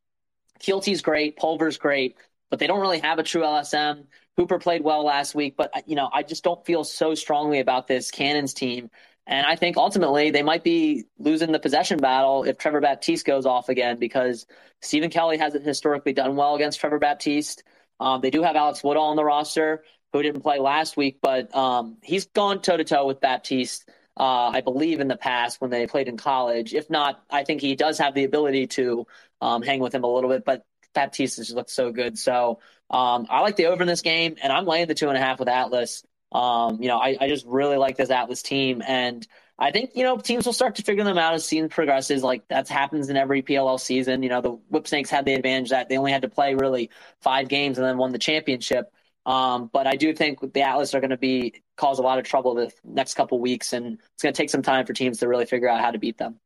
Keelty's 0.58 1.02
great, 1.02 1.36
Pulver's 1.36 1.78
great, 1.78 2.16
but 2.50 2.58
they 2.58 2.66
don't 2.66 2.80
really 2.80 3.00
have 3.00 3.18
a 3.18 3.22
true 3.22 3.42
LSM. 3.42 4.06
Hooper 4.36 4.58
played 4.58 4.82
well 4.82 5.04
last 5.04 5.34
week, 5.34 5.54
but 5.56 5.72
you 5.86 5.96
know, 5.96 6.10
I 6.12 6.22
just 6.22 6.44
don't 6.44 6.64
feel 6.64 6.84
so 6.84 7.14
strongly 7.14 7.60
about 7.60 7.86
this 7.86 8.10
Cannons 8.10 8.54
team. 8.54 8.90
And 9.26 9.44
I 9.44 9.56
think 9.56 9.76
ultimately 9.76 10.30
they 10.30 10.42
might 10.42 10.62
be 10.62 11.06
losing 11.18 11.50
the 11.50 11.58
possession 11.58 11.98
battle 11.98 12.44
if 12.44 12.58
Trevor 12.58 12.80
Baptiste 12.80 13.26
goes 13.26 13.44
off 13.44 13.68
again 13.68 13.98
because 13.98 14.46
Stephen 14.80 15.10
Kelly 15.10 15.38
hasn't 15.38 15.64
historically 15.64 16.12
done 16.12 16.36
well 16.36 16.54
against 16.54 16.78
Trevor 16.78 16.98
Baptiste. 16.98 17.64
Um, 17.98 18.20
they 18.20 18.30
do 18.30 18.42
have 18.42 18.54
Alex 18.54 18.84
Woodall 18.84 19.06
on 19.06 19.16
the 19.16 19.24
roster 19.24 19.82
who 20.12 20.22
didn't 20.22 20.42
play 20.42 20.60
last 20.60 20.96
week, 20.96 21.18
but 21.20 21.54
um, 21.56 21.96
he's 22.02 22.26
gone 22.26 22.62
toe 22.62 22.76
to 22.76 22.84
toe 22.84 23.06
with 23.06 23.20
Baptiste 23.20 23.88
uh, 24.16 24.50
I 24.54 24.62
believe, 24.62 25.00
in 25.00 25.08
the 25.08 25.16
past 25.16 25.60
when 25.60 25.70
they 25.70 25.86
played 25.86 26.08
in 26.08 26.16
college. 26.16 26.74
If 26.74 26.88
not, 26.88 27.22
I 27.30 27.44
think 27.44 27.60
he 27.60 27.76
does 27.76 27.98
have 27.98 28.14
the 28.14 28.24
ability 28.24 28.66
to 28.68 29.06
um, 29.40 29.62
hang 29.62 29.80
with 29.80 29.94
him 29.94 30.04
a 30.04 30.12
little 30.12 30.30
bit. 30.30 30.44
But 30.44 30.64
Baptiste 30.94 31.36
just 31.36 31.52
looks 31.52 31.72
so 31.72 31.92
good. 31.92 32.18
So 32.18 32.60
um, 32.90 33.26
I 33.28 33.40
like 33.40 33.56
the 33.56 33.66
over 33.66 33.82
in 33.82 33.88
this 33.88 34.02
game, 34.02 34.36
and 34.42 34.52
I'm 34.52 34.66
laying 34.66 34.88
the 34.88 34.94
two 34.94 35.08
and 35.08 35.16
a 35.16 35.20
half 35.20 35.38
with 35.38 35.48
Atlas. 35.48 36.04
Um, 36.32 36.82
you 36.82 36.88
know, 36.88 36.98
I, 36.98 37.16
I, 37.20 37.28
just 37.28 37.46
really 37.46 37.76
like 37.76 37.96
this 37.96 38.10
Atlas 38.10 38.42
team, 38.42 38.82
and 38.86 39.26
I 39.58 39.70
think 39.70 39.92
you 39.94 40.02
know 40.02 40.18
teams 40.18 40.44
will 40.44 40.52
start 40.52 40.76
to 40.76 40.82
figure 40.82 41.04
them 41.04 41.18
out 41.18 41.34
as 41.34 41.44
season 41.44 41.68
progresses. 41.68 42.22
Like 42.22 42.46
that 42.48 42.68
happens 42.68 43.08
in 43.08 43.16
every 43.16 43.42
PLL 43.42 43.78
season. 43.78 44.22
You 44.22 44.28
know 44.28 44.40
the 44.40 44.50
Whipsnakes 44.50 45.08
had 45.08 45.24
the 45.24 45.34
advantage 45.34 45.70
that 45.70 45.88
they 45.88 45.96
only 45.96 46.12
had 46.12 46.22
to 46.22 46.28
play 46.28 46.54
really 46.54 46.90
five 47.20 47.48
games 47.48 47.78
and 47.78 47.86
then 47.86 47.96
won 47.96 48.12
the 48.12 48.18
championship. 48.18 48.92
Um, 49.24 49.70
but 49.72 49.86
I 49.86 49.96
do 49.96 50.14
think 50.14 50.40
the 50.52 50.62
Atlas 50.62 50.94
are 50.94 51.00
going 51.00 51.10
to 51.10 51.16
be 51.16 51.62
cause 51.76 51.98
a 51.98 52.02
lot 52.02 52.18
of 52.18 52.24
trouble 52.24 52.54
the 52.54 52.72
next 52.84 53.14
couple 53.14 53.40
weeks, 53.40 53.72
and 53.72 53.98
it's 54.14 54.22
going 54.22 54.32
to 54.32 54.36
take 54.36 54.50
some 54.50 54.62
time 54.62 54.86
for 54.86 54.92
teams 54.92 55.18
to 55.18 55.28
really 55.28 55.46
figure 55.46 55.68
out 55.68 55.80
how 55.80 55.90
to 55.90 55.98
beat 55.98 56.18
them. 56.18 56.38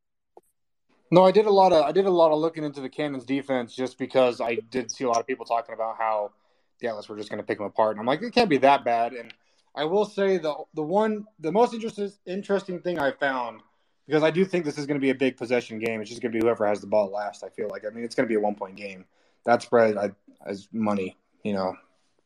No, 1.10 1.24
I 1.24 1.32
did 1.32 1.46
a 1.46 1.50
lot 1.50 1.72
of 1.72 1.84
I 1.84 1.92
did 1.92 2.06
a 2.06 2.10
lot 2.10 2.30
of 2.30 2.38
looking 2.38 2.62
into 2.62 2.80
the 2.80 2.88
Cannons 2.88 3.24
defense 3.24 3.74
just 3.74 3.98
because 3.98 4.40
I 4.40 4.56
did 4.70 4.90
see 4.90 5.04
a 5.04 5.08
lot 5.08 5.18
of 5.18 5.26
people 5.26 5.44
talking 5.44 5.74
about 5.74 5.96
how 5.98 6.30
the 6.78 6.88
Atlas 6.88 7.08
were 7.08 7.16
just 7.16 7.30
going 7.30 7.40
to 7.40 7.46
pick 7.46 7.58
them 7.58 7.66
apart, 7.66 7.92
and 7.92 8.00
I'm 8.00 8.06
like, 8.06 8.22
it 8.22 8.32
can't 8.32 8.48
be 8.48 8.58
that 8.58 8.84
bad. 8.84 9.12
And 9.12 9.34
I 9.74 9.84
will 9.84 10.04
say 10.04 10.38
the 10.38 10.54
the 10.74 10.82
one 10.82 11.26
the 11.40 11.50
most 11.50 11.74
interesting 11.74 12.12
interesting 12.26 12.80
thing 12.80 12.98
I 12.98 13.10
found 13.10 13.60
because 14.06 14.22
I 14.22 14.30
do 14.30 14.44
think 14.44 14.64
this 14.64 14.78
is 14.78 14.86
going 14.86 14.98
to 14.98 15.04
be 15.04 15.10
a 15.10 15.14
big 15.14 15.36
possession 15.36 15.80
game. 15.80 16.00
It's 16.00 16.10
just 16.10 16.22
going 16.22 16.32
to 16.32 16.38
be 16.38 16.44
whoever 16.44 16.66
has 16.66 16.80
the 16.80 16.86
ball 16.86 17.10
last. 17.10 17.42
I 17.42 17.48
feel 17.48 17.68
like 17.68 17.84
I 17.84 17.90
mean 17.90 18.04
it's 18.04 18.14
going 18.14 18.26
to 18.28 18.32
be 18.32 18.36
a 18.36 18.40
one 18.40 18.54
point 18.54 18.76
game. 18.76 19.04
That 19.46 19.62
spread 19.62 19.96
I, 19.96 20.10
as 20.46 20.68
money, 20.72 21.16
you 21.42 21.54
know, 21.54 21.74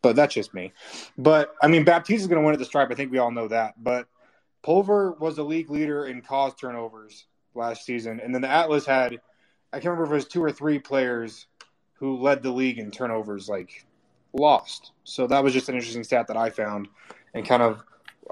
but 0.02 0.14
that's 0.14 0.34
just 0.34 0.52
me. 0.52 0.72
But 1.16 1.54
I 1.62 1.68
mean, 1.68 1.84
Baptiste 1.84 2.20
is 2.20 2.26
going 2.26 2.40
to 2.40 2.44
win 2.44 2.52
at 2.52 2.58
the 2.58 2.66
stripe. 2.66 2.90
I 2.90 2.94
think 2.94 3.10
we 3.10 3.18
all 3.18 3.30
know 3.30 3.48
that. 3.48 3.82
But 3.82 4.08
Pulver 4.62 5.12
was 5.12 5.36
the 5.36 5.44
league 5.44 5.70
leader 5.70 6.06
in 6.06 6.20
cause 6.20 6.54
turnovers 6.54 7.26
last 7.54 7.84
season, 7.84 8.20
and 8.20 8.34
then 8.34 8.42
the 8.42 8.50
Atlas 8.50 8.86
had 8.86 9.20
I 9.72 9.78
can't 9.78 9.86
remember 9.86 10.04
if 10.04 10.10
it 10.10 10.14
was 10.14 10.28
two 10.28 10.42
or 10.42 10.52
three 10.52 10.78
players 10.78 11.46
who 11.94 12.20
led 12.20 12.42
the 12.42 12.50
league 12.50 12.78
in 12.78 12.90
turnovers 12.90 13.48
like 13.48 13.84
lost. 14.32 14.92
So 15.04 15.26
that 15.26 15.42
was 15.42 15.52
just 15.52 15.68
an 15.68 15.74
interesting 15.74 16.04
stat 16.04 16.28
that 16.28 16.36
I 16.36 16.50
found 16.50 16.88
and 17.34 17.46
kind 17.46 17.62
of 17.62 17.82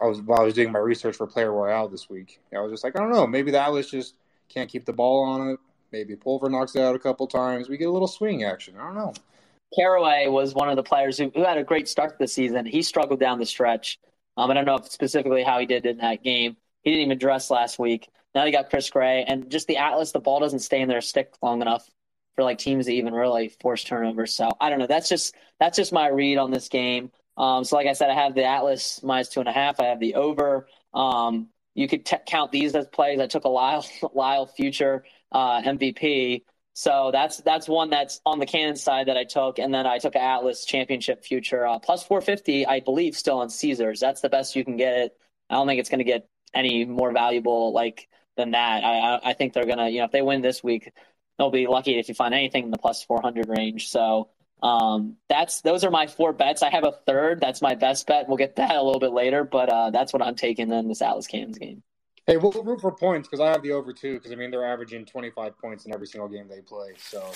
I 0.01 0.07
was 0.07 0.21
while 0.23 0.41
I 0.41 0.45
was 0.45 0.55
doing 0.55 0.73
my 0.73 0.79
research 0.79 1.17
for 1.17 1.27
Player 1.27 1.53
Royale 1.53 1.89
this 1.89 2.09
week. 2.09 2.41
I 2.55 2.61
was 2.61 2.73
just 2.73 2.85
like, 2.85 2.97
I 2.97 3.01
don't 3.01 3.13
know, 3.13 3.27
maybe 3.27 3.51
the 3.51 3.61
Atlas 3.61 3.91
just 3.91 4.15
can't 4.49 4.71
keep 4.71 4.85
the 4.85 4.93
ball 4.93 5.25
on 5.25 5.51
it. 5.51 5.61
Maybe 5.91 6.17
Pulver 6.17 6.49
knocks 6.49 6.75
it 6.75 6.81
out 6.81 6.95
a 6.95 6.99
couple 6.99 7.27
times. 7.27 7.69
We 7.69 7.77
get 7.77 7.89
a 7.89 7.93
little 7.93 8.09
swing 8.09 8.45
action. 8.45 8.75
I 8.79 8.85
don't 8.85 8.95
know. 8.95 9.13
Caraway 9.75 10.29
was 10.29 10.55
one 10.55 10.69
of 10.69 10.77
the 10.77 10.83
players 10.83 11.19
who, 11.19 11.31
who 11.35 11.45
had 11.45 11.59
a 11.59 11.65
great 11.65 11.89
start 11.89 12.19
the 12.19 12.29
season. 12.29 12.67
He 12.67 12.83
struggled 12.83 13.21
down 13.21 13.39
the 13.39 13.47
stretch. 13.47 13.99
Um, 14.37 14.51
I 14.51 14.55
don't 14.55 14.65
know 14.65 14.79
specifically 14.85 15.43
how 15.43 15.59
he 15.59 15.67
did 15.67 15.87
in 15.87 15.99
that 15.99 16.23
game. 16.23 16.57
He 16.83 16.91
didn't 16.91 17.07
even 17.07 17.19
dress 17.19 17.51
last 17.51 17.79
week. 17.79 18.09
Now 18.35 18.45
you 18.45 18.53
got 18.53 18.71
Chris 18.71 18.89
Gray, 18.91 19.25
and 19.25 19.51
just 19.51 19.67
the 19.67 19.77
Atlas, 19.77 20.13
the 20.13 20.21
ball 20.21 20.41
doesn't 20.41 20.61
stay 20.61 20.81
in 20.81 20.89
their 20.89 21.01
stick 21.01 21.35
long 21.43 21.61
enough 21.61 21.89
for 22.35 22.45
like 22.45 22.59
teams 22.59 22.87
to 22.87 22.95
even 22.95 23.13
really 23.13 23.49
force 23.61 23.85
turnovers. 23.85 24.35
So 24.35 24.51
I 24.61 24.71
don't 24.71 24.79
know. 24.79 24.87
That's 24.87 25.09
just 25.09 25.35
that's 25.61 25.77
just 25.77 25.93
my 25.93 26.09
read 26.09 26.39
on 26.39 26.51
this 26.51 26.69
game. 26.69 27.11
Um, 27.37 27.65
so 27.65 27.77
like 27.77 27.87
I 27.87 27.93
said, 27.93 28.11
I 28.11 28.15
have 28.15 28.35
the 28.35 28.45
Atlas 28.45 29.03
minus 29.03 29.29
two 29.29 29.41
and 29.41 29.49
a 29.49 29.53
half. 29.53 29.81
I 29.81 29.87
have 29.87 30.01
the 30.01 30.15
over. 30.15 30.67
Um, 30.95 31.49
you 31.75 31.89
could 31.89 32.05
t- 32.05 32.17
count 32.27 32.53
these 32.53 32.75
as 32.75 32.87
plays. 32.89 33.21
I 33.21 33.27
took 33.27 33.45
a 33.45 33.49
Lyle 33.49 33.85
Lyle 34.15 34.47
future 34.47 35.05
uh, 35.31 35.63
MVP. 35.63 36.45
So 36.75 37.11
that's 37.13 37.39
that's 37.39 37.69
one 37.69 37.91
that's 37.91 38.21
on 38.25 38.39
the 38.39 38.47
Cannon 38.47 38.77
side 38.77 39.09
that 39.09 39.17
I 39.17 39.25
took, 39.25 39.59
and 39.59 39.75
then 39.75 39.87
I 39.87 39.99
took 39.99 40.15
an 40.15 40.23
Atlas 40.23 40.65
Championship 40.65 41.23
future 41.23 41.67
uh, 41.67 41.79
plus 41.79 42.03
450, 42.03 42.67
I 42.67 42.81
believe, 42.81 43.15
still 43.15 43.39
on 43.39 43.51
Caesars. 43.51 44.01
That's 44.01 44.23
the 44.23 44.31
best 44.31 44.57
you 44.57 44.65
can 44.65 44.79
get 44.79 44.95
it. 44.97 45.17
I 45.51 45.55
don't 45.55 45.67
think 45.67 45.81
it's 45.81 45.91
going 45.91 45.99
to 45.99 46.05
get 46.05 46.27
any 46.55 46.87
more 46.87 47.13
valuable 47.13 47.73
like 47.73 48.09
than 48.37 48.53
that. 48.53 48.85
I 48.85 49.31
I 49.31 49.33
think 49.35 49.53
they're 49.53 49.67
gonna, 49.67 49.89
you 49.89 49.99
know, 49.99 50.05
if 50.05 50.13
they 50.13 50.23
win 50.23 50.43
this 50.43 50.63
week, 50.63 50.93
they'll 51.39 51.51
be 51.51 51.67
lucky 51.67 51.99
if 51.99 52.09
you 52.09 52.15
find 52.15 52.35
anything 52.35 52.65
in 52.65 52.71
the 52.71 52.79
plus 52.79 53.03
400 53.05 53.49
range. 53.49 53.89
So 53.89 54.29
um, 54.63 55.17
that's 55.29 55.61
those 55.63 55.85
are 55.85 55.91
my 55.91 56.07
four 56.07 56.33
bets. 56.33 56.63
I 56.63 56.71
have 56.71 56.85
a 56.85 56.93
third. 57.07 57.41
That's 57.41 57.61
my 57.61 57.75
best 57.75 58.07
bet. 58.07 58.29
We'll 58.29 58.37
get 58.37 58.57
that 58.57 58.77
a 58.77 58.83
little 58.83 59.01
bit 59.01 59.13
later, 59.13 59.45
but 59.45 59.69
uh, 59.69 59.91
that's 59.91 60.13
what 60.13 60.23
I'm 60.23 60.37
taking 60.37 60.71
in 60.71 60.89
this 60.89 61.03
Atlas 61.03 61.27
Cannons 61.27 61.59
game. 61.59 61.83
Hey, 62.27 62.37
we'll 62.37 62.53
root 62.53 62.81
for 62.81 62.93
points 62.93 63.29
because 63.29 63.41
I 63.41 63.51
have 63.51 63.63
the 63.63 63.73
over 63.73 63.93
two. 63.93 64.15
Because 64.15 64.31
I 64.31 64.37
mean, 64.37 64.53
they're 64.53 64.65
averaging 64.65 65.05
25 65.07 65.59
points 65.59 65.87
in 65.87 65.93
every 65.93 66.07
single 66.07 66.29
game 66.29 66.47
they 66.49 66.61
play. 66.61 66.93
So 66.97 67.29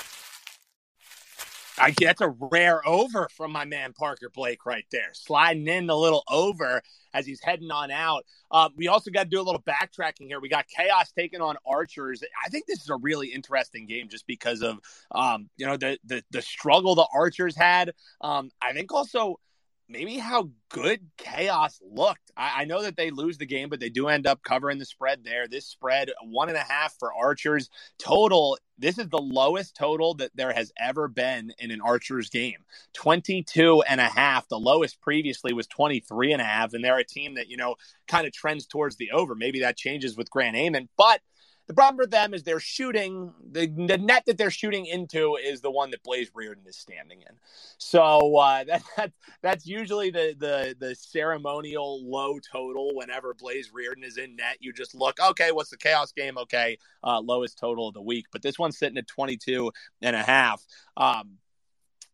I 1.79 1.95
that's 1.99 2.21
a 2.21 2.29
rare 2.29 2.87
over 2.87 3.29
from 3.37 3.53
my 3.53 3.65
man 3.65 3.93
Parker 3.93 4.31
Blake 4.33 4.67
right 4.67 4.87
there, 4.91 5.11
sliding 5.13 5.69
in 5.69 5.87
the 5.87 5.97
little 5.97 6.25
over 6.31 6.83
as 7.13 7.27
he's 7.27 7.43
heading 7.43 7.71
on 7.71 7.91
out. 7.91 8.25
Uh, 8.51 8.69
we 8.77 8.89
also 8.89 9.11
got 9.11 9.25
to 9.25 9.29
do 9.29 9.41
a 9.41 9.43
little 9.43 9.63
backtracking 9.63 10.27
here. 10.27 10.41
We 10.41 10.49
got 10.49 10.67
Chaos 10.69 11.13
taking 11.13 11.41
on 11.41 11.57
Archers. 11.67 12.23
I 12.45 12.49
think 12.49 12.67
this 12.67 12.83
is 12.83 12.91
a 12.91 12.97
really 12.97 13.29
interesting 13.29 13.87
game 13.87 14.09
just 14.09 14.27
because 14.27 14.63
of 14.63 14.79
um, 15.11 15.49
you 15.57 15.67
know 15.67 15.77
the, 15.77 15.99
the 16.05 16.23
the 16.31 16.43
struggle 16.43 16.95
the 16.95 17.07
Archers 17.13 17.57
had. 17.57 17.93
Um, 18.21 18.51
I 18.63 18.73
think 18.73 18.93
also 18.93 19.41
maybe 19.89 20.19
how 20.19 20.51
good 20.69 21.01
chaos 21.17 21.81
looked. 21.83 22.31
I, 22.37 22.63
I, 22.63 22.65
know 22.65 22.83
that 22.83 22.97
they 22.97 23.11
lose 23.11 23.39
the 23.39 23.47
game, 23.47 23.69
but 23.69 23.81
they 23.81 23.89
do 23.89 24.09
end 24.09 24.27
up 24.27 24.43
covering 24.43 24.79
the 24.79 24.85
spread 24.85 25.25
there. 25.25 25.47
This 25.47 25.67
spread, 25.67 26.11
one 26.25 26.49
and 26.49 26.57
a 26.57 26.63
half 26.63 26.99
for 26.99 27.13
Archers. 27.15 27.71
Total, 27.99 28.59
this 28.79 28.99
is 28.99 29.09
the 29.09 29.19
lowest 29.19 29.77
total 29.77 30.15
that 30.15 30.33
there 30.35 30.53
has 30.53 30.73
ever 30.79 31.09
been 31.09 31.53
in 31.59 31.71
an 31.71 31.81
Archers 31.81 32.31
game 32.31 32.65
22 32.95 33.83
and 33.83 34.01
a 34.01 34.09
half. 34.09 34.49
The 34.49 34.59
lowest 34.59 35.01
previously 35.01 35.53
was 35.53 35.67
23 35.69 36.33
and 36.33 36.43
a 36.43 36.45
half. 36.45 36.75
And 36.75 36.85
they're 36.85 36.99
a 36.99 37.05
team 37.05 37.35
that, 37.35 37.49
you 37.49 37.57
know, 37.57 37.77
kind 38.09 38.27
of 38.27 38.33
trends 38.33 38.67
towards 38.67 38.97
the 38.97 39.13
over. 39.13 39.35
Maybe 39.35 39.61
that 39.61 39.77
changes 39.77 40.17
with 40.17 40.31
Grant 40.31 40.57
Ament, 40.57 40.91
but 40.97 41.21
the 41.67 41.75
problem 41.75 41.97
for 41.97 42.07
them 42.07 42.33
is 42.33 42.43
they're 42.43 42.61
shooting 42.61 43.33
the, 43.51 43.67
the 43.67 43.99
net 43.99 44.25
that 44.27 44.39
they're 44.39 44.51
shooting 44.51 44.87
into 44.87 45.37
is 45.37 45.61
the 45.61 45.71
one 45.71 45.91
that 45.91 46.03
Blaze 46.03 46.31
Riorden 46.31 46.67
is 46.67 46.77
standing 46.77 47.23
in. 47.23 47.37
So 47.79 48.37
uh, 48.37 48.65
that, 48.69 48.83
that 48.97 49.13
that's 49.43 49.67
usually 49.67 50.11
the 50.11 50.35
the 50.39 50.77
the 50.79 50.95
ceremonial 50.95 52.09
low 52.09 52.39
total 52.39 52.95
whenever 52.95 53.35
Blaze 53.35 53.71
Riorden 53.71 54.05
is 54.05 54.17
in 54.17 54.37
net. 54.37 54.59
You 54.61 54.73
just 54.73 54.95
look, 54.95 55.19
okay, 55.21 55.51
what's 55.53 55.71
the 55.71 55.77
chaos 55.77 56.13
game? 56.13 56.39
Okay, 56.39 56.79
uh, 57.03 57.21
lowest 57.21 57.59
total 57.59 57.89
of 57.89 57.95
the 57.95 58.03
week. 58.03 58.27
But 58.31 58.43
this 58.43 58.59
one's 58.59 58.79
sitting 58.79 58.99
at 58.99 59.09
22 59.09 59.73
and 60.03 60.15
a 60.15 60.23
half. 60.23 60.65
Um, 60.97 61.39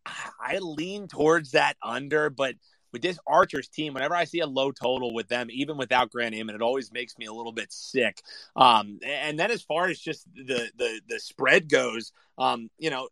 I 0.05 0.59
lean 0.61 1.09
towards 1.09 1.53
that 1.53 1.77
under, 1.83 2.31
but– 2.31 2.55
with 2.93 3.03
this 3.03 3.19
Archers 3.27 3.69
team, 3.69 3.95
whenever 3.95 4.15
I 4.15 4.25
see 4.25 4.41
a 4.41 4.47
low 4.47 4.71
total 4.71 5.13
with 5.13 5.29
them, 5.29 5.49
even 5.51 5.77
without 5.77 6.11
Grant 6.11 6.35
Ament, 6.35 6.57
it 6.57 6.63
always 6.63 6.93
makes 6.93 7.19
me 7.19 7.27
a 7.27 7.33
little 7.33 7.53
bit 7.53 7.73
sick. 7.73 8.23
Um, 8.57 8.99
and 9.05 9.39
then 9.39 9.51
as 9.51 9.63
far 9.63 9.89
as 9.89 9.99
just 9.99 10.27
the 10.35 10.71
the 10.77 11.01
the 11.09 11.21
spread 11.21 11.69
goes, 11.69 12.13
um, 12.39 12.71
you 12.79 12.91
know. 12.91 13.09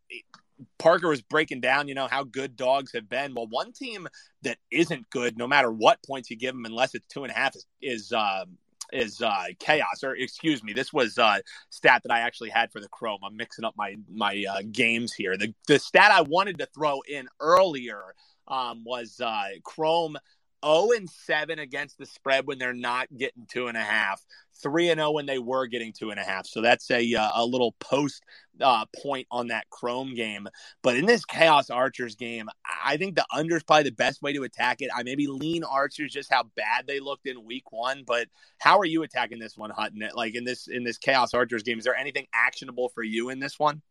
Parker 0.79 1.09
was 1.09 1.23
breaking 1.23 1.63
down, 1.63 1.89
you 1.89 1.95
know, 1.95 2.07
how 2.07 2.23
good 2.23 2.55
dogs 2.55 2.93
have 2.93 3.09
been. 3.09 3.35
Well, 3.35 3.47
one 3.47 3.73
team 3.73 4.07
that 4.43 4.59
isn't 4.71 5.09
good, 5.09 5.39
no 5.39 5.47
matter 5.47 5.73
what 5.73 6.03
points 6.07 6.29
you 6.29 6.37
give 6.37 6.55
them, 6.55 6.67
unless 6.67 6.95
it's 6.95 7.07
two 7.09 7.25
and 7.25 7.33
a 7.33 7.35
half, 7.35 7.57
is, 7.57 7.67
is 7.81 8.13
uh, 8.13 8.45
is 8.93 9.23
uh, 9.23 9.47
chaos 9.59 10.03
or 10.03 10.15
excuse 10.15 10.63
me 10.63 10.73
this 10.73 10.93
was 10.93 11.19
uh, 11.19 11.39
stat 11.71 12.03
that 12.03 12.13
i 12.13 12.21
actually 12.21 12.51
had 12.51 12.71
for 12.73 12.81
the 12.81 12.89
chrome 12.89 13.19
i'm 13.25 13.37
mixing 13.37 13.65
up 13.65 13.75
my 13.77 13.97
my 14.13 14.45
uh, 14.51 14.63
games 14.71 15.13
here 15.13 15.37
the, 15.37 15.55
the 15.67 15.79
stat 15.79 16.11
i 16.11 16.21
wanted 16.23 16.59
to 16.59 16.67
throw 16.67 17.01
in 17.09 17.29
earlier 17.41 18.03
um, 18.51 18.85
was 18.85 19.21
uh, 19.21 19.49
Chrome 19.65 20.17
0 20.65 20.91
and 20.97 21.09
7 21.09 21.59
against 21.59 21.99
the 21.99 22.07
spread 22.07 22.47
when 22.47 22.59
they're 22.59 22.75
not 22.75 23.09
getting 23.17 23.47
two 23.49 23.69
and 23.69 23.77
a 23.77 23.83
half, 23.83 24.25
3 24.63 24.91
and 24.91 24.99
0 24.99 25.13
when 25.13 25.27
they 25.27 25.39
were 25.39 25.67
getting 25.67 25.93
two 25.93 26.11
and 26.11 26.21
a 26.21 26.23
half. 26.23 26.47
So 26.47 26.61
that's 26.61 26.91
a, 26.91 27.15
uh, 27.15 27.31
a 27.35 27.45
little 27.45 27.73
post 27.81 28.23
uh, 28.61 28.85
point 29.03 29.27
on 29.31 29.49
that 29.49 29.69
Chrome 29.71 30.15
game. 30.15 30.49
But 30.83 30.97
in 30.97 31.07
this 31.07 31.25
Chaos 31.25 31.71
Archers 31.71 32.15
game, 32.15 32.49
I 32.85 32.97
think 32.97 33.15
the 33.15 33.25
under 33.35 33.57
is 33.57 33.63
probably 33.63 33.85
the 33.85 33.93
best 33.93 34.23
way 34.23 34.33
to 34.35 34.43
attack 34.43 34.83
it. 34.83 34.91
I 34.95 35.03
maybe 35.03 35.27
lean 35.27 35.65
Archers 35.65 36.13
just 36.13 36.33
how 36.33 36.45
bad 36.57 36.87
they 36.87 37.01
looked 37.01 37.27
in 37.27 37.45
week 37.45 37.73
one. 37.73 38.05
But 38.07 38.29
how 38.59 38.79
are 38.79 38.85
you 38.85 39.03
attacking 39.03 39.39
this 39.39 39.57
one, 39.57 39.71
Hutton? 39.71 40.03
Like 40.15 40.35
in 40.35 40.45
this 40.45 40.69
in 40.69 40.85
this 40.85 40.99
Chaos 40.99 41.33
Archers 41.33 41.63
game, 41.63 41.79
is 41.79 41.85
there 41.85 41.97
anything 41.97 42.27
actionable 42.35 42.91
for 42.91 43.03
you 43.03 43.31
in 43.31 43.39
this 43.39 43.59
one? 43.59 43.83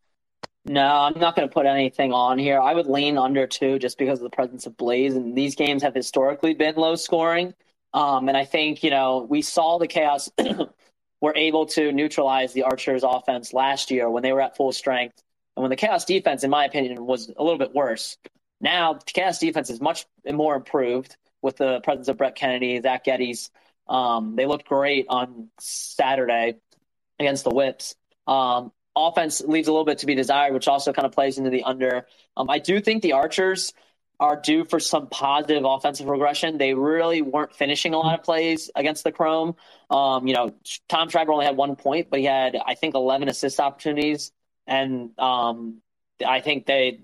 No, 0.65 0.85
I'm 0.85 1.19
not 1.19 1.35
going 1.35 1.47
to 1.47 1.53
put 1.53 1.65
anything 1.65 2.13
on 2.13 2.37
here. 2.37 2.59
I 2.59 2.73
would 2.73 2.87
lean 2.87 3.17
under 3.17 3.47
two 3.47 3.79
just 3.79 3.97
because 3.97 4.19
of 4.19 4.23
the 4.23 4.35
presence 4.35 4.65
of 4.65 4.77
Blaze. 4.77 5.15
And 5.15 5.35
these 5.35 5.55
games 5.55 5.83
have 5.83 5.95
historically 5.95 6.53
been 6.53 6.75
low 6.75 6.95
scoring. 6.95 7.53
Um, 7.93 8.27
and 8.27 8.37
I 8.37 8.45
think, 8.45 8.83
you 8.83 8.91
know, 8.91 9.25
we 9.29 9.41
saw 9.41 9.79
the 9.79 9.87
Chaos 9.87 10.29
were 11.21 11.35
able 11.35 11.65
to 11.67 11.91
neutralize 11.91 12.53
the 12.53 12.63
Archers 12.63 13.03
offense 13.03 13.53
last 13.53 13.89
year 13.89 14.09
when 14.09 14.21
they 14.21 14.31
were 14.31 14.41
at 14.41 14.55
full 14.55 14.71
strength. 14.71 15.21
And 15.55 15.63
when 15.63 15.69
the 15.71 15.75
Chaos 15.75 16.05
defense, 16.05 16.43
in 16.43 16.51
my 16.51 16.65
opinion, 16.65 17.05
was 17.05 17.29
a 17.35 17.43
little 17.43 17.57
bit 17.57 17.73
worse. 17.73 18.17
Now, 18.61 18.93
the 18.93 19.05
Chaos 19.05 19.39
defense 19.39 19.69
is 19.69 19.81
much 19.81 20.05
more 20.31 20.55
improved 20.55 21.15
with 21.41 21.57
the 21.57 21.79
presence 21.81 22.09
of 22.09 22.17
Brett 22.17 22.35
Kennedy, 22.35 22.79
Zach 22.81 23.05
Geddes. 23.05 23.49
Um, 23.87 24.35
they 24.35 24.45
looked 24.45 24.67
great 24.67 25.07
on 25.09 25.49
Saturday 25.59 26.55
against 27.17 27.43
the 27.43 27.49
Whips. 27.49 27.95
Um, 28.27 28.71
offense 29.07 29.41
leaves 29.41 29.67
a 29.67 29.71
little 29.71 29.85
bit 29.85 29.99
to 29.99 30.05
be 30.05 30.15
desired, 30.15 30.53
which 30.53 30.67
also 30.67 30.93
kind 30.93 31.05
of 31.05 31.11
plays 31.11 31.37
into 31.37 31.49
the 31.49 31.63
under. 31.63 32.05
Um, 32.37 32.49
I 32.49 32.59
do 32.59 32.79
think 32.79 33.01
the 33.01 33.13
Archers 33.13 33.73
are 34.19 34.35
due 34.35 34.65
for 34.65 34.79
some 34.79 35.07
positive 35.07 35.63
offensive 35.65 36.07
regression. 36.07 36.57
They 36.57 36.73
really 36.73 37.21
weren't 37.21 37.55
finishing 37.55 37.93
a 37.93 37.97
lot 37.97 38.19
of 38.19 38.25
plays 38.25 38.69
against 38.75 39.03
the 39.03 39.11
Chrome. 39.11 39.55
Um, 39.89 40.27
you 40.27 40.33
know, 40.33 40.53
Tom 40.89 41.09
Schreiber 41.09 41.31
only 41.31 41.45
had 41.45 41.55
one 41.55 41.75
point, 41.77 42.09
but 42.09 42.19
he 42.19 42.25
had, 42.25 42.57
I 42.63 42.75
think, 42.75 42.95
11 42.95 43.29
assist 43.29 43.59
opportunities. 43.59 44.31
And 44.67 45.17
um, 45.17 45.81
I 46.25 46.41
think 46.41 46.65
they, 46.65 46.99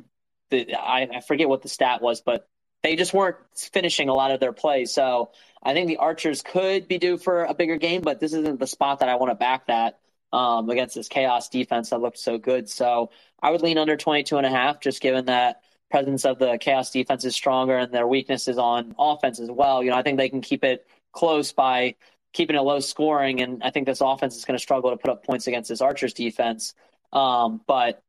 the, 0.50 0.76
I, 0.76 1.08
I 1.16 1.22
forget 1.22 1.48
what 1.48 1.62
the 1.62 1.70
stat 1.70 2.02
was, 2.02 2.22
but 2.22 2.50
they 2.84 2.98
just 2.98 3.14
weren't 3.14 3.38
finishing 3.56 4.10
a 4.10 4.14
lot 4.14 4.32
of 4.32 4.42
their 4.42 4.54
plays. 4.54 4.94
So 4.94 5.32
I 5.64 5.74
think 5.74 5.88
the 5.88 5.98
Archers 5.98 6.42
could 6.42 6.88
be 6.88 6.98
due 6.98 7.18
for 7.18 7.46
a 7.46 7.54
bigger 7.54 7.78
game, 7.78 8.02
but 8.02 8.20
this 8.20 8.34
isn't 8.34 8.60
the 8.60 8.68
spot 8.68 9.00
that 9.00 9.10
I 9.10 9.16
want 9.16 9.32
to 9.32 9.36
back 9.36 9.68
that 9.68 10.00
um, 10.36 10.70
against 10.70 10.96
this 10.96 11.08
chaos 11.08 11.48
defense 11.48 11.92
that 11.92 12.02
looked 12.02 12.18
so 12.18 12.38
good. 12.38 12.70
So 12.70 13.10
I 13.42 13.52
would 13.52 13.62
lean 13.62 13.78
under 13.78 13.96
22 13.96 14.36
and 14.36 14.46
a 14.46 14.50
half, 14.50 14.82
just 14.82 15.02
given 15.02 15.26
that 15.26 15.62
presence 15.90 16.26
of 16.26 16.40
the 16.40 16.58
chaos 16.60 16.92
defense 16.92 17.24
is 17.24 17.34
stronger 17.34 17.78
and 17.78 17.94
their 17.94 18.06
weaknesses 18.06 18.58
on 18.58 18.96
offense 19.00 19.40
as 19.40 19.50
well. 19.50 19.82
You 19.82 19.92
know, 19.92 19.96
I 19.96 20.02
think 20.02 20.18
they 20.18 20.28
can 20.28 20.42
keep 20.42 20.66
it 20.66 20.86
close 21.14 21.54
by 21.54 21.96
keeping 22.34 22.58
it 22.58 22.62
low 22.62 22.82
scoring, 22.82 23.40
and 23.40 23.64
I 23.64 23.70
think 23.70 23.86
this 23.86 24.02
offense 24.02 24.36
is 24.36 24.44
going 24.44 24.58
to 24.58 24.62
struggle 24.62 24.92
to 24.92 24.98
put 24.98 25.10
up 25.10 25.26
points 25.26 25.48
against 25.48 25.70
this 25.70 25.80
Archers 25.80 26.14
defense. 26.14 26.74
Um, 27.14 27.62
but 27.66 28.04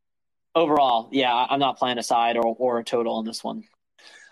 overall, 0.57 1.09
yeah, 1.13 1.33
I'm 1.33 1.61
not 1.61 1.79
playing 1.79 1.99
a 1.99 2.03
side 2.03 2.37
or, 2.37 2.57
or 2.59 2.81
a 2.81 2.85
total 2.85 3.15
on 3.15 3.25
this 3.25 3.45
one. 3.45 3.63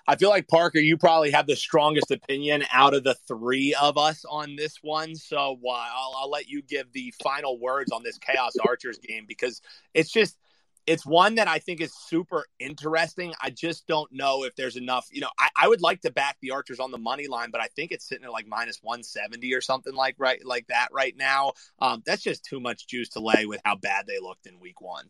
I 0.07 0.17
feel 0.17 0.29
like 0.29 0.49
Parker, 0.49 0.79
you 0.79 0.97
probably 0.99 1.31
have 1.31 1.47
the 1.47 1.57
strongest 1.57 2.11
opinion 2.11 2.65
out 2.73 2.95
of 2.95 3.05
the 3.05 3.15
three 3.27 3.75
of 3.75 3.97
us 3.97 4.25
on 4.29 4.57
this 4.57 4.79
one. 4.83 5.15
So 5.17 5.59
uh, 5.67 5.71
I'll, 5.71 6.15
I'll 6.19 6.31
let 6.31 6.49
you 6.49 6.63
give 6.63 6.93
the 6.93 7.15
final 7.23 7.59
words 7.59 7.91
on 7.91 8.03
this 8.03 8.19
Chaos 8.19 8.53
Archers 8.67 8.99
game 8.99 9.25
because 9.27 9.63
it's 9.95 10.13
just 10.13 10.37
it's 10.87 11.07
one 11.07 11.37
that 11.37 11.49
I 11.49 11.59
think 11.59 11.81
is 11.81 11.95
super 11.95 12.45
interesting. 12.59 13.33
I 13.43 13.51
just 13.51 13.87
don't 13.87 14.13
know 14.13 14.45
if 14.45 14.55
there's 14.55 14.77
enough. 14.77 15.09
You 15.11 15.23
know, 15.23 15.31
I, 15.39 15.49
I, 15.57 15.69
would 15.69 15.81
like 15.81 16.03
to 16.03 16.11
back 16.11 16.37
the 16.41 16.51
Archers 16.51 16.81
on 16.81 16.91
the 16.91 16.99
money 16.99 17.27
line, 17.27 17.51
but 17.51 17.63
I 17.63 17.69
think 17.69 17.91
it's 17.91 18.07
sitting 18.07 18.25
at 18.25 18.33
like 18.33 18.47
minus 18.47 18.81
170 18.83 19.55
or 19.55 19.61
something 19.61 19.95
like 19.95 20.17
right 20.19 20.45
like 20.45 20.67
that 20.67 20.89
right 20.93 21.15
now. 21.17 21.53
Um, 21.79 22.03
that's 22.05 22.23
just 22.23 22.45
too 22.45 22.61
much 22.61 22.87
juice 22.87 23.11
to 23.11 23.21
lay 23.21 23.47
with 23.47 23.61
how 23.65 23.77
bad 23.77 24.07
they 24.07 24.19
looked 24.21 24.47
in 24.47 24.61
week 24.61 24.81
one. 24.81 25.07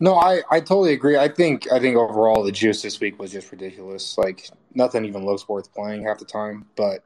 No, 0.00 0.14
I, 0.14 0.42
I 0.50 0.60
totally 0.60 0.92
agree. 0.92 1.16
I 1.16 1.28
think 1.28 1.70
I 1.72 1.80
think 1.80 1.96
overall 1.96 2.44
the 2.44 2.52
juice 2.52 2.82
this 2.82 3.00
week 3.00 3.18
was 3.18 3.32
just 3.32 3.50
ridiculous. 3.50 4.16
Like 4.16 4.48
nothing 4.74 5.04
even 5.04 5.24
looks 5.24 5.48
worth 5.48 5.72
playing 5.74 6.04
half 6.04 6.18
the 6.18 6.24
time. 6.24 6.66
But 6.76 7.04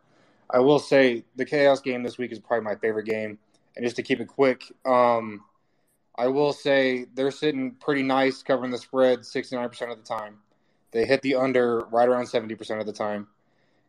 I 0.51 0.59
will 0.59 0.79
say 0.79 1.25
the 1.37 1.47
chaos 1.47 1.81
game 1.81 2.03
this 2.03 2.19
week 2.19 2.33
is 2.33 2.39
probably 2.39 2.65
my 2.65 2.75
favorite 2.77 3.07
game. 3.07 3.39
And 3.75 3.85
just 3.85 3.97
to 3.97 4.03
keep 4.03 4.21
it 4.21 4.29
quick, 4.29 4.65
um, 4.85 5.45
I 6.17 6.27
will 6.29 6.53
say 6.53 7.07
they're 7.15 7.31
sitting 7.31 7.73
pretty 7.81 8.03
nice 8.03 8.43
covering 8.43 8.71
the 8.71 8.77
spread 8.79 9.21
69% 9.21 9.91
of 9.91 9.97
the 9.97 10.05
time. 10.05 10.39
They 10.91 11.07
hit 11.07 11.23
the 11.23 11.37
under 11.37 11.81
right 11.91 12.07
around 12.07 12.27
70% 12.27 12.79
of 12.79 12.85
the 12.85 12.93
time. 12.93 13.29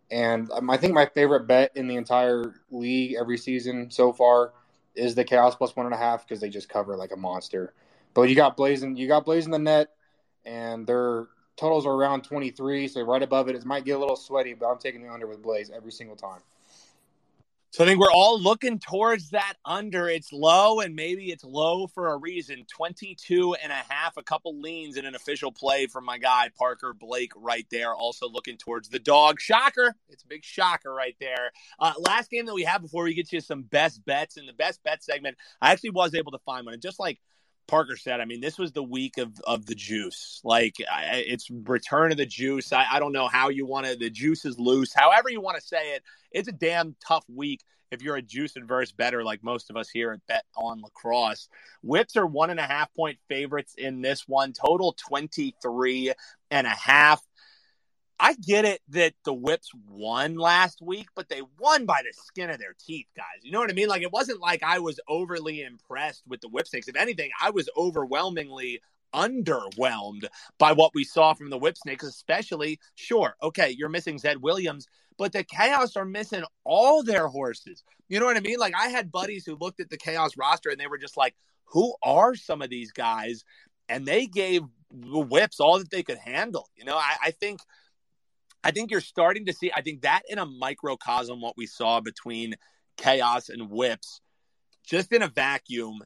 And 0.09 0.49
um, 0.51 0.69
I 0.69 0.77
think 0.77 0.93
my 0.93 1.05
favorite 1.05 1.47
bet 1.47 1.71
in 1.75 1.87
the 1.87 1.97
entire 1.97 2.61
league 2.71 3.15
every 3.19 3.37
season 3.37 3.91
so 3.91 4.13
far 4.13 4.53
is 4.95 5.15
the 5.15 5.23
Chaos 5.25 5.55
plus 5.55 5.75
one 5.75 5.85
and 5.85 5.95
a 5.95 5.97
half 5.97 6.25
because 6.25 6.39
they 6.39 6.49
just 6.49 6.69
cover 6.69 6.95
like 6.95 7.11
a 7.11 7.17
monster. 7.17 7.73
But 8.14 8.24
you 8.24 8.36
got 8.36 8.57
Blazing, 8.57 8.95
you 8.95 9.07
got 9.07 9.26
Blazing 9.26 9.51
the 9.51 9.59
net, 9.59 9.89
and 10.45 10.86
their 10.86 11.28
totals 11.55 11.86
are 11.86 11.93
around 11.93 12.24
23, 12.24 12.88
so 12.88 13.01
right 13.01 13.24
above 13.24 13.49
it. 13.49 13.55
It 13.55 13.66
might 13.66 13.86
get 13.86 13.95
a 13.95 13.99
little 13.99 14.16
sweaty, 14.16 14.53
but 14.53 14.68
I'm 14.68 14.78
taking 14.78 15.03
the 15.03 15.11
under 15.11 15.28
with 15.28 15.41
Blaze 15.41 15.72
every 15.74 15.91
single 15.91 16.16
time. 16.16 16.41
So 17.74 17.84
I 17.84 17.88
think 17.88 17.99
we're 17.99 18.11
all 18.11 18.39
looking 18.39 18.78
towards 18.78 19.32
that 19.32 19.55
under. 19.66 20.07
It's 20.07 20.32
low, 20.32 20.82
and 20.82 20.95
maybe 20.95 21.32
it's 21.32 21.43
low 21.43 21.88
for 21.88 22.09
a 22.09 22.18
reason. 22.18 22.68
22 22.72 23.55
and 23.55 23.72
a 23.72 23.84
half, 23.91 24.16
a 24.16 24.22
couple 24.22 24.61
leans 24.61 24.95
in 24.95 25.07
an 25.07 25.16
official 25.16 25.51
play 25.51 25.88
from 25.88 26.05
my 26.05 26.20
guy, 26.20 26.51
Parker 26.55 26.93
Blake, 26.93 27.32
right 27.36 27.66
there. 27.72 27.95
Also 27.95 28.30
looking 28.30 28.57
towards 28.57 28.89
the 28.89 28.99
dog. 28.99 29.41
Shocker. 29.41 29.95
It's 30.09 30.22
a 30.22 30.28
big 30.28 30.43
shocker 30.43 30.93
right 30.93 31.16
there. 31.20 31.51
Uh, 31.80 31.93
last 31.97 32.30
game 32.30 32.45
that 32.45 32.53
we 32.53 32.61
have 32.61 32.84
before 32.84 33.05
we 33.05 33.16
get 33.16 33.34
you 33.34 33.41
some 33.41 33.64
best 33.64 34.05
bets 34.05 34.38
in 34.38 34.45
the 34.45 34.53
best 34.53 34.84
bet 34.84 35.03
segment, 35.03 35.36
I 35.59 35.72
actually 35.72 35.89
was 35.89 36.14
able 36.14 36.34
to 36.34 36.39
find 36.45 36.66
one. 36.66 36.76
And 36.76 36.84
just 36.84 36.99
like 36.99 37.20
Parker 37.68 37.95
said, 37.97 38.20
I 38.20 38.26
mean, 38.26 38.41
this 38.41 38.57
was 38.57 38.72
the 38.72 38.84
week 38.84 39.18
of, 39.18 39.32
of 39.45 39.66
the 39.66 39.76
juice. 39.76 40.41
Like, 40.43 40.76
I, 40.91 41.24
it's 41.28 41.49
return 41.49 42.11
of 42.11 42.18
the 42.18 42.26
juice. 42.26 42.74
I, 42.74 42.86
I 42.91 42.99
don't 42.99 43.14
know 43.14 43.28
how 43.28 43.49
you 43.49 43.66
want 43.66 43.86
to, 43.88 43.95
the 43.95 44.09
juice 44.09 44.45
is 44.45 44.59
loose, 44.59 44.93
however 44.93 45.30
you 45.30 45.41
want 45.41 45.57
to 45.57 45.66
say 45.66 45.95
it. 45.95 46.03
It's 46.32 46.47
a 46.47 46.53
damn 46.53 46.95
tough 47.05 47.26
week 47.28 47.61
if 47.93 48.01
you're 48.01 48.16
a 48.16 48.22
juice 48.22 48.55
adverse 48.55 48.91
better, 48.91 49.24
like 49.24 49.43
most 49.43 49.70
of 49.70 49.78
us 49.78 49.88
here 49.88 50.11
at 50.11 50.26
Bet 50.28 50.43
on 50.57 50.82
Lacrosse. 50.82 51.47
Whips 51.84 52.18
are 52.18 52.26
one 52.26 52.49
and 52.49 52.59
a 52.59 52.64
half 52.64 52.93
point 52.95 53.20
favorites 53.30 53.76
in 53.78 54.01
this 54.01 54.28
one, 54.28 54.51
total 54.51 54.95
23 55.07 56.14
and 56.51 56.68
a 56.68 56.72
half. 56.72 57.22
I 58.20 58.36
get 58.36 58.64
it 58.64 58.82
that 58.89 59.14
the 59.26 59.34
Whips 59.34 59.70
won 59.89 60.36
last 60.36 60.82
week, 60.82 61.07
but 61.16 61.30
they 61.30 61.41
won 61.59 61.86
by 61.86 62.01
the 62.03 62.14
skin 62.14 62.49
of 62.49 62.59
their 62.59 62.76
teeth, 62.80 63.07
guys. 63.16 63.41
You 63.41 63.51
know 63.51 63.59
what 63.59 63.72
I 63.72 63.74
mean? 63.74 63.89
Like 63.89 64.03
it 64.03 64.11
wasn't 64.11 64.39
like 64.39 64.64
I 64.64 64.80
was 64.80 64.99
overly 65.07 65.61
impressed 65.61 66.24
with 66.28 66.39
the 66.41 66.47
Whip 66.47 66.68
Snakes. 66.68 66.88
If 66.88 66.95
anything, 66.95 67.32
I 67.41 67.49
was 67.49 67.70
overwhelmingly 67.76 68.82
underwhelmed 69.14 70.26
by 70.57 70.72
what 70.72 70.91
we 70.95 71.03
saw 71.03 71.34
from 71.34 71.49
the 71.49 71.57
Whip 71.57 71.78
Snakes, 71.78 72.03
especially 72.03 72.80
sure, 72.95 73.36
okay, 73.41 73.70
you're 73.72 73.89
missing 73.89 74.18
Zed 74.18 74.41
Williams, 74.41 74.88
but 75.18 75.34
the 75.34 75.43
Chaos 75.43 75.95
are 75.95 76.05
missing 76.05 76.43
all 76.64 77.03
their 77.03 77.28
horses. 77.28 77.84
You 78.09 78.20
know 78.20 78.26
what 78.26 78.38
I 78.38 78.41
mean? 78.41 78.59
Like 78.59 78.74
I 78.80 78.88
had 78.88 79.11
buddies 79.11 79.45
who 79.45 79.57
looked 79.59 79.80
at 79.80 79.89
the 79.89 79.97
Chaos 79.97 80.38
roster 80.38 80.70
and 80.70 80.80
they 80.80 80.88
were 80.88 80.97
just 80.97 81.18
like, 81.18 81.36
who 81.66 81.93
are 82.03 82.36
some 82.36 82.61
of 82.61 82.70
these 82.70 82.91
guys? 82.91 83.43
And 83.89 84.05
they 84.05 84.28
gave 84.28 84.61
the 84.91 85.20
Whips 85.20 85.59
all 85.59 85.80
that 85.80 85.89
they 85.91 86.03
could 86.03 86.20
handle. 86.20 86.70
You 86.76 86.86
know, 86.86 86.95
I, 86.95 87.16
I 87.26 87.32
think– 87.32 87.59
I 88.64 88.72
think 88.72 88.91
you're 88.91 89.01
starting 89.01 89.45
to 89.47 89.53
see, 89.53 89.72
I 89.76 89.82
think 89.82 90.01
that 90.01 90.24
in 90.30 90.38
a 90.39 90.45
microcosm, 90.45 91.41
what 91.41 91.57
we 91.57 91.66
saw 91.66 91.99
between 91.99 92.55
chaos 92.97 93.49
and 93.49 93.70
whips, 93.70 94.22
just 94.86 95.11
in 95.11 95.22
a 95.22 95.28
vacuum, 95.28 96.01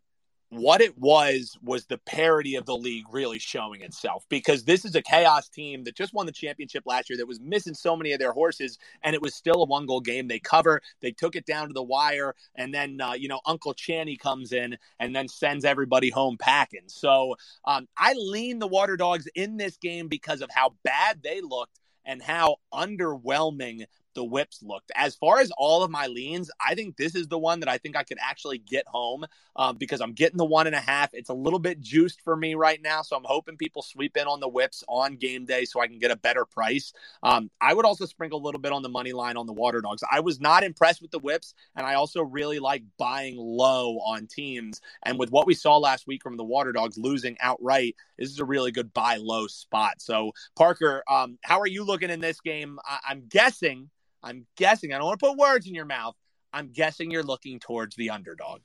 what 0.49 0.79
it 0.79 0.97
was 0.97 1.57
was 1.61 1.85
the 1.85 1.97
parity 1.97 2.55
of 2.55 2.65
the 2.65 2.75
league 2.75 3.05
really 3.11 3.37
showing 3.37 3.81
itself. 3.81 4.25
Because 4.29 4.63
this 4.63 4.85
is 4.85 4.95
a 4.95 5.01
chaos 5.01 5.49
team 5.49 5.83
that 5.83 5.95
just 5.95 6.13
won 6.13 6.25
the 6.25 6.31
championship 6.31 6.83
last 6.85 7.09
year 7.09 7.17
that 7.17 7.27
was 7.27 7.39
missing 7.41 7.73
so 7.73 7.97
many 7.97 8.13
of 8.13 8.19
their 8.19 8.31
horses 8.31 8.77
and 9.03 9.13
it 9.13 9.21
was 9.21 9.35
still 9.35 9.61
a 9.61 9.65
one 9.65 9.85
goal 9.85 9.99
game. 9.99 10.27
They 10.27 10.39
cover 10.39 10.81
they 11.01 11.11
took 11.11 11.35
it 11.35 11.45
down 11.45 11.67
to 11.67 11.73
the 11.73 11.83
wire 11.83 12.33
and 12.55 12.73
then 12.73 13.01
uh, 13.01 13.13
you 13.13 13.27
know 13.27 13.41
uncle 13.45 13.73
channy 13.73 14.17
comes 14.17 14.53
in 14.53 14.77
and 14.99 15.13
then 15.13 15.27
sends 15.27 15.65
everybody 15.65 16.09
home 16.09 16.37
packing. 16.39 16.87
So 16.87 17.35
um, 17.65 17.87
i 17.97 18.13
lean 18.13 18.59
the 18.59 18.67
water 18.67 18.95
dogs 18.95 19.27
in 19.35 19.57
this 19.57 19.75
game 19.77 20.07
because 20.07 20.41
of 20.41 20.49
how 20.49 20.75
bad 20.83 21.21
they 21.23 21.41
looked 21.41 21.77
and 22.07 22.23
how 22.23 22.55
underwhelming 22.73 23.85
the 24.17 24.23
whips 24.23 24.63
looked. 24.63 24.91
As 24.95 25.15
far 25.15 25.39
as 25.39 25.51
all 25.59 25.83
of 25.83 25.91
my 25.91 26.07
leans, 26.07 26.49
I 26.59 26.73
think 26.73 26.97
this 26.97 27.13
is 27.13 27.27
the 27.27 27.37
one 27.37 27.59
that 27.59 27.69
I 27.69 27.77
think 27.77 27.95
I 27.95 28.01
could 28.01 28.17
actually 28.19 28.57
get 28.57 28.87
home 28.87 29.25
um, 29.55 29.77
because 29.77 30.01
I'm 30.01 30.13
getting 30.13 30.37
the 30.37 30.45
one 30.45 30.65
and 30.65 30.75
a 30.75 30.79
half. 30.79 31.13
It's 31.13 31.29
a 31.29 31.35
little 31.35 31.59
bit 31.59 31.79
juiced 31.79 32.21
for 32.21 32.35
me 32.35 32.55
right 32.55 32.81
now, 32.81 33.03
so 33.03 33.15
I'm 33.15 33.23
hoping 33.23 33.57
people 33.57 33.83
sweep 33.83 34.17
in 34.17 34.25
on 34.25 34.39
the 34.39 34.47
whips 34.47 34.83
on 34.87 35.17
game 35.17 35.45
day 35.45 35.65
so 35.65 35.79
I 35.79 35.87
can 35.87 35.99
get 35.99 36.09
a 36.09 36.15
better 36.15 36.45
price. 36.45 36.93
Um, 37.21 37.51
I 37.61 37.75
would 37.75 37.85
also 37.85 38.07
sprinkle 38.07 38.39
a 38.39 38.43
little 38.43 38.59
bit 38.59 38.71
on 38.71 38.81
the 38.81 38.89
money 38.89 39.13
line 39.13 39.37
on 39.37 39.45
the 39.45 39.53
water 39.53 39.81
dogs. 39.81 40.01
I 40.11 40.19
was 40.21 40.41
not 40.41 40.63
impressed 40.63 41.03
with 41.03 41.11
the 41.11 41.19
whips, 41.19 41.53
and 41.75 41.85
I 41.85 41.93
also 41.93 42.23
really 42.23 42.57
like 42.57 42.81
buying 42.97 43.37
low 43.37 43.99
on 43.99 44.25
teams. 44.25 44.81
And 45.03 45.19
with 45.19 45.29
what 45.29 45.45
we 45.45 45.53
saw 45.53 45.77
last 45.77 46.07
week 46.07 46.23
from 46.23 46.37
the 46.37 46.43
water 46.43 46.71
dogs 46.71 46.97
losing 46.97 47.37
outright, 47.39 47.95
this 48.17 48.31
is 48.31 48.39
a 48.39 48.45
really 48.45 48.71
good 48.71 48.95
buy 48.95 49.17
low 49.17 49.45
spot. 49.45 50.01
So, 50.01 50.31
Parker, 50.55 51.03
um, 51.07 51.37
how 51.43 51.59
are 51.59 51.67
you 51.67 51.83
looking 51.83 52.09
in 52.09 52.19
this 52.19 52.41
game? 52.41 52.79
I- 52.83 53.01
I'm 53.09 53.27
guessing 53.29 53.91
I'm 54.23 54.45
guessing, 54.55 54.93
I 54.93 54.97
don't 54.97 55.07
want 55.07 55.19
to 55.19 55.25
put 55.27 55.37
words 55.37 55.67
in 55.67 55.75
your 55.75 55.85
mouth. 55.85 56.15
I'm 56.53 56.71
guessing 56.71 57.11
you're 57.11 57.23
looking 57.23 57.59
towards 57.59 57.95
the 57.95 58.09
underdog. 58.09 58.61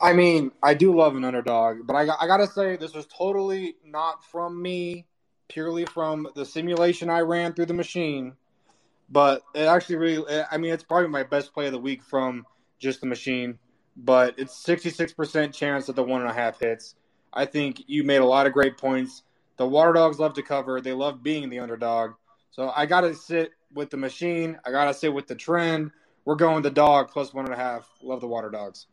I 0.00 0.12
mean, 0.12 0.50
I 0.62 0.74
do 0.74 0.96
love 0.96 1.14
an 1.16 1.24
underdog, 1.24 1.86
but 1.86 1.94
I, 1.94 2.02
I 2.20 2.26
got 2.26 2.38
to 2.38 2.46
say, 2.46 2.76
this 2.76 2.94
was 2.94 3.06
totally 3.06 3.76
not 3.84 4.24
from 4.24 4.60
me, 4.60 5.06
purely 5.48 5.84
from 5.84 6.28
the 6.34 6.46
simulation 6.46 7.10
I 7.10 7.20
ran 7.20 7.52
through 7.52 7.66
the 7.66 7.74
machine. 7.74 8.34
But 9.10 9.42
it 9.54 9.66
actually 9.66 9.96
really, 9.96 10.44
I 10.50 10.56
mean, 10.56 10.72
it's 10.72 10.84
probably 10.84 11.08
my 11.08 11.24
best 11.24 11.52
play 11.52 11.66
of 11.66 11.72
the 11.72 11.78
week 11.78 12.02
from 12.02 12.46
just 12.78 13.00
the 13.00 13.06
machine. 13.06 13.58
But 13.96 14.34
it's 14.38 14.64
66% 14.64 15.52
chance 15.52 15.86
that 15.86 15.96
the 15.96 16.02
one 16.02 16.22
and 16.22 16.30
a 16.30 16.34
half 16.34 16.60
hits. 16.60 16.94
I 17.32 17.44
think 17.44 17.82
you 17.86 18.04
made 18.04 18.20
a 18.20 18.24
lot 18.24 18.46
of 18.46 18.52
great 18.52 18.78
points. 18.78 19.22
The 19.56 19.66
Water 19.66 19.92
Dogs 19.92 20.18
love 20.18 20.34
to 20.34 20.42
cover, 20.42 20.80
they 20.80 20.92
love 20.92 21.22
being 21.22 21.50
the 21.50 21.58
underdog. 21.58 22.12
So 22.50 22.72
I 22.74 22.86
got 22.86 23.02
to 23.02 23.14
sit 23.14 23.52
with 23.72 23.90
the 23.90 23.96
machine. 23.96 24.58
I 24.64 24.70
gotta 24.70 24.94
sit 24.94 25.12
with 25.12 25.26
the 25.26 25.34
trend. 25.34 25.90
We're 26.24 26.36
going 26.36 26.62
the 26.62 26.70
dog 26.70 27.10
plus 27.10 27.32
one 27.32 27.46
and 27.46 27.54
a 27.54 27.56
half. 27.56 27.88
Love 28.02 28.20
the 28.20 28.28
water 28.28 28.50
dogs. 28.50 28.86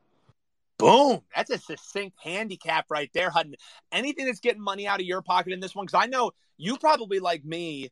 Boom. 0.78 1.21
That's 1.36 1.49
a 1.49 1.57
succinct 1.57 2.17
handicap 2.21 2.86
right 2.89 3.09
there, 3.13 3.30
Hutton. 3.30 3.55
Anything 3.91 4.25
that's 4.25 4.39
getting 4.39 4.61
money 4.61 4.88
out 4.88 4.99
of 4.99 5.05
your 5.05 5.21
pocket 5.21 5.53
in 5.53 5.59
this 5.59 5.75
one, 5.75 5.86
because 5.86 5.99
I 6.01 6.07
know 6.07 6.32
you 6.57 6.78
probably 6.78 7.19
like 7.19 7.43
me. 7.43 7.89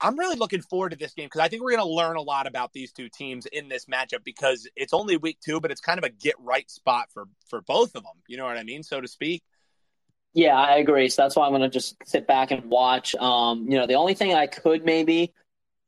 I'm 0.00 0.16
really 0.16 0.36
looking 0.36 0.62
forward 0.62 0.90
to 0.90 0.96
this 0.96 1.12
game 1.14 1.26
because 1.26 1.40
I 1.40 1.48
think 1.48 1.62
we're 1.62 1.72
going 1.72 1.82
to 1.82 1.92
learn 1.92 2.16
a 2.16 2.22
lot 2.22 2.46
about 2.46 2.72
these 2.72 2.92
two 2.92 3.08
teams 3.08 3.46
in 3.46 3.68
this 3.68 3.86
matchup 3.86 4.22
because 4.22 4.68
it's 4.76 4.92
only 4.92 5.16
week 5.16 5.38
two, 5.44 5.60
but 5.60 5.72
it's 5.72 5.80
kind 5.80 5.98
of 5.98 6.04
a 6.04 6.10
get 6.10 6.36
right 6.38 6.70
spot 6.70 7.08
for 7.12 7.24
for 7.48 7.60
both 7.62 7.96
of 7.96 8.04
them. 8.04 8.14
You 8.28 8.36
know 8.36 8.44
what 8.44 8.56
I 8.56 8.62
mean, 8.62 8.84
so 8.84 9.00
to 9.00 9.08
speak. 9.08 9.42
Yeah, 10.34 10.56
I 10.56 10.76
agree. 10.76 11.08
So 11.08 11.22
that's 11.22 11.34
why 11.34 11.46
I'm 11.46 11.50
going 11.50 11.62
to 11.62 11.68
just 11.68 11.96
sit 12.06 12.28
back 12.28 12.52
and 12.52 12.70
watch. 12.70 13.16
Um, 13.16 13.68
you 13.68 13.76
know, 13.76 13.86
the 13.86 13.94
only 13.94 14.14
thing 14.14 14.34
I 14.34 14.46
could 14.46 14.84
maybe 14.84 15.32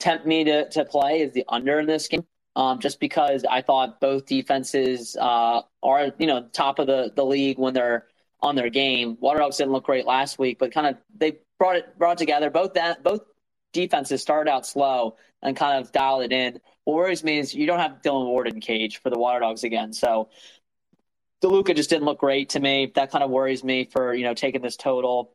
tempt 0.01 0.27
me 0.27 0.45
to, 0.45 0.69
to 0.71 0.85
play 0.85 1.21
is 1.21 1.33
the 1.33 1.45
under 1.49 1.79
in 1.79 1.87
this 1.87 2.09
game. 2.09 2.27
Um, 2.57 2.81
just 2.81 2.99
because 2.99 3.45
I 3.49 3.63
thought 3.63 4.01
both 4.01 4.27
defenses 4.27 5.17
uh, 5.19 5.63
are, 5.85 6.11
you 6.19 6.27
know, 6.27 6.49
top 6.53 6.81
of 6.81 6.89
the, 6.89 7.13
the 7.15 7.25
league 7.25 7.59
when 7.59 7.75
they're 7.75 8.07
on 8.43 8.57
their 8.57 8.71
game. 8.71 9.17
Water 9.21 9.39
Dogs 9.39 9.59
didn't 9.59 9.73
look 9.73 9.85
great 9.85 10.05
last 10.05 10.39
week, 10.39 10.59
but 10.59 10.73
kind 10.73 10.89
of 10.89 10.97
they 11.17 11.39
brought 11.59 11.77
it 11.77 11.97
brought 11.97 12.13
it 12.13 12.19
together. 12.19 12.51
Both 12.51 12.75
that 12.75 13.05
both 13.05 13.21
defenses 13.73 14.21
started 14.21 14.51
out 14.51 14.67
slow 14.67 15.17
and 15.43 15.57
kind 15.57 15.81
of 15.81 15.93
dialed 15.93 16.25
it 16.25 16.33
in. 16.33 16.61
What 16.85 16.97
worries 16.97 17.23
me 17.23 17.39
is 17.39 17.55
you 17.55 17.67
don't 17.67 17.79
have 17.79 18.03
Dillon 18.03 18.27
Ward 18.27 18.49
in 18.49 18.61
cage 18.61 19.01
for 19.01 19.11
the 19.11 19.19
Water 19.19 19.41
Dogs 19.41 19.63
again. 19.63 19.93
So 19.93 20.31
DeLuca 21.43 21.77
just 21.77 21.91
didn't 21.91 22.05
look 22.05 22.19
great 22.19 22.51
to 22.51 22.61
me. 22.61 22.91
That 22.95 23.11
kind 23.11 23.23
of 23.23 23.31
worries 23.31 23.63
me 23.63 23.85
for, 23.85 24.13
you 24.13 24.25
know, 24.25 24.35
taking 24.35 24.61
this 24.61 24.77
total. 24.77 25.35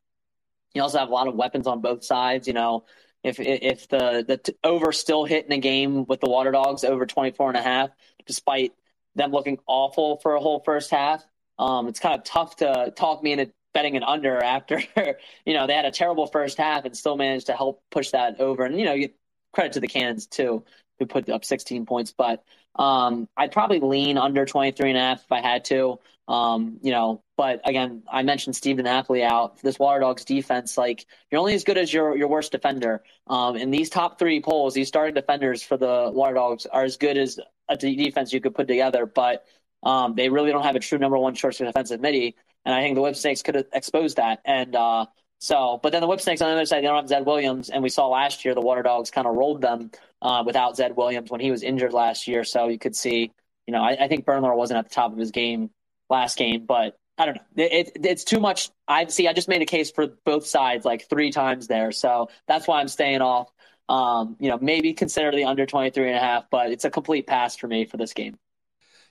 You 0.74 0.82
also 0.82 0.99
have 0.99 1.09
a 1.09 1.13
lot 1.13 1.28
of 1.28 1.36
weapons 1.36 1.66
on 1.68 1.82
both 1.82 2.03
sides. 2.03 2.47
You 2.47 2.53
know, 2.53 2.86
if 3.26 3.40
if 3.40 3.88
the 3.88 4.24
the 4.26 4.38
t- 4.38 4.56
over 4.64 4.92
still 4.92 5.26
hitting 5.26 5.52
a 5.52 5.58
game 5.58 6.06
with 6.06 6.22
the 6.22 6.30
Water 6.30 6.52
Dogs 6.52 6.84
over 6.84 7.06
24 7.08 7.50
and 7.50 7.58
a 7.58 7.62
half, 7.62 7.90
despite 8.28 8.74
them 9.16 9.32
looking 9.32 9.58
awful 9.66 10.18
for 10.18 10.36
a 10.36 10.40
whole 10.40 10.60
first 10.60 10.92
half, 10.92 11.26
um, 11.58 11.88
it's 11.88 12.00
kind 12.00 12.16
of 12.20 12.24
tough 12.24 12.58
to 12.58 12.94
talk 12.96 13.24
me 13.24 13.32
into 13.32 13.52
betting 13.74 13.98
an 13.98 14.04
under 14.04 14.42
after 14.42 14.80
you 15.46 15.54
know 15.54 15.66
they 15.66 15.74
had 15.74 15.86
a 15.86 15.92
terrible 15.92 16.28
first 16.28 16.58
half 16.60 16.86
and 16.86 16.96
still 16.96 17.18
managed 17.18 17.48
to 17.48 17.54
help 17.54 17.82
push 17.90 18.12
that 18.12 18.40
over. 18.40 18.64
And 18.64 18.80
you 18.80 18.86
know, 18.86 18.94
you 18.94 19.10
credit 19.54 19.74
to 19.74 19.80
the 19.80 19.88
Cans 19.88 20.28
too, 20.28 20.64
who 21.00 21.08
put 21.08 21.28
up 21.28 21.44
16 21.44 21.88
points. 21.88 22.14
But 22.16 22.44
um, 22.76 23.28
I'd 23.36 23.52
probably 23.52 23.80
lean 23.80 24.20
under 24.20 24.46
23 24.46 24.90
and 24.90 24.98
a 24.98 25.02
half 25.02 25.24
if 25.24 25.32
I 25.32 25.42
had 25.42 25.66
to. 25.66 26.00
Um, 26.28 26.80
you 26.82 26.92
know, 26.92 27.22
but 27.38 27.62
again, 27.66 28.04
I 28.12 28.24
mentioned 28.24 28.56
Stephen 28.56 28.86
Napoli 28.86 29.24
out. 29.24 29.62
This 29.62 29.78
Water 29.78 30.00
Dogs 30.00 30.26
defense, 30.26 30.78
like 30.78 31.06
you're 31.30 31.40
only 31.40 31.54
as 31.54 31.64
good 31.64 31.78
as 31.78 31.94
your 31.94 32.18
your 32.18 32.28
worst 32.28 32.52
defender. 32.52 33.04
Um, 33.28 33.56
in 33.56 33.70
these 33.70 33.90
top 33.90 34.18
three 34.18 34.42
polls, 34.42 34.74
these 34.74 34.88
starting 34.88 35.14
defenders 35.14 35.62
for 35.62 35.78
the 35.78 36.10
Water 36.14 36.34
Dogs 36.34 36.66
are 36.66 36.84
as 36.84 36.98
good 36.98 37.18
as 37.18 37.40
a 37.70 37.78
defense 37.78 38.34
you 38.34 38.42
could 38.42 38.56
put 38.56 38.68
together. 38.68 39.06
But 39.06 39.46
um, 39.84 40.16
they 40.16 40.30
really 40.30 40.52
don't 40.52 40.64
have 40.64 40.76
a 40.76 40.80
true 40.80 40.98
number 40.98 41.18
one 41.18 41.36
for 41.36 41.52
defensive 41.52 42.02
midi, 42.02 42.36
and 42.66 42.74
I 42.74 42.82
think 42.82 42.96
the 42.96 43.02
Whip 43.02 43.16
Snakes 43.16 43.44
could 43.44 43.68
expose 43.72 44.16
that. 44.16 44.40
And 44.46 44.76
uh, 44.76 45.06
so, 45.40 45.80
but 45.84 45.92
then 45.92 46.02
the 46.02 46.08
Whip 46.08 46.22
Snakes 46.22 46.42
on 46.42 46.50
the 46.50 46.56
other 46.56 46.66
side, 46.66 46.80
they 46.80 46.88
don't 46.88 46.96
have 46.96 47.08
Zed 47.08 47.26
Williams, 47.26 47.70
and 47.70 47.84
we 47.84 47.90
saw 47.90 48.08
last 48.08 48.46
year 48.46 48.56
the 48.56 48.62
Water 48.62 48.82
Dogs 48.82 49.12
kind 49.12 49.28
of 49.28 49.36
rolled 49.36 49.62
them 49.62 49.92
uh, 50.24 50.42
without 50.44 50.76
Zed 50.76 50.96
Williams 50.96 51.30
when 51.30 51.42
he 51.42 51.52
was 51.52 51.62
injured 51.62 51.94
last 51.94 52.28
year. 52.28 52.44
So 52.44 52.68
you 52.68 52.80
could 52.80 52.96
see, 52.96 53.32
you 53.68 53.72
know, 53.74 53.84
I, 53.84 54.06
I 54.06 54.08
think 54.08 54.26
Bernlohr 54.26 54.56
wasn't 54.56 54.80
at 54.80 54.90
the 54.90 54.96
top 54.96 55.12
of 55.12 55.20
his 55.20 55.30
game 55.30 55.70
last 56.10 56.38
game, 56.38 56.66
but 56.66 56.97
I 57.18 57.26
don't 57.26 57.36
know. 57.36 57.64
It, 57.64 57.91
it, 57.95 58.06
it's 58.06 58.24
too 58.24 58.39
much. 58.39 58.70
I 58.88 59.06
see. 59.08 59.28
I 59.28 59.34
just 59.34 59.47
made 59.47 59.62
a 59.62 59.66
case 59.66 59.91
for 59.91 60.08
both 60.26 60.45
sides 60.45 60.86
like 60.86 61.08
three 61.10 61.32
times 61.32 61.68
there, 61.68 61.91
so 61.91 62.30
that's 62.47 62.68
why 62.68 62.80
I'm 62.80 62.88
staying 62.88 63.22
off. 63.22 63.51
Um, 63.88 64.36
you 64.39 64.49
know, 64.49 64.58
maybe 64.60 64.93
consider 64.93 65.32
the 65.32 65.45
under 65.45 65.66
23 65.66 66.08
and 66.08 66.18
a 66.18 66.20
half, 66.20 66.45
but 66.49 66.72
it's 66.72 66.86
a 66.86 66.89
complete 66.89 67.28
pass 67.28 67.56
for 67.56 67.68
me 67.68 67.86
for 67.86 67.97
this 67.97 68.14
game. 68.14 68.38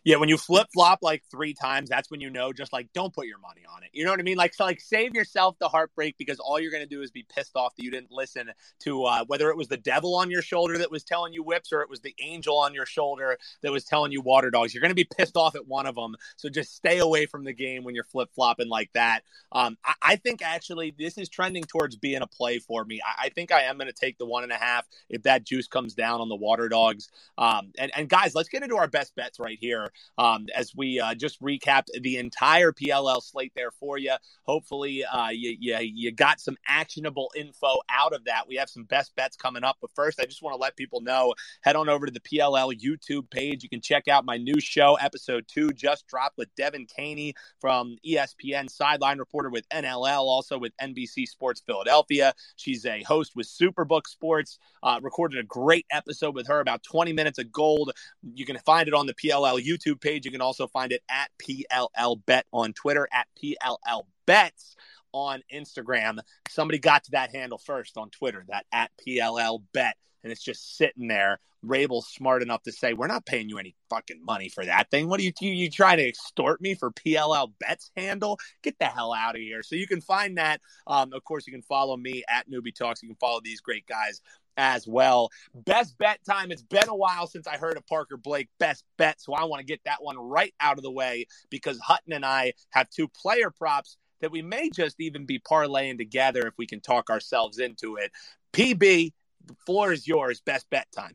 Yeah, 0.05 0.17
when 0.17 0.29
you 0.29 0.37
flip 0.37 0.67
flop 0.75 0.99
like 1.01 1.23
three 1.31 1.55
times, 1.55 1.89
that's 1.89 2.11
when 2.11 2.21
you 2.21 2.29
know 2.29 2.53
just 2.53 2.75
like 2.75 2.93
don't 2.93 3.15
put 3.15 3.27
your 3.27 3.39
money 3.39 3.63
on 3.75 3.83
it. 3.83 3.89
You 3.95 4.05
know 4.05 4.11
what 4.11 4.21
I 4.21 4.23
mean? 4.23 4.37
Like 4.37 4.53
so 4.53 4.65
like 4.65 4.81
save 4.81 5.15
yourself 5.15 5.57
the 5.59 5.69
heartbreak 5.69 6.17
because 6.19 6.39
all 6.39 6.61
you're 6.61 6.71
gonna 6.71 6.85
do 6.85 7.01
is 7.01 7.11
be 7.11 7.25
pissed 7.35 7.57
off 7.57 7.75
that 7.77 7.83
you 7.83 7.91
didn't 7.91 8.13
listen 8.13 8.51
to 8.81 9.05
uh, 9.05 9.25
whether 9.27 9.49
it 9.49 9.57
was 9.57 9.69
the 9.69 9.79
devil 9.79 10.15
on 10.15 10.31
your 10.31 10.43
shoulder 10.43 10.77
that 10.77 10.91
was 10.91 11.05
telling 11.05 11.33
you 11.33 11.43
whips 11.43 11.73
or 11.73 11.81
it 11.81 11.89
was 11.89 12.01
the 12.01 12.15
angel 12.21 12.59
on 12.59 12.75
your 12.75 12.85
shoulder 12.85 13.39
that 13.63 13.73
was 13.73 13.85
telling 13.85 14.13
you 14.13 14.21
water 14.21 14.51
dogs. 14.51 14.75
You're 14.75 14.83
gonna 14.83 14.93
be 14.93 15.09
pissed 15.17 15.39
off 15.39 15.55
at 15.55 15.67
one 15.67 15.87
of 15.87 15.95
them. 15.95 16.17
So 16.37 16.51
just 16.51 16.77
stay 16.77 16.99
away 16.99 17.25
from 17.25 17.45
the 17.45 17.55
game 17.55 17.83
when 17.83 17.95
you're 17.95 18.05
flip 18.05 18.29
flopping 18.35 18.69
like 18.69 18.91
that. 18.93 19.23
Um, 19.53 19.79
I, 19.83 19.95
I, 20.03 20.17
think 20.17 20.43
actually 20.43 20.95
this 20.99 21.17
is 21.17 21.29
trending 21.31 21.65
towards 21.65 21.97
being 21.97 22.21
a 22.21 22.27
play 22.27 22.59
for 22.59 22.85
me. 22.85 23.01
I, 23.05 23.27
I, 23.27 23.29
think 23.31 23.53
I 23.53 23.63
am 23.63 23.79
gonna 23.79 23.93
take 23.93 24.19
the 24.19 24.27
one 24.27 24.43
and 24.43 24.53
a 24.53 24.57
half 24.57 24.85
if 25.09 25.23
that 25.23 25.45
juice 25.45 25.67
comes 25.67 25.95
down 25.95 26.21
on 26.21 26.29
the 26.29 26.37
water 26.37 26.69
dogs. 26.69 27.09
Um, 27.39 27.73
and, 27.79 27.91
and 27.97 28.09
guys, 28.09 28.35
let's 28.35 28.51
get 28.51 28.63
into 28.63 28.77
our 28.77 28.89
best 28.89 29.15
bets 29.17 29.41
right 29.41 29.59
here 29.59 29.93
um, 30.19 30.47
as 30.55 30.75
we 30.75 31.01
uh, 31.01 31.15
just 31.15 31.41
recapped 31.43 31.89
the 32.01 32.19
entire 32.19 32.73
PLL 32.73 33.23
slate 33.23 33.53
there 33.55 33.71
for 33.71 33.99
you. 33.99 34.15
Hopefully, 34.43 35.05
uh, 35.05 35.29
you, 35.31 35.57
you, 35.59 35.77
you 35.81 36.13
got 36.13 36.41
some 36.41 36.57
actionable 36.69 37.31
info 37.37 37.81
out 37.91 38.13
of 38.13 38.25
that. 38.25 38.47
We 38.49 38.57
have 38.57 38.69
some 38.69 38.85
best 38.85 39.15
bets 39.17 39.37
coming 39.37 39.65
up. 39.65 39.77
But 39.81 39.91
first, 39.95 40.21
I 40.21 40.25
just 40.25 40.43
want 40.43 40.55
to 40.55 40.61
let 40.61 40.77
people 40.77 41.01
know 41.01 41.35
head 41.63 41.77
on 41.77 41.89
over 41.89 42.07
to 42.07 42.13
the 42.13 42.21
PLL 42.21 42.73
YouTube 42.79 43.31
page. 43.31 43.63
You 43.63 43.69
can 43.69 43.81
check 43.81 44.09
out 44.09 44.25
my 44.25 44.37
new 44.37 44.61
show, 44.61 44.95
episode 44.95 45.45
two, 45.49 45.71
just 45.71 46.07
dropped 46.07 46.39
with 46.39 46.55
Devin 46.57 46.87
Caney 46.87 47.35
from 47.61 47.97
ESPN, 48.07 48.71
sideline 48.71 49.19
reporter 49.19 49.51
with 49.51 49.69
NLL, 49.71 50.21
also 50.21 50.59
with 50.59 50.73
NBC 50.81 51.27
Sports 51.27 51.63
Philadelphia. 51.67 52.35
She's 52.57 52.85
a 52.87 53.03
host 53.03 53.33
with 53.35 53.47
Superbook 53.47 54.07
Sports. 54.07 54.59
Uh, 54.83 55.01
recorded 55.03 55.39
a 55.39 55.45
great 55.45 55.87
episode 55.91 56.35
with 56.35 56.47
her, 56.47 56.61
about 56.61 56.83
20 56.83 57.13
minutes 57.13 57.39
of 57.39 57.51
gold. 57.51 57.93
You 58.35 58.45
can 58.45 58.59
find 58.59 58.89
it 58.89 58.95
on 58.95 59.07
the 59.07 59.15
PLL 59.15 59.65
YouTube 59.65 59.84
page. 59.93 60.25
You 60.25 60.31
can 60.31 60.41
also 60.41 60.67
find 60.67 60.93
it 60.93 61.03
at 61.09 61.31
PLL 61.43 62.25
Bet 62.27 62.47
on 62.53 62.73
Twitter, 62.73 63.09
at 63.13 63.27
PLL 63.43 64.05
Bets 64.27 64.77
on 65.13 65.43
Instagram. 65.53 66.19
Somebody 66.49 66.79
got 66.79 67.05
to 67.05 67.13
that 67.13 67.35
handle 67.35 67.59
first 67.59 67.97
on 67.97 68.11
Twitter, 68.11 68.45
that 68.49 68.67
at 68.73 68.91
PLL 69.07 69.63
Bet, 69.73 69.97
and 70.23 70.33
it's 70.33 70.43
just 70.43 70.77
sitting 70.77 71.09
there. 71.09 71.41
Rabil's 71.65 72.09
smart 72.09 72.43
enough 72.43 72.63
to 72.65 72.73
say, 72.73 72.93
"We're 72.93 73.07
not 73.07 73.25
paying 73.25 73.49
you 73.49 73.59
any 73.59 73.75
fucking 73.89 74.23
money 74.23 74.49
for 74.51 74.65
that 74.67 74.91
thing. 74.91 75.09
What 75.09 75.19
are 75.21 75.23
you 75.23 75.33
you, 75.41 75.51
you 75.51 75.71
trying 75.71 75.97
to 75.97 76.07
extort 76.07 76.61
me 76.61 76.75
for 76.75 76.91
PLL 76.91 77.53
Bets 77.59 77.91
handle? 77.97 78.39
Get 78.63 78.79
the 78.79 78.87
hell 78.87 79.15
out 79.15 79.35
of 79.35 79.41
here!" 79.41 79.63
So 79.63 79.77
you 79.77 79.87
can 79.87 80.01
find 80.01 80.37
that. 80.37 80.61
Um, 80.87 81.13
of 81.13 81.25
course, 81.25 81.47
you 81.47 81.53
can 81.53 81.63
follow 81.63 81.97
me 81.97 82.23
at 82.29 82.51
Newbie 82.51 82.75
Talks. 82.75 83.03
You 83.03 83.09
can 83.09 83.17
follow 83.17 83.41
these 83.43 83.61
great 83.61 83.87
guys 83.87 84.21
as 84.57 84.87
well. 84.87 85.31
Best 85.55 85.97
bet 85.99 86.21
time. 86.29 86.51
It's 86.51 86.63
been 86.63 86.89
a 86.89 86.95
while 86.95 87.27
since 87.27 87.47
I 87.47 87.57
heard 87.57 87.77
of 87.77 87.87
Parker 87.87 88.17
Blake 88.17 88.49
best 88.59 88.85
bet, 88.97 89.21
so 89.21 89.35
I 89.35 89.45
want 89.45 89.61
to 89.61 89.67
get 89.67 89.81
that 89.85 90.03
one 90.03 90.17
right 90.17 90.55
out 90.61 90.79
of 90.79 90.83
the 90.83 90.91
way 90.91 91.27
because 91.51 91.79
Hutton 91.81 92.13
and 92.13 92.25
I 92.25 92.53
have 92.71 92.89
two 92.91 93.09
player 93.09 93.51
props 93.51 93.97
that 94.21 94.31
we 94.31 94.43
may 94.43 94.71
just 94.71 94.97
even 95.01 95.27
be 95.27 95.39
parlaying 95.39 95.99
together 95.99 96.47
if 96.47 96.55
we 96.57 96.67
can 96.67 96.81
talk 96.81 97.11
ourselves 97.11 97.59
into 97.59 97.97
it. 97.97 98.11
PB, 98.53 99.13
the 99.47 99.55
floor 99.67 99.93
is 99.93 100.07
yours. 100.07 100.41
Best 100.41 100.69
bet 100.71 100.87
time. 100.93 101.15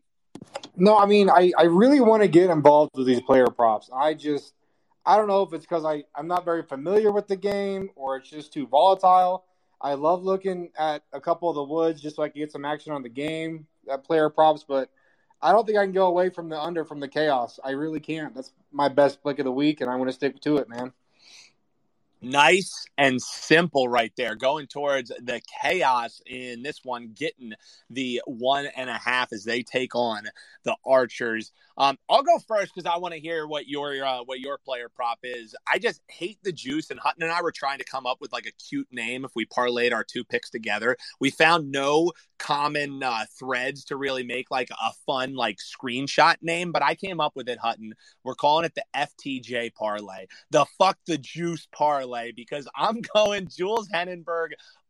No, 0.75 0.97
I 0.97 1.05
mean, 1.05 1.29
I, 1.29 1.51
I 1.57 1.63
really 1.63 1.99
want 1.99 2.21
to 2.21 2.27
get 2.27 2.49
involved 2.49 2.91
with 2.95 3.07
these 3.07 3.21
player 3.21 3.47
props. 3.47 3.89
I 3.93 4.13
just, 4.13 4.53
I 5.05 5.17
don't 5.17 5.27
know 5.27 5.41
if 5.41 5.53
it's 5.53 5.65
because 5.65 5.85
I'm 6.15 6.27
not 6.27 6.45
very 6.45 6.63
familiar 6.63 7.11
with 7.11 7.27
the 7.27 7.35
game 7.35 7.89
or 7.95 8.17
it's 8.17 8.29
just 8.29 8.53
too 8.53 8.67
volatile. 8.67 9.45
I 9.81 9.93
love 9.93 10.23
looking 10.23 10.69
at 10.77 11.03
a 11.13 11.21
couple 11.21 11.49
of 11.49 11.55
the 11.55 11.63
woods 11.63 12.01
just 12.01 12.17
so 12.17 12.23
I 12.23 12.29
can 12.29 12.39
get 12.39 12.51
some 12.51 12.65
action 12.65 12.91
on 12.91 13.03
the 13.03 13.09
game, 13.09 13.67
at 13.89 14.03
player 14.03 14.29
props, 14.29 14.65
but 14.67 14.89
I 15.41 15.51
don't 15.51 15.65
think 15.65 15.77
I 15.77 15.85
can 15.85 15.93
go 15.93 16.07
away 16.07 16.29
from 16.29 16.49
the 16.49 16.61
under 16.61 16.83
from 16.83 16.99
the 16.99 17.07
chaos. 17.07 17.59
I 17.63 17.71
really 17.71 17.99
can't. 17.99 18.35
That's 18.35 18.51
my 18.71 18.89
best 18.89 19.23
pick 19.23 19.39
of 19.39 19.45
the 19.45 19.51
week, 19.51 19.81
and 19.81 19.89
I'm 19.89 19.97
going 19.97 20.09
to 20.09 20.13
stick 20.13 20.39
to 20.41 20.57
it, 20.57 20.69
man 20.69 20.93
nice 22.21 22.85
and 22.97 23.21
simple 23.21 23.87
right 23.87 24.11
there 24.17 24.35
going 24.35 24.67
towards 24.67 25.09
the 25.09 25.41
chaos 25.61 26.21
in 26.25 26.61
this 26.61 26.81
one 26.83 27.11
getting 27.15 27.53
the 27.89 28.21
one 28.25 28.67
and 28.75 28.89
a 28.89 28.97
half 28.97 29.31
as 29.31 29.43
they 29.43 29.63
take 29.63 29.95
on 29.95 30.23
the 30.63 30.75
archers. 30.85 31.51
Um, 31.77 31.97
i'll 32.09 32.23
go 32.23 32.37
first 32.39 32.73
because 32.75 32.91
i 32.93 32.97
want 32.97 33.13
to 33.13 33.19
hear 33.21 33.47
what 33.47 33.67
your 33.67 34.03
uh, 34.03 34.19
what 34.25 34.39
your 34.39 34.57
player 34.57 34.89
prop 34.93 35.19
is. 35.23 35.55
I 35.71 35.79
just 35.79 36.01
hate 36.09 36.39
the 36.43 36.51
juice 36.51 36.89
and 36.89 36.99
hutton 36.99 37.23
and 37.23 37.31
i 37.31 37.41
were 37.41 37.53
trying 37.53 37.79
to 37.79 37.85
come 37.85 38.05
up 38.05 38.17
with 38.19 38.33
like 38.33 38.45
a 38.45 38.51
cute 38.51 38.89
name 38.91 39.23
if 39.23 39.31
we 39.35 39.45
parlayed 39.45 39.93
our 39.93 40.03
two 40.03 40.23
picks 40.25 40.49
together. 40.49 40.97
We 41.19 41.29
found 41.29 41.71
no 41.71 42.11
common 42.37 43.03
uh, 43.03 43.25
threads 43.37 43.85
to 43.85 43.97
really 43.97 44.23
make 44.23 44.51
like 44.51 44.69
a 44.71 44.91
fun 45.05 45.35
like 45.35 45.57
screenshot 45.57 46.35
name 46.41 46.71
but 46.71 46.81
i 46.81 46.95
came 46.95 47.19
up 47.21 47.35
with 47.35 47.47
it 47.47 47.59
hutton. 47.59 47.93
We're 48.23 48.35
calling 48.35 48.65
it 48.65 48.75
the 48.75 48.83
ftj 48.95 49.73
parlay. 49.73 50.25
The 50.51 50.65
fuck 50.77 50.97
the 51.05 51.17
juice 51.17 51.67
parlay 51.71 52.08
parlay 52.09 52.31
because 52.35 52.67
I'm 52.75 53.01
going 53.15 53.47
Jules 53.47 53.87
Heningburg 53.89 54.49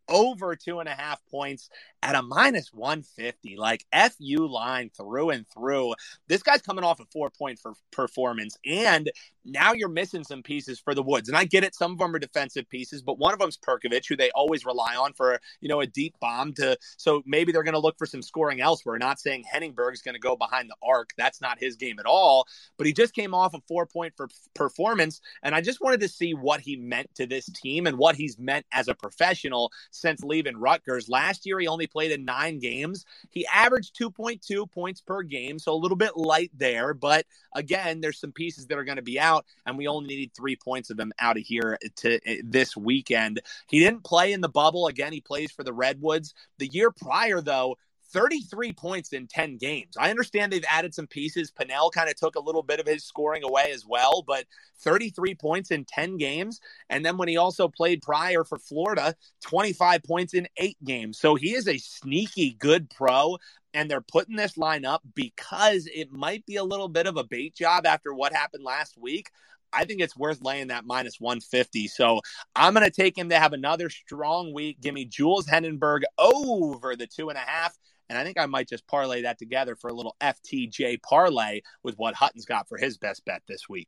over 0.10 0.55
two 0.55 0.80
and 0.80 0.89
a 0.89 0.93
half 0.93 1.20
points 1.30 1.70
at 2.01 2.16
a 2.16 2.22
minus 2.22 2.74
150. 2.74 3.57
Like 3.57 3.86
FU 3.93 4.47
line 4.47 4.89
through 4.95 5.32
and 5.32 5.45
through. 5.49 5.93
This 6.28 6.43
guy's 6.43 6.62
coming 6.62 6.84
off 6.84 6.99
a 6.99 7.05
four 7.12 7.30
point 7.30 7.60
for 7.60 7.74
performance, 7.91 8.57
and 8.66 9.10
now 9.45 9.74
you're 9.74 9.89
missing 9.89 10.24
some 10.24 10.43
pieces 10.43 10.80
for 10.80 10.93
the 10.93 11.03
Woods. 11.03 11.30
And 11.30 11.38
I 11.38 11.45
get 11.45 11.64
it, 11.64 11.76
some 11.76 11.93
of 11.93 11.97
them 11.97 12.16
are 12.16 12.20
defensive 12.20 12.70
pieces, 12.70 13.01
but 13.01 13.18
one 13.18 13.34
of 13.34 13.39
them's 13.39 13.57
Perkovic, 13.57 14.07
who 14.07 14.16
they 14.16 14.32
always 14.32 14.66
rely 14.66 14.95
on 14.95 15.14
for 15.14 15.39
you 15.62 15.70
know 15.70 15.82
a 15.82 15.88
deep 15.88 16.16
bomb 16.20 16.53
to. 16.53 16.78
So 16.97 17.22
maybe 17.26 17.51
they're 17.51 17.64
going 17.64 17.74
to 17.74 17.80
look 17.80 17.97
for 17.97 18.05
some 18.05 18.22
scoring 18.22 18.62
elsewhere. 18.62 18.97
Not 18.97 19.20
saying 19.20 19.43
Heningburg's 19.53 20.01
going 20.01 20.16
to 20.16 20.20
go 20.20 20.36
behind 20.36 20.70
the 20.70 20.76
arc. 20.88 21.10
That's 21.18 21.41
not 21.41 21.60
his 21.60 21.76
game 21.76 21.99
at 21.99 22.05
all. 22.05 22.45
But 22.78 22.88
he 22.88 22.93
just 22.93 23.14
came 23.14 23.34
off 23.34 23.53
a 23.53 23.62
four 23.68 23.86
point 23.86 24.14
for 24.16 24.30
performance, 24.53 25.22
and 25.43 25.55
I 25.55 25.62
just 25.62 25.82
wanted 25.82 25.99
to 26.01 26.10
see 26.10 26.34
what 26.34 26.62
he 26.62 26.76
meant 26.76 27.14
to 27.16 27.26
this 27.26 27.45
team 27.47 27.88
and 27.88 27.97
what 27.97 28.16
he's 28.16 28.38
meant 28.38 28.66
as 28.72 28.88
a 28.88 28.95
professional 28.95 29.72
since 29.99 30.23
leaving 30.23 30.57
Rutgers. 30.57 31.09
Last 31.09 31.45
year, 31.45 31.59
he 31.59 31.67
only 31.67 31.87
played 31.87 32.11
in 32.11 32.25
nine 32.25 32.59
games. 32.59 33.05
He 33.29 33.45
averaged 33.53 33.97
2.2 33.97 34.71
points 34.71 35.01
per 35.01 35.23
game, 35.23 35.59
so 35.59 35.73
a 35.73 35.75
little 35.75 35.97
bit 35.97 36.15
light 36.15 36.51
there. 36.55 36.93
But 36.93 37.25
again, 37.53 38.01
there's 38.01 38.19
some 38.19 38.31
pieces 38.31 38.67
that 38.67 38.77
are 38.77 38.83
going 38.83 38.97
to 38.97 39.01
be 39.01 39.19
out, 39.19 39.45
and 39.65 39.77
we 39.77 39.87
only 39.87 40.07
needed 40.07 40.31
three 40.33 40.55
points 40.55 40.89
of 40.89 40.97
them 40.97 41.11
out 41.19 41.37
of 41.37 41.43
here 41.43 41.77
to 41.97 42.19
eh, 42.25 42.41
this 42.43 42.75
weekend. 42.75 43.41
He 43.67 43.79
didn't 43.79 44.03
play 44.03 44.33
in 44.33 44.41
the 44.41 44.49
bubble. 44.49 44.87
Again, 44.87 45.13
he 45.13 45.21
plays 45.21 45.51
for 45.51 45.63
the 45.63 45.73
Redwoods. 45.73 46.33
The 46.57 46.67
year 46.67 46.91
prior, 46.91 47.41
though, 47.41 47.77
33 48.12 48.74
points 48.74 49.14
in 49.14 49.28
10 49.28 49.57
games. 49.57 49.95
I 49.97 50.10
understand 50.10 50.51
they've 50.51 50.64
added 50.70 50.93
some 50.93 51.07
pieces. 51.07 51.51
Pannell 51.51 51.91
kind 51.91 52.10
of 52.10 52.16
took 52.16 52.36
a 52.36 52.41
little 52.41 52.64
bit 52.64 52.80
of 52.80 52.88
his 52.88 53.03
scoring 53.03 53.43
away 53.43 53.72
as 53.72 53.86
well, 53.86 54.24
but 54.26 54.45
33 54.80 55.36
points 55.36 55.72
in 55.72 55.86
10 55.86 56.18
games. 56.18 56.60
And 56.89 57.05
then 57.05 57.18
when 57.18 57.28
he 57.28 57.38
also 57.38 57.68
played 57.68 58.01
prior 58.01 58.43
for 58.43 58.57
Florida, 58.57 59.16
25 59.41 60.03
points 60.03 60.34
in 60.34 60.47
eight 60.57 60.78
games. 60.84 61.20
So 61.20 61.36
he 61.36 61.53
is 61.53 61.68
a 61.68 61.78
sneaky 61.78 62.51
good 62.51 62.89
pro. 62.89 63.38
And 63.76 63.89
they're 63.89 64.01
putting 64.01 64.36
this 64.36 64.57
line 64.57 64.84
up 64.84 65.03
because 65.14 65.88
it 65.93 66.12
might 66.12 66.43
be 66.47 66.55
a 66.55 66.64
little 66.64 66.88
bit 66.88 67.05
of 67.05 67.18
a 67.18 67.24
bait 67.24 67.53
job 67.53 67.86
after 67.86 68.12
what 68.12 68.34
happened 68.34 68.64
last 68.64 68.97
week. 68.97 69.30
I 69.72 69.86
think 69.86 70.01
it's 70.01 70.18
worth 70.18 70.41
laying 70.41 70.68
that 70.68 70.86
minus 70.86 71.20
150. 71.20 71.88
So 71.88 72.22
I'm 72.55 72.74
going 72.74 72.86
to 72.86 72.91
take 72.91 73.16
him 73.16 73.30
to 73.30 73.38
have 73.38 73.53
another 73.53 73.91
strong 73.91 74.53
week. 74.53 74.82
Give 74.82 74.93
me 74.93 75.05
Jules 75.05 75.45
Heningburg 75.45 76.01
over 76.18 76.95
the 76.95 77.05
two 77.05 77.30
and 77.30 77.38
a 77.38 77.41
half. 77.41 77.78
And 78.10 78.18
I 78.18 78.24
think 78.24 78.39
I 78.39 78.47
might 78.47 78.68
just 78.68 78.88
parlay 78.88 79.22
that 79.22 79.38
together 79.38 79.76
for 79.76 79.89
a 79.89 79.93
little 79.93 80.16
FTJ 80.20 81.01
parlay 81.03 81.62
with 81.84 81.95
what 81.97 82.16
Hutton's 82.16 82.45
got 82.45 82.68
for 82.68 82.78
his 82.78 82.97
best 82.97 83.24
bet 83.24 83.43
this 83.47 83.70
week. 83.70 83.88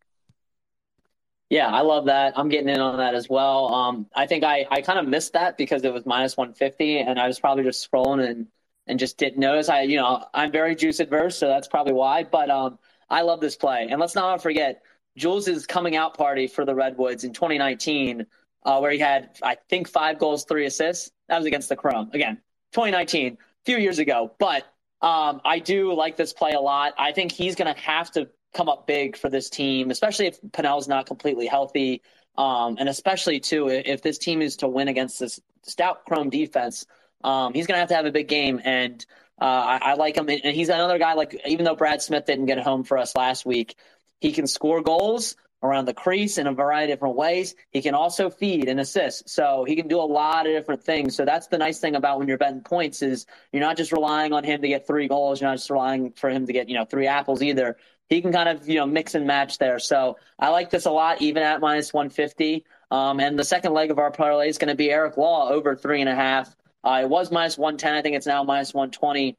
Yeah, 1.50 1.68
I 1.68 1.82
love 1.82 2.06
that. 2.06 2.38
I'm 2.38 2.48
getting 2.48 2.70
in 2.70 2.80
on 2.80 2.98
that 2.98 3.14
as 3.14 3.28
well. 3.28 3.74
Um, 3.74 4.08
I 4.16 4.26
think 4.26 4.46
I, 4.46 4.66
I 4.72 4.82
kind 4.82 5.00
of 5.00 5.06
missed 5.06 5.34
that 5.34 5.58
because 5.58 5.84
it 5.84 5.92
was 5.92 6.06
minus 6.06 6.38
150, 6.38 7.00
and 7.00 7.20
I 7.20 7.28
was 7.28 7.42
probably 7.42 7.66
just 7.66 7.92
scrolling 7.92 8.26
and 8.26 8.48
and 8.88 8.98
just 8.98 9.18
didn't 9.18 9.40
notice. 9.40 9.68
I 9.68 9.82
you 9.82 9.98
know 9.98 10.26
I'm 10.34 10.52
very 10.52 10.76
juice 10.76 11.02
adverse, 11.02 11.38
so 11.38 11.48
that's 11.48 11.68
probably 11.68 11.92
why. 11.92 12.24
But 12.24 12.50
um, 12.50 12.80
I 13.10 13.24
love 13.24 13.42
this 13.42 13.58
play, 13.58 13.88
and 13.92 14.00
let's 14.00 14.16
not 14.16 14.42
forget 14.42 14.82
Jules' 15.18 15.66
coming 15.66 15.98
out 15.98 16.18
party 16.18 16.48
for 16.48 16.64
the 16.64 16.74
Redwoods 16.74 17.26
in 17.26 17.34
2019, 17.34 18.26
uh, 18.64 18.80
where 18.80 18.92
he 18.92 19.00
had 19.00 19.38
I 19.44 19.58
think 19.68 19.90
five 19.90 20.20
goals, 20.20 20.46
three 20.46 20.68
assists. 20.68 21.12
That 21.28 21.38
was 21.38 21.46
against 21.48 21.68
the 21.68 21.76
Chrome 21.76 22.12
again. 22.14 22.38
2019 22.72 23.38
few 23.66 23.78
years 23.78 24.00
ago. 24.00 24.32
But 24.40 24.64
um, 25.02 25.42
I 25.44 25.60
do 25.60 25.94
like 25.94 26.18
this 26.18 26.34
play 26.34 26.52
a 26.52 26.60
lot. 26.60 26.94
I 26.98 27.12
think 27.12 27.32
he's 27.32 27.56
going 27.56 27.74
to 27.74 27.80
have 27.82 28.12
to 28.12 28.30
come 28.54 28.70
up 28.70 28.86
big 28.86 29.18
for 29.18 29.30
this 29.30 29.50
team, 29.50 29.92
especially 29.92 30.28
if 30.28 30.40
Pannell's 30.52 30.88
not 30.88 31.06
completely 31.06 31.48
healthy. 31.48 32.02
Um, 32.38 32.78
and 32.80 32.88
especially, 32.88 33.40
too, 33.40 33.68
if 33.68 34.02
this 34.02 34.18
team 34.18 34.42
is 34.42 34.58
to 34.58 34.68
win 34.68 34.88
against 34.88 35.20
this 35.20 35.40
stout 35.64 36.06
Chrome 36.06 36.30
defense, 36.30 36.86
um, 37.24 37.54
he's 37.54 37.68
going 37.68 37.76
to 37.76 37.80
have 37.80 37.90
to 37.90 37.96
have 37.96 38.06
a 38.06 38.12
big 38.12 38.28
game. 38.28 38.62
And 38.64 39.06
uh, 39.40 39.46
I, 39.46 39.80
I, 39.82 39.94
like 39.96 40.18
him. 40.18 40.30
And 40.30 40.56
he's 40.56 40.70
another 40.70 40.98
guy, 40.98 41.14
like, 41.14 41.40
even 41.46 41.66
though 41.66 41.76
Brad 41.76 42.02
Smith 42.02 42.26
didn't 42.26 42.46
get 42.46 42.60
home 42.60 42.84
for 42.84 42.98
us 42.98 43.16
last 43.16 43.46
week, 43.46 43.76
he 44.20 44.32
can 44.32 44.48
score 44.48 44.82
goals 44.82 45.36
around 45.64 45.86
the 45.86 45.94
crease 45.94 46.38
in 46.38 46.48
a 46.48 46.54
variety 46.54 46.92
of 46.92 46.98
different 46.98 47.16
ways. 47.16 47.56
He 47.70 47.82
can 47.82 47.94
also 47.94 48.30
feed 48.30 48.68
and 48.68 48.80
assist. 48.80 49.30
So 49.30 49.64
he 49.68 49.76
can 49.76 49.88
do 49.88 50.00
a 50.00 50.04
lot 50.04 50.48
of 50.48 50.54
different 50.54 50.84
things. 50.84 51.16
So 51.16 51.26
that's 51.26 51.48
the 51.48 51.58
nice 51.58 51.80
thing 51.80 51.96
about 51.96 52.20
when 52.20 52.28
you're 52.28 52.38
betting 52.38 52.62
points 52.62 53.02
is 53.02 53.26
you're 53.52 53.62
not 53.62 53.78
just 53.78 53.92
relying 53.92 54.34
on 54.34 54.44
him 54.44 54.62
to 54.62 54.68
get 54.68 54.88
three 54.88 55.08
goals. 55.08 55.40
You're 55.40 55.50
not 55.50 55.58
just 55.58 55.70
relying 55.70 56.12
for 56.14 56.30
him 56.30 56.48
to 56.48 56.54
get, 56.54 56.68
you 56.68 56.76
know, 56.76 56.86
three 56.86 57.08
apples 57.08 57.42
either. 57.42 57.78
He 58.10 58.22
can 58.22 58.32
kind 58.32 58.50
of, 58.50 58.68
you 58.68 58.76
know, 58.76 58.86
mix 58.86 59.16
and 59.16 59.26
match 59.26 59.58
there. 59.58 59.80
So 59.80 60.18
I 60.38 60.50
like 60.50 60.70
this 60.70 60.86
a 60.86 60.92
lot, 60.92 61.22
even 61.22 61.44
at 61.44 61.62
minus 61.62 61.94
150. 61.94 62.66
Um, 62.90 63.20
and 63.20 63.38
the 63.40 63.44
second 63.44 63.74
leg 63.74 63.92
of 63.92 64.00
our 64.00 64.12
parlay 64.12 64.50
is 64.50 64.58
going 64.58 64.70
to 64.70 64.76
be 64.76 64.92
Eric 64.92 65.16
Law 65.16 65.50
over 65.50 65.76
three 65.76 66.02
and 66.02 66.10
a 66.10 66.16
half. 66.16 66.54
Uh, 66.84 67.02
it 67.04 67.10
was 67.10 67.32
minus 67.32 67.58
110. 67.58 67.94
I 67.94 68.02
think 68.02 68.16
it's 68.16 68.26
now 68.26 68.44
minus 68.44 68.74
120 68.74 69.38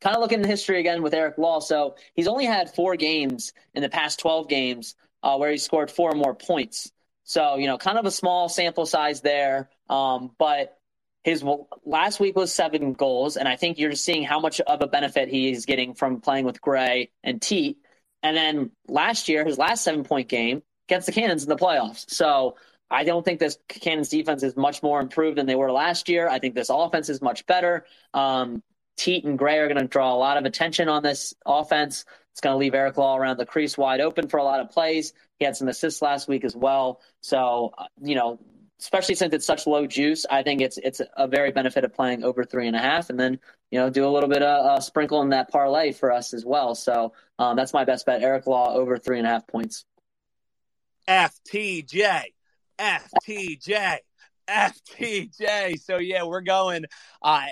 kind 0.00 0.16
of 0.16 0.22
looking 0.22 0.40
at 0.40 0.46
history 0.46 0.80
again 0.80 1.02
with 1.02 1.14
Eric 1.14 1.38
Law. 1.38 1.60
So 1.60 1.96
he's 2.14 2.26
only 2.26 2.46
had 2.46 2.74
four 2.74 2.96
games 2.96 3.52
in 3.74 3.82
the 3.82 3.88
past 3.88 4.18
12 4.18 4.48
games 4.48 4.96
uh, 5.22 5.36
where 5.36 5.50
he 5.50 5.58
scored 5.58 5.90
four 5.90 6.12
more 6.12 6.34
points. 6.34 6.90
So, 7.24 7.56
you 7.56 7.66
know, 7.66 7.78
kind 7.78 7.98
of 7.98 8.06
a 8.06 8.10
small 8.10 8.48
sample 8.48 8.86
size 8.86 9.20
there. 9.20 9.70
Um, 9.88 10.32
but 10.38 10.76
his 11.22 11.44
last 11.84 12.18
week 12.18 12.34
was 12.36 12.52
seven 12.52 12.92
goals. 12.92 13.36
And 13.36 13.46
I 13.46 13.56
think 13.56 13.78
you're 13.78 13.94
seeing 13.94 14.24
how 14.24 14.40
much 14.40 14.60
of 14.60 14.82
a 14.82 14.86
benefit 14.86 15.28
he's 15.28 15.66
getting 15.66 15.94
from 15.94 16.20
playing 16.20 16.44
with 16.44 16.60
Gray 16.60 17.10
and 17.22 17.40
Teat. 17.40 17.78
And 18.22 18.36
then 18.36 18.70
last 18.88 19.28
year, 19.28 19.44
his 19.44 19.58
last 19.58 19.84
seven 19.84 20.04
point 20.04 20.28
game 20.28 20.62
against 20.88 21.06
the 21.06 21.12
Cannons 21.12 21.42
in 21.42 21.48
the 21.48 21.56
playoffs. 21.56 22.10
So 22.10 22.56
I 22.90 23.04
don't 23.04 23.24
think 23.24 23.38
this 23.38 23.58
Cannons 23.68 24.08
defense 24.08 24.42
is 24.42 24.56
much 24.56 24.82
more 24.82 25.00
improved 25.00 25.38
than 25.38 25.46
they 25.46 25.54
were 25.54 25.70
last 25.70 26.08
year. 26.08 26.28
I 26.28 26.38
think 26.38 26.54
this 26.54 26.70
offense 26.70 27.08
is 27.08 27.22
much 27.22 27.46
better. 27.46 27.84
Um, 28.12 28.62
Teat 28.96 29.24
and 29.24 29.38
Gray 29.38 29.58
are 29.58 29.68
going 29.68 29.80
to 29.80 29.86
draw 29.86 30.12
a 30.12 30.16
lot 30.16 30.36
of 30.36 30.44
attention 30.44 30.88
on 30.88 31.02
this 31.02 31.32
offense. 31.46 32.04
It's 32.32 32.40
going 32.40 32.54
to 32.54 32.58
leave 32.58 32.74
Eric 32.74 32.96
Law 32.96 33.16
around 33.16 33.38
the 33.38 33.46
crease 33.46 33.76
wide 33.76 34.00
open 34.00 34.28
for 34.28 34.38
a 34.38 34.44
lot 34.44 34.60
of 34.60 34.70
plays. 34.70 35.12
He 35.38 35.44
had 35.44 35.56
some 35.56 35.68
assists 35.68 36.00
last 36.00 36.28
week 36.28 36.44
as 36.44 36.54
well. 36.54 37.00
So, 37.20 37.72
uh, 37.76 37.86
you 38.00 38.14
know, 38.14 38.38
especially 38.80 39.14
since 39.14 39.34
it's 39.34 39.46
such 39.46 39.66
low 39.66 39.86
juice, 39.86 40.26
I 40.30 40.42
think 40.42 40.60
it's 40.60 40.78
it's 40.78 41.00
a 41.16 41.28
very 41.28 41.52
benefit 41.52 41.84
of 41.84 41.94
playing 41.94 42.24
over 42.24 42.44
three 42.44 42.66
and 42.66 42.76
a 42.76 42.80
half, 42.80 43.10
and 43.10 43.20
then 43.20 43.38
you 43.70 43.78
know 43.78 43.90
do 43.90 44.06
a 44.06 44.10
little 44.10 44.28
bit 44.28 44.42
of 44.42 44.66
uh, 44.66 44.80
sprinkle 44.80 45.22
in 45.22 45.30
that 45.30 45.50
parlay 45.50 45.92
for 45.92 46.10
us 46.12 46.32
as 46.32 46.44
well. 46.44 46.74
So 46.74 47.12
um, 47.38 47.56
that's 47.56 47.74
my 47.74 47.84
best 47.84 48.06
bet: 48.06 48.22
Eric 48.22 48.46
Law 48.46 48.74
over 48.74 48.96
three 48.96 49.18
and 49.18 49.26
a 49.26 49.30
half 49.30 49.46
points. 49.46 49.84
FTJ, 51.08 52.22
FTJ. 52.78 53.98
FTJ. 54.48 55.80
So 55.80 55.98
yeah, 55.98 56.24
we're 56.24 56.40
going. 56.40 56.84
Uh, 57.22 57.44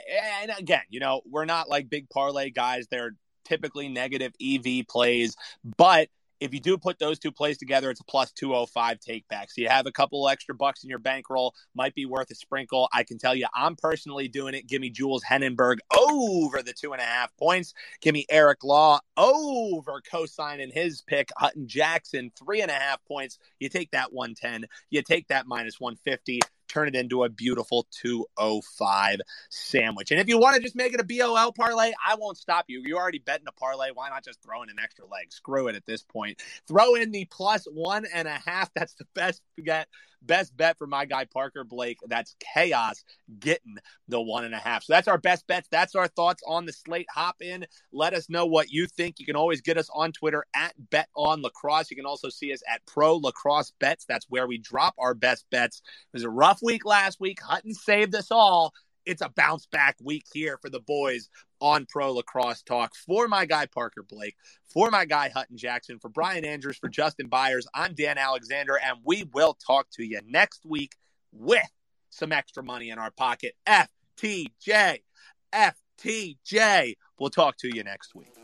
and 0.42 0.52
again, 0.58 0.82
you 0.88 1.00
know, 1.00 1.20
we're 1.28 1.44
not 1.44 1.68
like 1.68 1.88
big 1.88 2.08
parlay 2.10 2.50
guys. 2.50 2.88
They're 2.90 3.14
typically 3.48 3.88
negative 3.88 4.32
EV 4.40 4.86
plays, 4.86 5.36
but 5.76 6.08
if 6.40 6.54
you 6.54 6.60
do 6.60 6.78
put 6.78 6.98
those 6.98 7.18
two 7.18 7.32
plays 7.32 7.58
together, 7.58 7.90
it's 7.90 8.00
a 8.00 8.04
plus 8.04 8.30
205 8.32 9.00
take 9.00 9.26
back. 9.28 9.50
So 9.50 9.60
you 9.60 9.68
have 9.68 9.86
a 9.86 9.92
couple 9.92 10.28
extra 10.28 10.54
bucks 10.54 10.84
in 10.84 10.90
your 10.90 10.98
bankroll, 10.98 11.54
might 11.74 11.94
be 11.94 12.06
worth 12.06 12.30
a 12.30 12.34
sprinkle. 12.34 12.88
I 12.92 13.02
can 13.02 13.18
tell 13.18 13.34
you, 13.34 13.46
I'm 13.54 13.76
personally 13.76 14.28
doing 14.28 14.54
it. 14.54 14.66
Give 14.66 14.80
me 14.80 14.90
Jules 14.90 15.24
Heningburg 15.24 15.78
over 15.96 16.62
the 16.62 16.72
two 16.72 16.92
and 16.92 17.02
a 17.02 17.04
half 17.04 17.36
points. 17.36 17.74
Give 18.00 18.12
me 18.12 18.26
Eric 18.28 18.62
Law 18.64 19.00
over 19.16 20.00
cosigning 20.00 20.72
his 20.72 21.02
pick, 21.02 21.30
Hutton 21.36 21.66
Jackson, 21.66 22.30
three 22.38 22.60
and 22.60 22.70
a 22.70 22.74
half 22.74 23.04
points. 23.04 23.38
You 23.58 23.68
take 23.68 23.90
that 23.90 24.12
110, 24.12 24.68
you 24.90 25.02
take 25.02 25.28
that 25.28 25.46
minus 25.46 25.80
150 25.80 26.40
turn 26.68 26.88
it 26.88 26.94
into 26.94 27.24
a 27.24 27.28
beautiful 27.28 27.86
205 27.90 29.20
sandwich. 29.50 30.10
And 30.10 30.20
if 30.20 30.28
you 30.28 30.38
want 30.38 30.56
to 30.56 30.62
just 30.62 30.76
make 30.76 30.94
it 30.94 31.00
a 31.00 31.04
BOL 31.04 31.52
parlay, 31.52 31.92
I 32.06 32.14
won't 32.14 32.36
stop 32.36 32.66
you. 32.68 32.82
You're 32.84 32.98
already 32.98 33.18
betting 33.18 33.46
a 33.48 33.52
parlay. 33.52 33.90
Why 33.92 34.08
not 34.08 34.24
just 34.24 34.42
throw 34.42 34.62
in 34.62 34.70
an 34.70 34.78
extra 34.82 35.06
leg? 35.06 35.32
Screw 35.32 35.68
it 35.68 35.76
at 35.76 35.86
this 35.86 36.02
point. 36.02 36.40
Throw 36.66 36.94
in 36.94 37.10
the 37.10 37.24
plus 37.26 37.66
one 37.72 38.06
and 38.12 38.28
a 38.28 38.40
half. 38.44 38.72
That's 38.74 38.94
the 38.94 39.06
best 39.14 39.42
get 39.62 39.88
best 40.22 40.56
bet 40.56 40.78
for 40.78 40.86
my 40.86 41.04
guy 41.04 41.24
Parker 41.24 41.64
Blake. 41.64 41.98
That's 42.06 42.36
chaos 42.40 43.04
getting 43.40 43.76
the 44.08 44.20
one 44.20 44.44
and 44.44 44.54
a 44.54 44.58
half. 44.58 44.84
So 44.84 44.92
that's 44.92 45.08
our 45.08 45.18
best 45.18 45.46
bets. 45.46 45.68
That's 45.70 45.94
our 45.94 46.08
thoughts 46.08 46.42
on 46.46 46.66
the 46.66 46.72
slate. 46.72 47.06
Hop 47.14 47.36
in. 47.40 47.66
Let 47.92 48.14
us 48.14 48.28
know 48.28 48.46
what 48.46 48.70
you 48.70 48.86
think. 48.86 49.18
You 49.18 49.26
can 49.26 49.36
always 49.36 49.60
get 49.60 49.78
us 49.78 49.90
on 49.94 50.12
Twitter 50.12 50.46
at 50.54 50.74
Bet 50.90 51.08
on 51.14 51.42
Lacrosse. 51.42 51.90
You 51.90 51.96
can 51.96 52.06
also 52.06 52.28
see 52.28 52.52
us 52.52 52.62
at 52.72 52.84
Pro 52.86 53.16
Lacrosse 53.16 53.72
Bets. 53.78 54.04
That's 54.04 54.26
where 54.28 54.46
we 54.46 54.58
drop 54.58 54.94
our 54.98 55.14
best 55.14 55.46
bets. 55.50 55.78
It 55.78 56.16
was 56.16 56.24
a 56.24 56.30
rough 56.30 56.60
week 56.62 56.84
last 56.84 57.20
week. 57.20 57.40
Hutton 57.40 57.74
saved 57.74 58.14
us 58.14 58.30
all 58.30 58.72
it's 59.08 59.22
a 59.22 59.30
bounce 59.30 59.66
back 59.66 59.96
week 60.02 60.26
here 60.32 60.58
for 60.60 60.68
the 60.68 60.80
boys 60.80 61.30
on 61.60 61.86
Pro 61.86 62.12
Lacrosse 62.12 62.62
Talk. 62.62 62.94
For 62.94 63.26
my 63.26 63.46
guy 63.46 63.64
Parker 63.64 64.02
Blake, 64.02 64.36
for 64.66 64.90
my 64.90 65.06
guy 65.06 65.30
Hutton 65.30 65.56
Jackson, 65.56 65.98
for 65.98 66.10
Brian 66.10 66.44
Andrews, 66.44 66.76
for 66.76 66.90
Justin 66.90 67.28
Byers, 67.28 67.66
I'm 67.74 67.94
Dan 67.94 68.18
Alexander, 68.18 68.78
and 68.78 68.98
we 69.02 69.24
will 69.32 69.56
talk 69.66 69.88
to 69.92 70.04
you 70.04 70.20
next 70.28 70.66
week 70.66 70.92
with 71.32 71.62
some 72.10 72.32
extra 72.32 72.62
money 72.62 72.90
in 72.90 72.98
our 72.98 73.10
pocket. 73.10 73.54
FTJ, 73.66 74.98
FTJ. 75.54 76.96
We'll 77.18 77.30
talk 77.30 77.56
to 77.58 77.74
you 77.74 77.82
next 77.82 78.14
week. 78.14 78.37